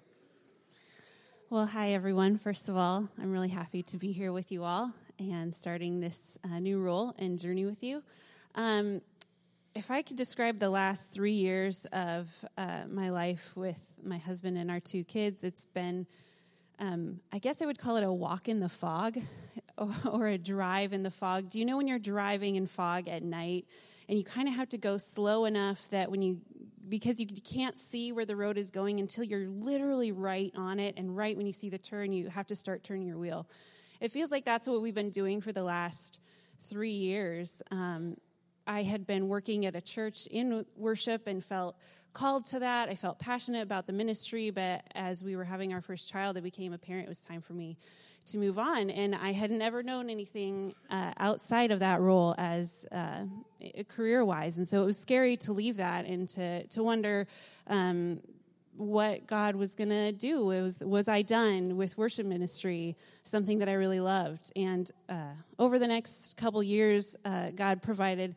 Well, 1.48 1.66
hi, 1.66 1.92
everyone. 1.92 2.36
First 2.36 2.68
of 2.68 2.76
all, 2.76 3.08
I'm 3.20 3.32
really 3.32 3.48
happy 3.48 3.82
to 3.84 3.96
be 3.96 4.12
here 4.12 4.32
with 4.32 4.52
you 4.52 4.62
all 4.62 4.92
and 5.18 5.52
starting 5.52 6.00
this 6.00 6.38
uh, 6.44 6.58
new 6.60 6.80
role 6.80 7.14
and 7.18 7.38
journey 7.38 7.66
with 7.66 7.82
you. 7.82 8.02
Um, 8.54 9.00
if 9.74 9.90
I 9.90 10.02
could 10.02 10.16
describe 10.16 10.58
the 10.58 10.70
last 10.70 11.12
three 11.12 11.32
years 11.32 11.86
of 11.92 12.44
uh, 12.56 12.82
my 12.88 13.10
life 13.10 13.56
with 13.56 13.78
my 14.02 14.18
husband 14.18 14.58
and 14.58 14.70
our 14.70 14.80
two 14.80 15.04
kids, 15.04 15.44
it's 15.44 15.66
been, 15.66 16.06
um, 16.78 17.20
I 17.32 17.38
guess 17.38 17.60
I 17.62 17.66
would 17.66 17.78
call 17.78 17.96
it 17.96 18.04
a 18.04 18.12
walk 18.12 18.48
in 18.48 18.60
the 18.60 18.68
fog 18.68 19.18
or, 19.76 19.94
or 20.10 20.26
a 20.28 20.38
drive 20.38 20.92
in 20.92 21.02
the 21.02 21.10
fog. 21.10 21.50
Do 21.50 21.58
you 21.58 21.64
know 21.64 21.76
when 21.76 21.88
you're 21.88 21.98
driving 21.98 22.56
in 22.56 22.66
fog 22.66 23.08
at 23.08 23.22
night 23.22 23.66
and 24.10 24.18
you 24.18 24.24
kind 24.24 24.48
of 24.48 24.54
have 24.54 24.68
to 24.70 24.76
go 24.76 24.98
slow 24.98 25.44
enough 25.44 25.88
that 25.90 26.10
when 26.10 26.20
you 26.20 26.40
because 26.88 27.20
you 27.20 27.26
can't 27.28 27.78
see 27.78 28.10
where 28.10 28.26
the 28.26 28.34
road 28.34 28.58
is 28.58 28.72
going 28.72 28.98
until 28.98 29.22
you're 29.22 29.46
literally 29.46 30.10
right 30.10 30.52
on 30.56 30.80
it 30.80 30.94
and 30.96 31.16
right 31.16 31.36
when 31.36 31.46
you 31.46 31.52
see 31.52 31.70
the 31.70 31.78
turn 31.78 32.12
you 32.12 32.28
have 32.28 32.48
to 32.48 32.56
start 32.56 32.82
turning 32.82 33.06
your 33.06 33.16
wheel. 33.16 33.48
It 34.00 34.10
feels 34.10 34.32
like 34.32 34.44
that's 34.44 34.66
what 34.66 34.82
we've 34.82 34.94
been 34.94 35.10
doing 35.10 35.40
for 35.40 35.52
the 35.52 35.62
last 35.62 36.18
three 36.62 36.90
years. 36.90 37.62
Um, 37.70 38.16
i 38.66 38.82
had 38.82 39.06
been 39.06 39.28
working 39.28 39.64
at 39.64 39.76
a 39.76 39.80
church 39.80 40.26
in 40.26 40.66
worship 40.76 41.28
and 41.28 41.42
felt 41.42 41.76
called 42.12 42.46
to 42.46 42.58
that. 42.58 42.88
I 42.88 42.96
felt 42.96 43.20
passionate 43.20 43.62
about 43.62 43.86
the 43.86 43.92
ministry 43.92 44.50
but 44.50 44.82
as 44.96 45.22
we 45.22 45.36
were 45.36 45.44
having 45.44 45.72
our 45.72 45.80
first 45.80 46.10
child 46.10 46.36
it 46.36 46.42
became 46.42 46.72
apparent 46.72 47.06
it 47.06 47.08
was 47.08 47.20
time 47.20 47.40
for 47.40 47.52
me 47.52 47.78
to 48.26 48.38
move 48.38 48.58
on. 48.58 48.90
And 48.90 49.14
I 49.14 49.32
had 49.32 49.50
never 49.50 49.82
known 49.82 50.10
anything 50.10 50.74
uh, 50.90 51.12
outside 51.18 51.70
of 51.70 51.80
that 51.80 52.00
role 52.00 52.34
as 52.38 52.86
uh, 52.92 53.24
career 53.88 54.24
wise. 54.24 54.56
And 54.56 54.66
so 54.66 54.82
it 54.82 54.86
was 54.86 54.98
scary 54.98 55.36
to 55.38 55.52
leave 55.52 55.76
that 55.78 56.06
and 56.06 56.28
to, 56.30 56.66
to 56.68 56.82
wonder 56.82 57.26
um, 57.66 58.20
what 58.76 59.26
God 59.26 59.56
was 59.56 59.74
going 59.74 59.90
to 59.90 60.12
do. 60.12 60.50
It 60.50 60.62
was, 60.62 60.78
was 60.78 61.08
I 61.08 61.22
done 61.22 61.76
with 61.76 61.98
worship 61.98 62.26
ministry, 62.26 62.96
something 63.24 63.58
that 63.58 63.68
I 63.68 63.74
really 63.74 64.00
loved? 64.00 64.52
And 64.56 64.90
uh, 65.08 65.34
over 65.58 65.78
the 65.78 65.88
next 65.88 66.36
couple 66.36 66.62
years, 66.62 67.16
uh, 67.24 67.50
God 67.50 67.82
provided 67.82 68.34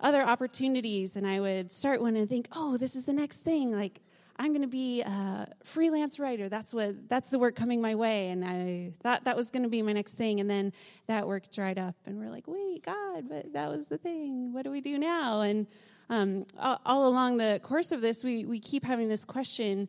other 0.00 0.22
opportunities 0.22 1.16
and 1.16 1.26
I 1.26 1.40
would 1.40 1.72
start 1.72 2.00
one 2.02 2.16
and 2.16 2.28
think, 2.28 2.48
oh, 2.52 2.76
this 2.76 2.96
is 2.96 3.04
the 3.04 3.12
next 3.12 3.38
thing. 3.38 3.74
Like, 3.74 4.00
I'm 4.38 4.52
going 4.52 4.62
to 4.62 4.68
be 4.68 5.00
a 5.02 5.48
freelance 5.64 6.18
writer. 6.18 6.48
That's 6.48 6.74
what 6.74 7.08
that's 7.08 7.30
the 7.30 7.38
work 7.38 7.56
coming 7.56 7.80
my 7.80 7.94
way, 7.94 8.28
and 8.28 8.44
I 8.44 8.92
thought 9.02 9.24
that 9.24 9.36
was 9.36 9.50
going 9.50 9.62
to 9.62 9.68
be 9.68 9.82
my 9.82 9.92
next 9.92 10.14
thing, 10.14 10.40
and 10.40 10.48
then 10.48 10.72
that 11.06 11.26
work 11.26 11.50
dried 11.50 11.78
up, 11.78 11.94
and 12.04 12.18
we're 12.18 12.30
like, 12.30 12.46
wait, 12.46 12.84
God, 12.84 13.28
but 13.28 13.52
that 13.54 13.70
was 13.70 13.88
the 13.88 13.98
thing. 13.98 14.52
What 14.52 14.62
do 14.62 14.70
we 14.70 14.80
do 14.80 14.98
now? 14.98 15.40
And 15.40 15.66
um, 16.10 16.44
all, 16.58 17.08
along 17.08 17.38
the 17.38 17.60
course 17.62 17.92
of 17.92 18.00
this, 18.00 18.22
we 18.22 18.44
we 18.44 18.60
keep 18.60 18.84
having 18.84 19.08
this 19.08 19.24
question 19.24 19.88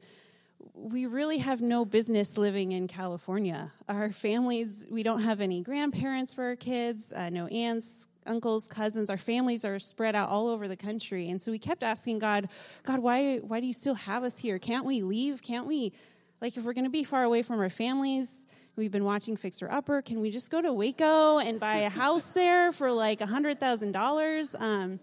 we 0.74 1.06
really 1.06 1.40
have 1.40 1.62
no 1.62 1.86
business 1.86 2.38
living 2.38 2.72
in 2.72 2.88
California. 2.88 3.72
Our 3.88 4.12
families, 4.12 4.86
we 4.90 5.04
don't 5.04 5.22
have 5.22 5.42
any 5.42 5.62
grandparents 5.62 6.34
for 6.34 6.44
our 6.46 6.56
kids, 6.56 7.12
uh, 7.12 7.30
no 7.30 7.48
aunts, 7.48 8.08
uncles, 8.28 8.68
cousins. 8.68 9.10
Our 9.10 9.18
families 9.18 9.66
are 9.66 9.80
spread 9.80 10.16
out 10.16 10.30
all 10.30 10.48
over 10.48 10.68
the 10.68 10.78
country. 10.78 11.30
And 11.30 11.42
so 11.42 11.52
we 11.52 11.60
kept 11.60 11.84
asking 11.84 12.20
God, 12.20 12.50
God, 12.84 13.00
why, 13.00 13.38
why 13.38 13.60
do 13.60 13.68
you 13.68 13.74
still 13.74 13.96
have 13.96 14.24
us 14.24 14.38
here? 14.38 14.60
Can't 14.60 14.86
we 14.86 15.02
leave? 15.02 15.42
Can't 15.42 15.68
we, 15.68 15.94
like, 16.42 16.58
if 16.58 16.64
we're 16.64 16.74
going 16.74 16.86
to 16.86 16.92
be 16.92 17.04
far 17.04 17.24
away 17.24 17.44
from 17.44 17.60
our 17.60 17.70
families, 17.70 18.46
we've 18.76 18.92
been 18.92 19.06
watching 19.06 19.36
Fixer 19.36 19.70
Upper, 19.72 20.02
can 20.02 20.22
we 20.22 20.30
just 20.30 20.52
go 20.52 20.62
to 20.62 20.72
Waco 20.72 21.40
and 21.40 21.60
buy 21.60 21.78
a 21.78 21.90
house 21.90 22.30
there 22.30 22.72
for 22.72 22.92
like 22.92 23.20
$100,000? 23.20 24.62
Um, 24.62 25.00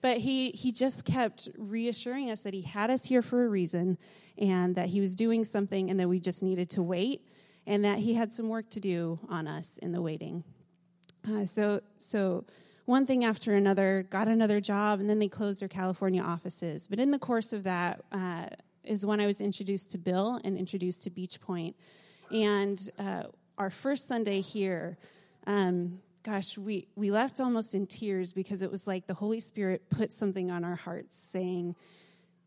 but 0.00 0.18
he, 0.18 0.50
he 0.50 0.72
just 0.72 1.04
kept 1.04 1.48
reassuring 1.58 2.30
us 2.30 2.42
that 2.42 2.54
he 2.54 2.62
had 2.62 2.90
us 2.90 3.04
here 3.04 3.22
for 3.22 3.44
a 3.44 3.48
reason 3.48 3.98
and 4.38 4.76
that 4.76 4.88
he 4.88 5.00
was 5.00 5.14
doing 5.14 5.44
something 5.44 5.90
and 5.90 5.98
that 6.00 6.08
we 6.08 6.20
just 6.20 6.42
needed 6.42 6.70
to 6.70 6.82
wait 6.82 7.26
and 7.66 7.84
that 7.84 7.98
he 7.98 8.14
had 8.14 8.32
some 8.32 8.48
work 8.48 8.70
to 8.70 8.80
do 8.80 9.18
on 9.28 9.46
us 9.46 9.78
in 9.78 9.92
the 9.92 10.00
waiting. 10.00 10.44
Uh, 11.28 11.44
so, 11.44 11.80
so 11.98 12.44
one 12.88 13.04
thing 13.04 13.22
after 13.22 13.54
another, 13.54 14.06
got 14.08 14.28
another 14.28 14.62
job, 14.62 14.98
and 14.98 15.10
then 15.10 15.18
they 15.18 15.28
closed 15.28 15.60
their 15.60 15.68
California 15.68 16.22
offices. 16.22 16.86
But 16.86 16.98
in 16.98 17.10
the 17.10 17.18
course 17.18 17.52
of 17.52 17.64
that 17.64 18.02
uh, 18.10 18.46
is 18.82 19.04
when 19.04 19.20
I 19.20 19.26
was 19.26 19.42
introduced 19.42 19.90
to 19.90 19.98
Bill 19.98 20.40
and 20.42 20.56
introduced 20.56 21.02
to 21.02 21.10
Beach 21.10 21.38
Point. 21.38 21.76
And 22.32 22.80
uh, 22.98 23.24
our 23.58 23.68
first 23.68 24.08
Sunday 24.08 24.40
here, 24.40 24.96
um, 25.46 26.00
gosh, 26.22 26.56
we, 26.56 26.88
we 26.96 27.10
left 27.10 27.40
almost 27.40 27.74
in 27.74 27.86
tears 27.86 28.32
because 28.32 28.62
it 28.62 28.70
was 28.70 28.86
like 28.86 29.06
the 29.06 29.14
Holy 29.14 29.40
Spirit 29.40 29.90
put 29.90 30.10
something 30.10 30.50
on 30.50 30.64
our 30.64 30.76
hearts 30.76 31.14
saying, 31.14 31.76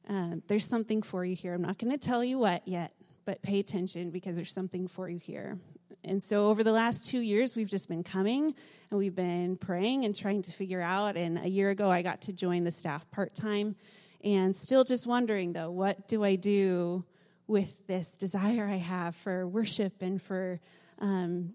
um, 0.10 0.42
There's 0.48 0.68
something 0.68 1.04
for 1.04 1.24
you 1.24 1.36
here. 1.36 1.54
I'm 1.54 1.62
not 1.62 1.78
going 1.78 1.92
to 1.92 2.00
tell 2.00 2.24
you 2.24 2.40
what 2.40 2.68
yet, 2.68 2.94
but 3.26 3.44
pay 3.44 3.60
attention 3.60 4.10
because 4.10 4.38
there's 4.38 4.54
something 4.54 4.88
for 4.88 5.08
you 5.08 5.20
here. 5.20 5.60
And 6.04 6.22
so 6.22 6.48
over 6.48 6.64
the 6.64 6.72
last 6.72 7.06
two 7.06 7.20
years, 7.20 7.56
we've 7.56 7.70
just 7.70 7.88
been 7.88 8.04
coming 8.04 8.56
and 8.90 9.00
we've 9.00 9.16
been 9.16 9.56
praying 9.56 10.06
and 10.06 10.16
trying 10.16 10.42
to 10.44 10.52
figure 10.52 10.82
out. 10.82 11.16
And 11.16 11.38
a 11.38 11.48
year 11.48 11.70
ago, 11.70 11.92
I 11.92 12.02
got 12.02 12.22
to 12.24 12.34
join 12.34 12.64
the 12.64 12.72
staff 12.72 13.10
part 13.12 13.36
time 13.36 13.76
and 14.24 14.56
still 14.56 14.84
just 14.84 15.06
wondering, 15.06 15.54
though, 15.54 15.72
what 15.72 16.08
do 16.08 16.24
I 16.24 16.36
do 16.36 17.04
with 17.48 17.76
this 17.86 18.16
desire 18.18 18.66
I 18.66 18.78
have 18.78 19.16
for 19.16 19.48
worship 19.48 20.02
and 20.02 20.22
for 20.22 20.60
um, 21.00 21.54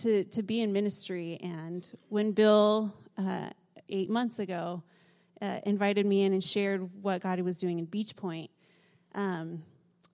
to, 0.00 0.24
to 0.24 0.42
be 0.42 0.60
in 0.60 0.72
ministry. 0.72 1.38
And 1.42 1.88
when 2.08 2.32
Bill, 2.32 2.94
uh, 3.18 3.50
eight 3.88 4.08
months 4.08 4.38
ago, 4.38 4.82
uh, 5.42 5.60
invited 5.66 6.06
me 6.06 6.22
in 6.22 6.32
and 6.32 6.42
shared 6.42 7.02
what 7.02 7.20
God 7.20 7.38
was 7.40 7.58
doing 7.58 7.78
in 7.78 7.84
Beach 7.84 8.16
Point, 8.16 8.50
um, 9.14 9.62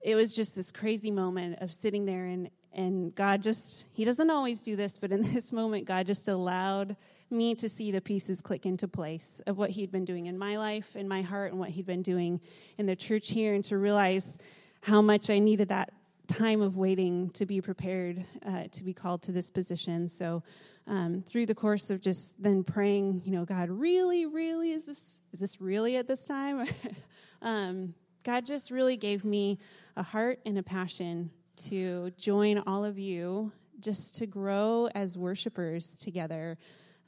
it 0.01 0.15
was 0.15 0.35
just 0.35 0.55
this 0.55 0.71
crazy 0.71 1.11
moment 1.11 1.59
of 1.61 1.71
sitting 1.71 2.05
there 2.05 2.25
and, 2.25 2.49
and 2.73 3.13
God 3.13 3.41
just, 3.41 3.85
He 3.93 4.05
doesn't 4.05 4.29
always 4.29 4.61
do 4.61 4.75
this, 4.75 4.97
but 4.97 5.11
in 5.11 5.21
this 5.33 5.51
moment, 5.51 5.85
God 5.85 6.07
just 6.07 6.27
allowed 6.27 6.95
me 7.29 7.55
to 7.55 7.69
see 7.69 7.91
the 7.91 8.01
pieces 8.01 8.41
click 8.41 8.65
into 8.65 8.87
place 8.87 9.41
of 9.47 9.57
what 9.57 9.69
He'd 9.69 9.91
been 9.91 10.05
doing 10.05 10.25
in 10.25 10.37
my 10.37 10.57
life, 10.57 10.95
in 10.95 11.07
my 11.07 11.21
heart, 11.21 11.51
and 11.51 11.59
what 11.59 11.69
He'd 11.69 11.85
been 11.85 12.01
doing 12.01 12.41
in 12.77 12.85
the 12.85 12.95
church 12.95 13.31
here, 13.31 13.53
and 13.53 13.63
to 13.65 13.77
realize 13.77 14.37
how 14.81 15.01
much 15.01 15.29
I 15.29 15.39
needed 15.39 15.69
that 15.69 15.93
time 16.27 16.61
of 16.61 16.77
waiting 16.77 17.29
to 17.31 17.45
be 17.45 17.59
prepared 17.61 18.25
uh, 18.45 18.63
to 18.71 18.83
be 18.83 18.93
called 18.93 19.23
to 19.23 19.31
this 19.31 19.49
position. 19.51 20.07
So, 20.07 20.43
um, 20.87 21.21
through 21.21 21.45
the 21.45 21.55
course 21.55 21.89
of 21.89 22.01
just 22.01 22.41
then 22.41 22.63
praying, 22.63 23.21
you 23.25 23.31
know, 23.31 23.45
God, 23.45 23.69
really, 23.69 24.25
really, 24.25 24.71
is 24.71 24.85
this 24.85 25.21
is 25.31 25.39
this 25.39 25.61
really 25.61 25.97
at 25.97 26.07
this 26.07 26.25
time? 26.25 26.67
um, 27.41 27.93
God 28.23 28.45
just 28.45 28.71
really 28.71 28.97
gave 28.97 29.25
me 29.25 29.59
a 29.95 30.03
heart 30.03 30.39
and 30.45 30.57
a 30.57 30.63
passion 30.63 31.31
to 31.69 32.11
join 32.17 32.59
all 32.65 32.83
of 32.85 32.97
you, 32.97 33.51
just 33.79 34.15
to 34.15 34.25
grow 34.25 34.87
as 34.93 35.17
worshipers 35.17 35.91
together. 35.99 36.57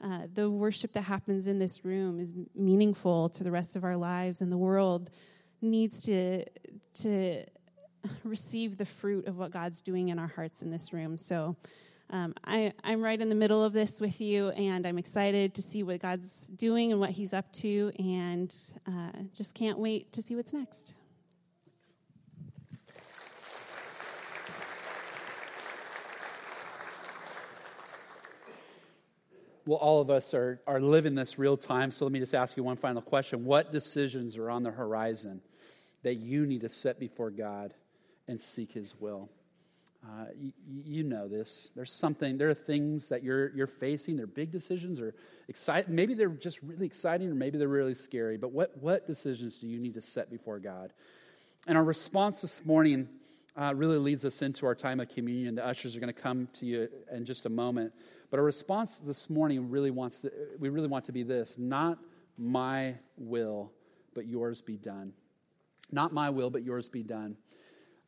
Uh, 0.02 0.20
the 0.34 0.50
worship 0.50 0.92
that 0.92 1.02
happens 1.02 1.46
in 1.46 1.58
this 1.58 1.84
room 1.84 2.20
is 2.20 2.34
meaningful 2.54 3.28
to 3.30 3.44
the 3.44 3.50
rest 3.50 3.76
of 3.76 3.84
our 3.84 3.96
lives, 3.96 4.40
and 4.40 4.50
the 4.50 4.58
world 4.58 5.10
needs 5.62 6.04
to 6.04 6.44
to 6.94 7.44
receive 8.24 8.76
the 8.76 8.84
fruit 8.84 9.26
of 9.26 9.38
what 9.38 9.50
God's 9.50 9.80
doing 9.80 10.08
in 10.08 10.18
our 10.18 10.26
hearts 10.26 10.62
in 10.62 10.70
this 10.70 10.92
room. 10.92 11.18
So 11.18 11.56
um, 12.10 12.34
I, 12.44 12.72
I'm 12.82 13.02
right 13.02 13.18
in 13.18 13.28
the 13.28 13.34
middle 13.34 13.64
of 13.64 13.72
this 13.72 14.00
with 14.00 14.20
you, 14.20 14.50
and 14.50 14.86
I'm 14.86 14.98
excited 14.98 15.54
to 15.54 15.62
see 15.62 15.82
what 15.82 16.00
God's 16.00 16.46
doing 16.48 16.92
and 16.92 17.00
what 17.00 17.10
He's 17.10 17.32
up 17.32 17.50
to, 17.54 17.92
and 17.98 18.54
uh, 18.86 19.10
just 19.34 19.54
can't 19.54 19.78
wait 19.78 20.12
to 20.12 20.22
see 20.22 20.36
what's 20.36 20.52
next. 20.52 20.94
Well, 29.66 29.78
all 29.78 30.02
of 30.02 30.10
us 30.10 30.34
are, 30.34 30.60
are 30.66 30.80
living 30.80 31.14
this 31.14 31.38
real 31.38 31.56
time, 31.56 31.90
so 31.90 32.04
let 32.04 32.12
me 32.12 32.18
just 32.18 32.34
ask 32.34 32.56
you 32.56 32.62
one 32.62 32.76
final 32.76 33.00
question. 33.00 33.46
What 33.46 33.72
decisions 33.72 34.36
are 34.36 34.50
on 34.50 34.62
the 34.62 34.70
horizon 34.70 35.40
that 36.02 36.16
you 36.16 36.44
need 36.44 36.60
to 36.60 36.68
set 36.68 37.00
before 37.00 37.30
God 37.30 37.72
and 38.28 38.38
seek 38.38 38.72
His 38.72 38.94
will? 39.00 39.30
Uh, 40.06 40.26
you, 40.38 40.52
you, 40.66 41.02
know 41.02 41.28
this. 41.28 41.70
There's 41.74 41.90
something, 41.90 42.36
there 42.36 42.50
are 42.50 42.54
things 42.54 43.08
that 43.08 43.22
you're, 43.22 43.48
you're 43.56 43.66
facing. 43.66 44.16
They're 44.16 44.26
big 44.26 44.50
decisions 44.50 45.00
or 45.00 45.14
exciting. 45.48 45.94
Maybe 45.94 46.12
they're 46.12 46.28
just 46.28 46.62
really 46.62 46.84
exciting 46.84 47.30
or 47.30 47.34
maybe 47.34 47.56
they're 47.56 47.68
really 47.68 47.94
scary. 47.94 48.36
But 48.36 48.52
what, 48.52 48.76
what 48.82 49.06
decisions 49.06 49.60
do 49.60 49.66
you 49.66 49.80
need 49.80 49.94
to 49.94 50.02
set 50.02 50.30
before 50.30 50.58
God? 50.58 50.92
And 51.66 51.78
our 51.78 51.84
response 51.84 52.42
this 52.42 52.66
morning 52.66 53.08
uh, 53.56 53.72
really 53.76 53.98
leads 53.98 54.24
us 54.24 54.42
into 54.42 54.66
our 54.66 54.74
time 54.74 55.00
of 55.00 55.08
communion. 55.08 55.54
The 55.54 55.66
ushers 55.66 55.96
are 55.96 56.00
going 56.00 56.12
to 56.12 56.20
come 56.20 56.48
to 56.54 56.66
you 56.66 56.88
in 57.12 57.24
just 57.24 57.46
a 57.46 57.50
moment. 57.50 57.92
But 58.30 58.38
our 58.38 58.44
response 58.44 58.98
this 58.98 59.30
morning 59.30 59.70
really 59.70 59.90
wants 59.90 60.20
to, 60.20 60.32
we 60.58 60.68
really 60.68 60.88
want 60.88 61.04
to 61.06 61.12
be 61.12 61.22
this 61.22 61.56
not 61.58 61.98
my 62.36 62.96
will, 63.16 63.72
but 64.14 64.26
yours 64.26 64.60
be 64.60 64.76
done. 64.76 65.12
Not 65.92 66.12
my 66.12 66.30
will, 66.30 66.50
but 66.50 66.62
yours 66.64 66.88
be 66.88 67.02
done. 67.02 67.36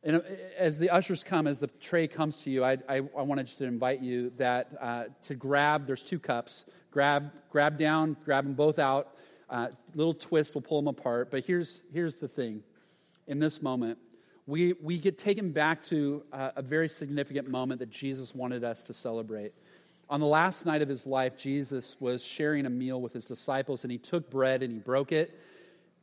And 0.03 0.17
uh, 0.17 0.21
as 0.57 0.79
the 0.79 0.89
ushers 0.89 1.23
come, 1.23 1.47
as 1.47 1.59
the 1.59 1.67
tray 1.67 2.07
comes 2.07 2.39
to 2.39 2.49
you, 2.49 2.63
I, 2.63 2.77
I, 2.89 2.97
I 2.97 3.21
want 3.21 3.39
to 3.39 3.43
just 3.43 3.61
invite 3.61 4.01
you 4.01 4.31
that 4.37 4.69
uh, 4.79 5.05
to 5.23 5.35
grab. 5.35 5.87
There's 5.87 6.03
two 6.03 6.19
cups. 6.19 6.65
Grab, 6.91 7.31
grab 7.49 7.77
down, 7.77 8.17
grab 8.25 8.43
them 8.43 8.53
both 8.53 8.79
out. 8.79 9.15
Uh, 9.49 9.69
little 9.95 10.13
twist 10.13 10.55
will 10.55 10.61
pull 10.61 10.81
them 10.81 10.87
apart. 10.87 11.31
But 11.31 11.45
here's 11.45 11.81
here's 11.93 12.17
the 12.17 12.27
thing. 12.27 12.63
In 13.27 13.39
this 13.39 13.61
moment, 13.61 13.97
we 14.47 14.73
we 14.81 14.97
get 14.97 15.19
taken 15.19 15.51
back 15.51 15.83
to 15.83 16.23
uh, 16.33 16.51
a 16.55 16.63
very 16.63 16.89
significant 16.89 17.47
moment 17.47 17.79
that 17.79 17.91
Jesus 17.91 18.33
wanted 18.33 18.63
us 18.63 18.83
to 18.85 18.93
celebrate. 18.93 19.53
On 20.09 20.19
the 20.19 20.25
last 20.25 20.65
night 20.65 20.81
of 20.81 20.89
his 20.89 21.05
life, 21.05 21.37
Jesus 21.37 21.95
was 21.99 22.23
sharing 22.23 22.65
a 22.65 22.69
meal 22.69 22.99
with 22.99 23.13
his 23.13 23.25
disciples, 23.25 23.83
and 23.83 23.91
he 23.91 23.97
took 23.99 24.31
bread 24.31 24.63
and 24.63 24.71
he 24.71 24.79
broke 24.79 25.11
it 25.11 25.37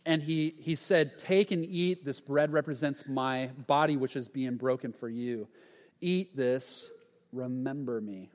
and 0.06 0.22
he, 0.22 0.54
he 0.60 0.74
said, 0.74 1.18
Take 1.18 1.50
and 1.50 1.64
eat. 1.64 2.04
This 2.04 2.20
bread 2.20 2.52
represents 2.52 3.06
my 3.08 3.50
body, 3.66 3.96
which 3.96 4.16
is 4.16 4.28
being 4.28 4.56
broken 4.56 4.92
for 4.92 5.08
you. 5.08 5.48
Eat 6.00 6.36
this, 6.36 6.90
remember 7.32 8.00
me. 8.00 8.30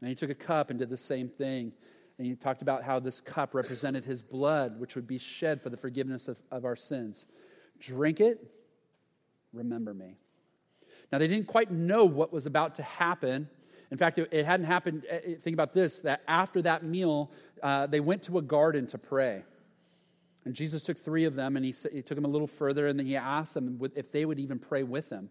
And 0.00 0.08
he 0.08 0.14
took 0.14 0.30
a 0.30 0.34
cup 0.34 0.70
and 0.70 0.78
did 0.78 0.88
the 0.88 0.96
same 0.96 1.28
thing. 1.28 1.72
And 2.16 2.26
he 2.26 2.34
talked 2.34 2.62
about 2.62 2.82
how 2.82 3.00
this 3.00 3.20
cup 3.20 3.54
represented 3.54 4.04
his 4.04 4.22
blood, 4.22 4.80
which 4.80 4.94
would 4.94 5.06
be 5.06 5.18
shed 5.18 5.60
for 5.60 5.70
the 5.70 5.76
forgiveness 5.76 6.26
of, 6.26 6.40
of 6.50 6.64
our 6.64 6.76
sins. 6.76 7.26
Drink 7.78 8.20
it, 8.20 8.38
remember 9.52 9.94
me. 9.94 10.16
Now, 11.10 11.18
they 11.18 11.28
didn't 11.28 11.46
quite 11.46 11.70
know 11.70 12.04
what 12.04 12.32
was 12.32 12.46
about 12.46 12.74
to 12.76 12.82
happen. 12.82 13.48
In 13.90 13.96
fact, 13.96 14.18
it, 14.18 14.44
hadn't 14.44 14.66
happened. 14.66 15.06
Eh, 15.08 15.20
eh, 15.24 15.34
think 15.40 15.54
about 15.54 15.72
this 15.72 16.00
that 16.00 16.22
after 16.28 16.60
that 16.62 16.84
meal, 16.84 17.30
uh, 17.62 17.86
they 17.86 18.00
went 18.00 18.22
to 18.24 18.38
a 18.38 18.42
garden 18.42 18.86
to 18.88 18.98
pray. 18.98 19.44
And 20.44 20.54
Jesus 20.54 20.82
took 20.82 20.98
three 20.98 21.24
of 21.24 21.34
them 21.34 21.56
and 21.56 21.64
he, 21.64 21.74
he 21.92 22.02
took 22.02 22.16
them 22.16 22.24
a 22.24 22.28
little 22.28 22.46
further 22.46 22.86
and 22.86 22.98
then 22.98 23.06
he 23.06 23.16
asked 23.16 23.54
them 23.54 23.80
if 23.94 24.12
they 24.12 24.24
would 24.24 24.38
even 24.38 24.58
pray 24.58 24.82
with 24.82 25.10
him. 25.10 25.30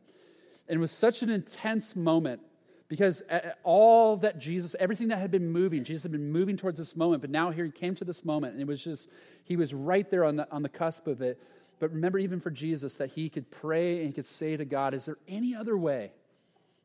And 0.67 0.77
it 0.77 0.79
was 0.79 0.91
such 0.91 1.21
an 1.21 1.29
intense 1.29 1.95
moment 1.95 2.41
because 2.87 3.23
all 3.63 4.17
that 4.17 4.39
Jesus, 4.39 4.75
everything 4.79 5.09
that 5.09 5.17
had 5.17 5.31
been 5.31 5.49
moving, 5.49 5.83
Jesus 5.83 6.03
had 6.03 6.11
been 6.11 6.31
moving 6.31 6.55
towards 6.55 6.77
this 6.77 6.95
moment, 6.95 7.21
but 7.21 7.29
now 7.29 7.51
here 7.51 7.65
he 7.65 7.71
came 7.71 7.95
to 7.95 8.05
this 8.05 8.23
moment 8.23 8.53
and 8.53 8.61
it 8.61 8.67
was 8.67 8.83
just, 8.83 9.09
he 9.43 9.55
was 9.55 9.73
right 9.73 10.09
there 10.09 10.23
on 10.23 10.35
the, 10.35 10.51
on 10.51 10.61
the 10.61 10.69
cusp 10.69 11.07
of 11.07 11.21
it. 11.21 11.41
But 11.79 11.93
remember, 11.93 12.17
even 12.17 12.39
for 12.39 12.49
Jesus, 12.49 12.95
that 12.95 13.11
he 13.11 13.29
could 13.29 13.51
pray 13.51 13.97
and 13.97 14.07
he 14.07 14.13
could 14.13 14.25
say 14.25 14.57
to 14.57 14.65
God, 14.65 14.93
Is 14.93 15.05
there 15.05 15.17
any 15.27 15.55
other 15.55 15.77
way? 15.77 16.11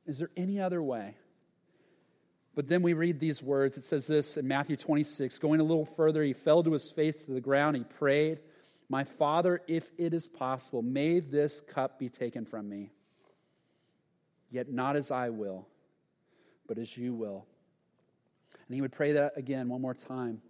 Is 0.06 0.18
there 0.18 0.30
any 0.36 0.60
other 0.60 0.82
way? 0.82 1.16
But 2.54 2.68
then 2.68 2.82
we 2.82 2.92
read 2.92 3.18
these 3.18 3.42
words. 3.42 3.78
It 3.78 3.86
says 3.86 4.06
this 4.06 4.36
in 4.36 4.46
Matthew 4.46 4.76
26. 4.76 5.38
Going 5.38 5.60
a 5.60 5.64
little 5.64 5.86
further, 5.86 6.22
he 6.22 6.34
fell 6.34 6.62
to 6.62 6.72
his 6.72 6.90
face 6.90 7.24
to 7.24 7.32
the 7.32 7.40
ground. 7.40 7.76
He 7.76 7.84
prayed, 7.84 8.40
My 8.90 9.04
Father, 9.04 9.62
if 9.66 9.90
it 9.96 10.12
is 10.12 10.28
possible, 10.28 10.82
may 10.82 11.20
this 11.20 11.60
cup 11.60 11.98
be 11.98 12.10
taken 12.10 12.44
from 12.44 12.68
me. 12.68 12.90
Yet 14.50 14.70
not 14.70 14.96
as 14.96 15.10
I 15.10 15.30
will, 15.30 15.66
but 16.68 16.76
as 16.76 16.94
you 16.98 17.14
will. 17.14 17.46
And 18.68 18.74
he 18.74 18.82
would 18.82 18.92
pray 18.92 19.12
that 19.12 19.38
again 19.38 19.70
one 19.70 19.80
more 19.80 19.94
time. 19.94 20.42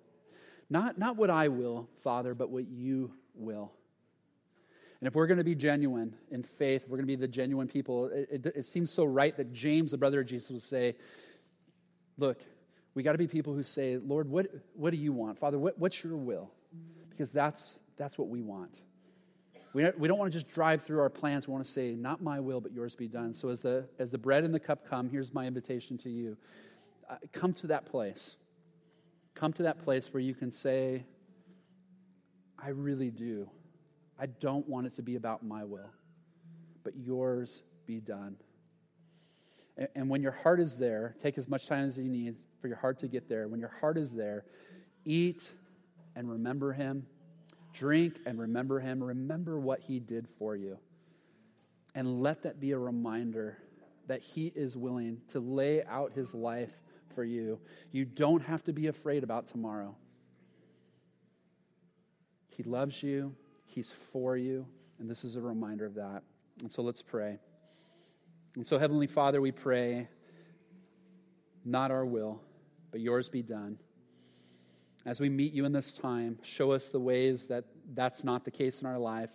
Not, 0.69 0.99
not 0.99 1.17
what 1.17 1.31
I 1.31 1.49
will, 1.49 1.89
Father, 2.03 2.35
but 2.35 2.51
what 2.51 2.67
you 2.67 3.13
will. 3.35 3.73
And 5.03 5.09
if 5.09 5.17
we're 5.17 5.27
going 5.27 5.39
to 5.39 5.45
be 5.45 5.57
genuine 5.57 6.15
in 6.31 6.45
faith, 6.45 6.85
we're 6.89 6.97
going 6.97 7.09
to 7.09 7.13
be 7.13 7.17
the 7.17 7.27
genuine 7.27 7.67
people, 7.67 8.07
it, 8.07 8.29
it, 8.31 8.47
it 8.55 8.67
seems 8.67 8.89
so 8.89 9.05
right 9.05 9.37
that 9.37 9.53
James, 9.53 9.91
the 9.91 9.99
brother 9.99 10.21
of 10.21 10.27
Jesus, 10.29 10.49
would 10.51 10.63
say, 10.63 10.95
Look, 12.19 12.45
we 12.95 13.03
got 13.03 13.11
to 13.11 13.19
be 13.19 13.27
people 13.27 13.53
who 13.53 13.65
say, 13.65 13.97
Lord, 13.97 14.29
what, 14.29 14.47
what 14.75 14.93
do 14.93 14.97
you 14.97 15.13
want? 15.13 15.41
Father, 15.41 15.59
what, 15.59 15.77
what's 15.77 16.05
your 16.05 16.17
will? 16.17 16.53
Because 17.11 17.33
that's, 17.33 17.81
that's 17.97 18.17
what 18.17 18.29
we 18.29 18.43
want. 18.43 18.81
We, 19.73 19.91
we 19.99 20.07
don't 20.07 20.19
want 20.19 20.33
to 20.33 20.39
just 20.39 20.55
drive 20.55 20.83
through 20.83 21.01
our 21.01 21.11
plans. 21.11 21.49
We 21.49 21.53
want 21.53 21.65
to 21.65 21.71
say, 21.71 21.95
not 21.95 22.23
my 22.23 22.39
will, 22.39 22.61
but 22.61 22.71
yours 22.71 22.95
be 22.95 23.09
done. 23.09 23.35
So 23.35 23.49
as 23.49 23.61
the, 23.61 23.89
as 23.99 24.13
the 24.13 24.19
bread 24.19 24.45
and 24.45 24.55
the 24.55 24.61
cup 24.61 24.89
come, 24.89 25.11
here's 25.11 25.35
my 25.35 25.47
invitation 25.47 25.99
to 25.99 26.11
you. 26.11 26.37
Uh, 27.11 27.17
come 27.33 27.53
to 27.55 27.67
that 27.69 27.87
place. 27.87 28.37
Come 29.35 29.53
to 29.55 29.65
that 29.65 29.83
place 29.83 30.15
where 30.15 30.23
you 30.23 30.35
can 30.35 30.53
say, 30.53 31.07
I 32.57 32.69
really 32.69 33.11
do. 33.11 33.51
I 34.23 34.27
don't 34.27 34.69
want 34.69 34.87
it 34.87 34.95
to 34.95 35.03
be 35.03 35.17
about 35.17 35.45
my 35.45 35.65
will, 35.65 35.91
but 36.85 36.95
yours 36.97 37.65
be 37.87 37.99
done. 37.99 38.37
And 39.97 40.09
when 40.09 40.23
your 40.23 40.31
heart 40.31 40.61
is 40.61 40.79
there, 40.79 41.17
take 41.19 41.39
as 41.39 41.49
much 41.49 41.67
time 41.67 41.87
as 41.87 41.99
you 41.99 42.05
need 42.05 42.37
for 42.61 42.69
your 42.69 42.77
heart 42.77 42.99
to 42.99 43.09
get 43.09 43.29
there. 43.29 43.49
When 43.49 43.59
your 43.59 43.73
heart 43.81 43.99
is 43.99 44.15
there, 44.15 44.45
eat 45.05 45.51
and 46.15 46.31
remember 46.31 46.73
him, 46.73 47.05
drink 47.73 48.21
and 48.25 48.39
remember 48.39 48.79
him, 48.79 49.03
remember 49.03 49.59
what 49.59 49.81
he 49.81 49.99
did 49.99 50.29
for 50.39 50.55
you. 50.55 50.79
And 51.97 52.23
let 52.23 52.45
that 52.45 52.61
be 52.61 52.71
a 52.71 52.79
reminder 52.79 53.59
that 54.07 54.21
he 54.21 54.53
is 54.55 54.77
willing 54.77 55.21
to 55.31 55.41
lay 55.41 55.83
out 55.83 56.13
his 56.13 56.33
life 56.33 56.81
for 57.13 57.25
you. 57.25 57.59
You 57.91 58.05
don't 58.05 58.45
have 58.45 58.63
to 58.65 58.73
be 58.73 58.87
afraid 58.87 59.25
about 59.25 59.49
tomorrow. 59.49 59.97
He 62.51 62.63
loves 62.63 63.03
you, 63.03 63.35
he's 63.73 63.91
for 63.91 64.37
you, 64.37 64.67
and 64.99 65.11
this 65.11 65.25
is 65.25 65.37
a 65.37 65.41
reminder 65.41 65.87
of 65.87 65.95
that. 65.95 66.23
And 66.61 66.73
so 66.73 66.83
let's 66.83 67.03
pray. 67.03 67.39
And 68.55 68.67
so, 68.67 68.79
Heavenly 68.79 69.07
Father, 69.07 69.41
we 69.41 69.51
pray, 69.51 70.09
not 71.65 71.91
our 71.91 72.05
will, 72.05 72.41
but 72.91 73.01
yours 73.01 73.29
be 73.29 73.43
done. 73.43 73.79
As 75.05 75.21
we 75.21 75.29
meet 75.29 75.53
you 75.53 75.65
in 75.65 75.73
this 75.73 75.95
time, 75.95 76.39
show 76.43 76.73
us 76.73 76.91
the 76.91 77.01
ways 77.01 77.47
that 77.49 77.65
that's 77.95 78.23
not 78.23 78.45
the 78.45 78.51
case 78.51 78.81
in 78.81 78.87
our 78.87 78.99
life, 78.99 79.35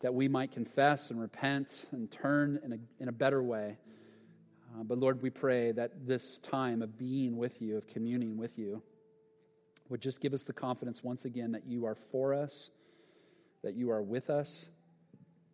that 0.00 0.14
we 0.14 0.26
might 0.26 0.50
confess 0.50 1.10
and 1.10 1.20
repent 1.20 1.86
and 1.92 2.10
turn 2.10 2.58
in 2.64 2.72
a, 2.72 2.78
in 2.98 3.08
a 3.08 3.12
better 3.12 3.42
way. 3.42 3.76
Uh, 4.74 4.82
but 4.82 4.98
Lord, 4.98 5.22
we 5.22 5.30
pray 5.30 5.72
that 5.72 6.06
this 6.06 6.38
time 6.38 6.80
of 6.80 6.98
being 6.98 7.36
with 7.36 7.60
you, 7.60 7.76
of 7.76 7.86
communing 7.86 8.36
with 8.36 8.58
you, 8.58 8.82
would 9.88 10.00
just 10.00 10.20
give 10.20 10.32
us 10.32 10.44
the 10.44 10.52
confidence 10.52 11.04
once 11.04 11.24
again 11.24 11.52
that 11.52 11.66
you 11.66 11.84
are 11.84 11.94
for 11.94 12.32
us, 12.32 12.70
that 13.62 13.74
you 13.74 13.90
are 13.90 14.02
with 14.02 14.30
us, 14.30 14.68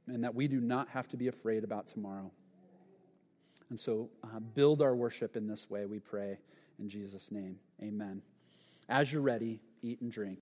and 0.07 0.25
that 0.25 0.35
we 0.35 0.49
do 0.49 0.61
not 0.61 0.89
have 0.91 1.09
to 1.09 1.17
be 1.17 1.29
afraid 1.29 1.65
about 1.65 1.89
tomorrow. 1.89 2.31
And 3.71 3.81
so 3.81 4.11
uh, 4.23 4.39
build 4.39 4.81
our 4.81 4.95
worship 4.95 5.37
in 5.37 5.49
this 5.49 5.69
way, 5.69 5.87
we 5.87 5.99
pray 5.99 6.39
in 6.79 6.89
Jesus' 6.89 7.33
name. 7.33 7.59
Amen. 7.83 8.23
As 8.89 9.13
you're 9.13 9.23
ready, 9.23 9.61
eat 9.83 10.01
and 10.01 10.13
drink. 10.13 10.35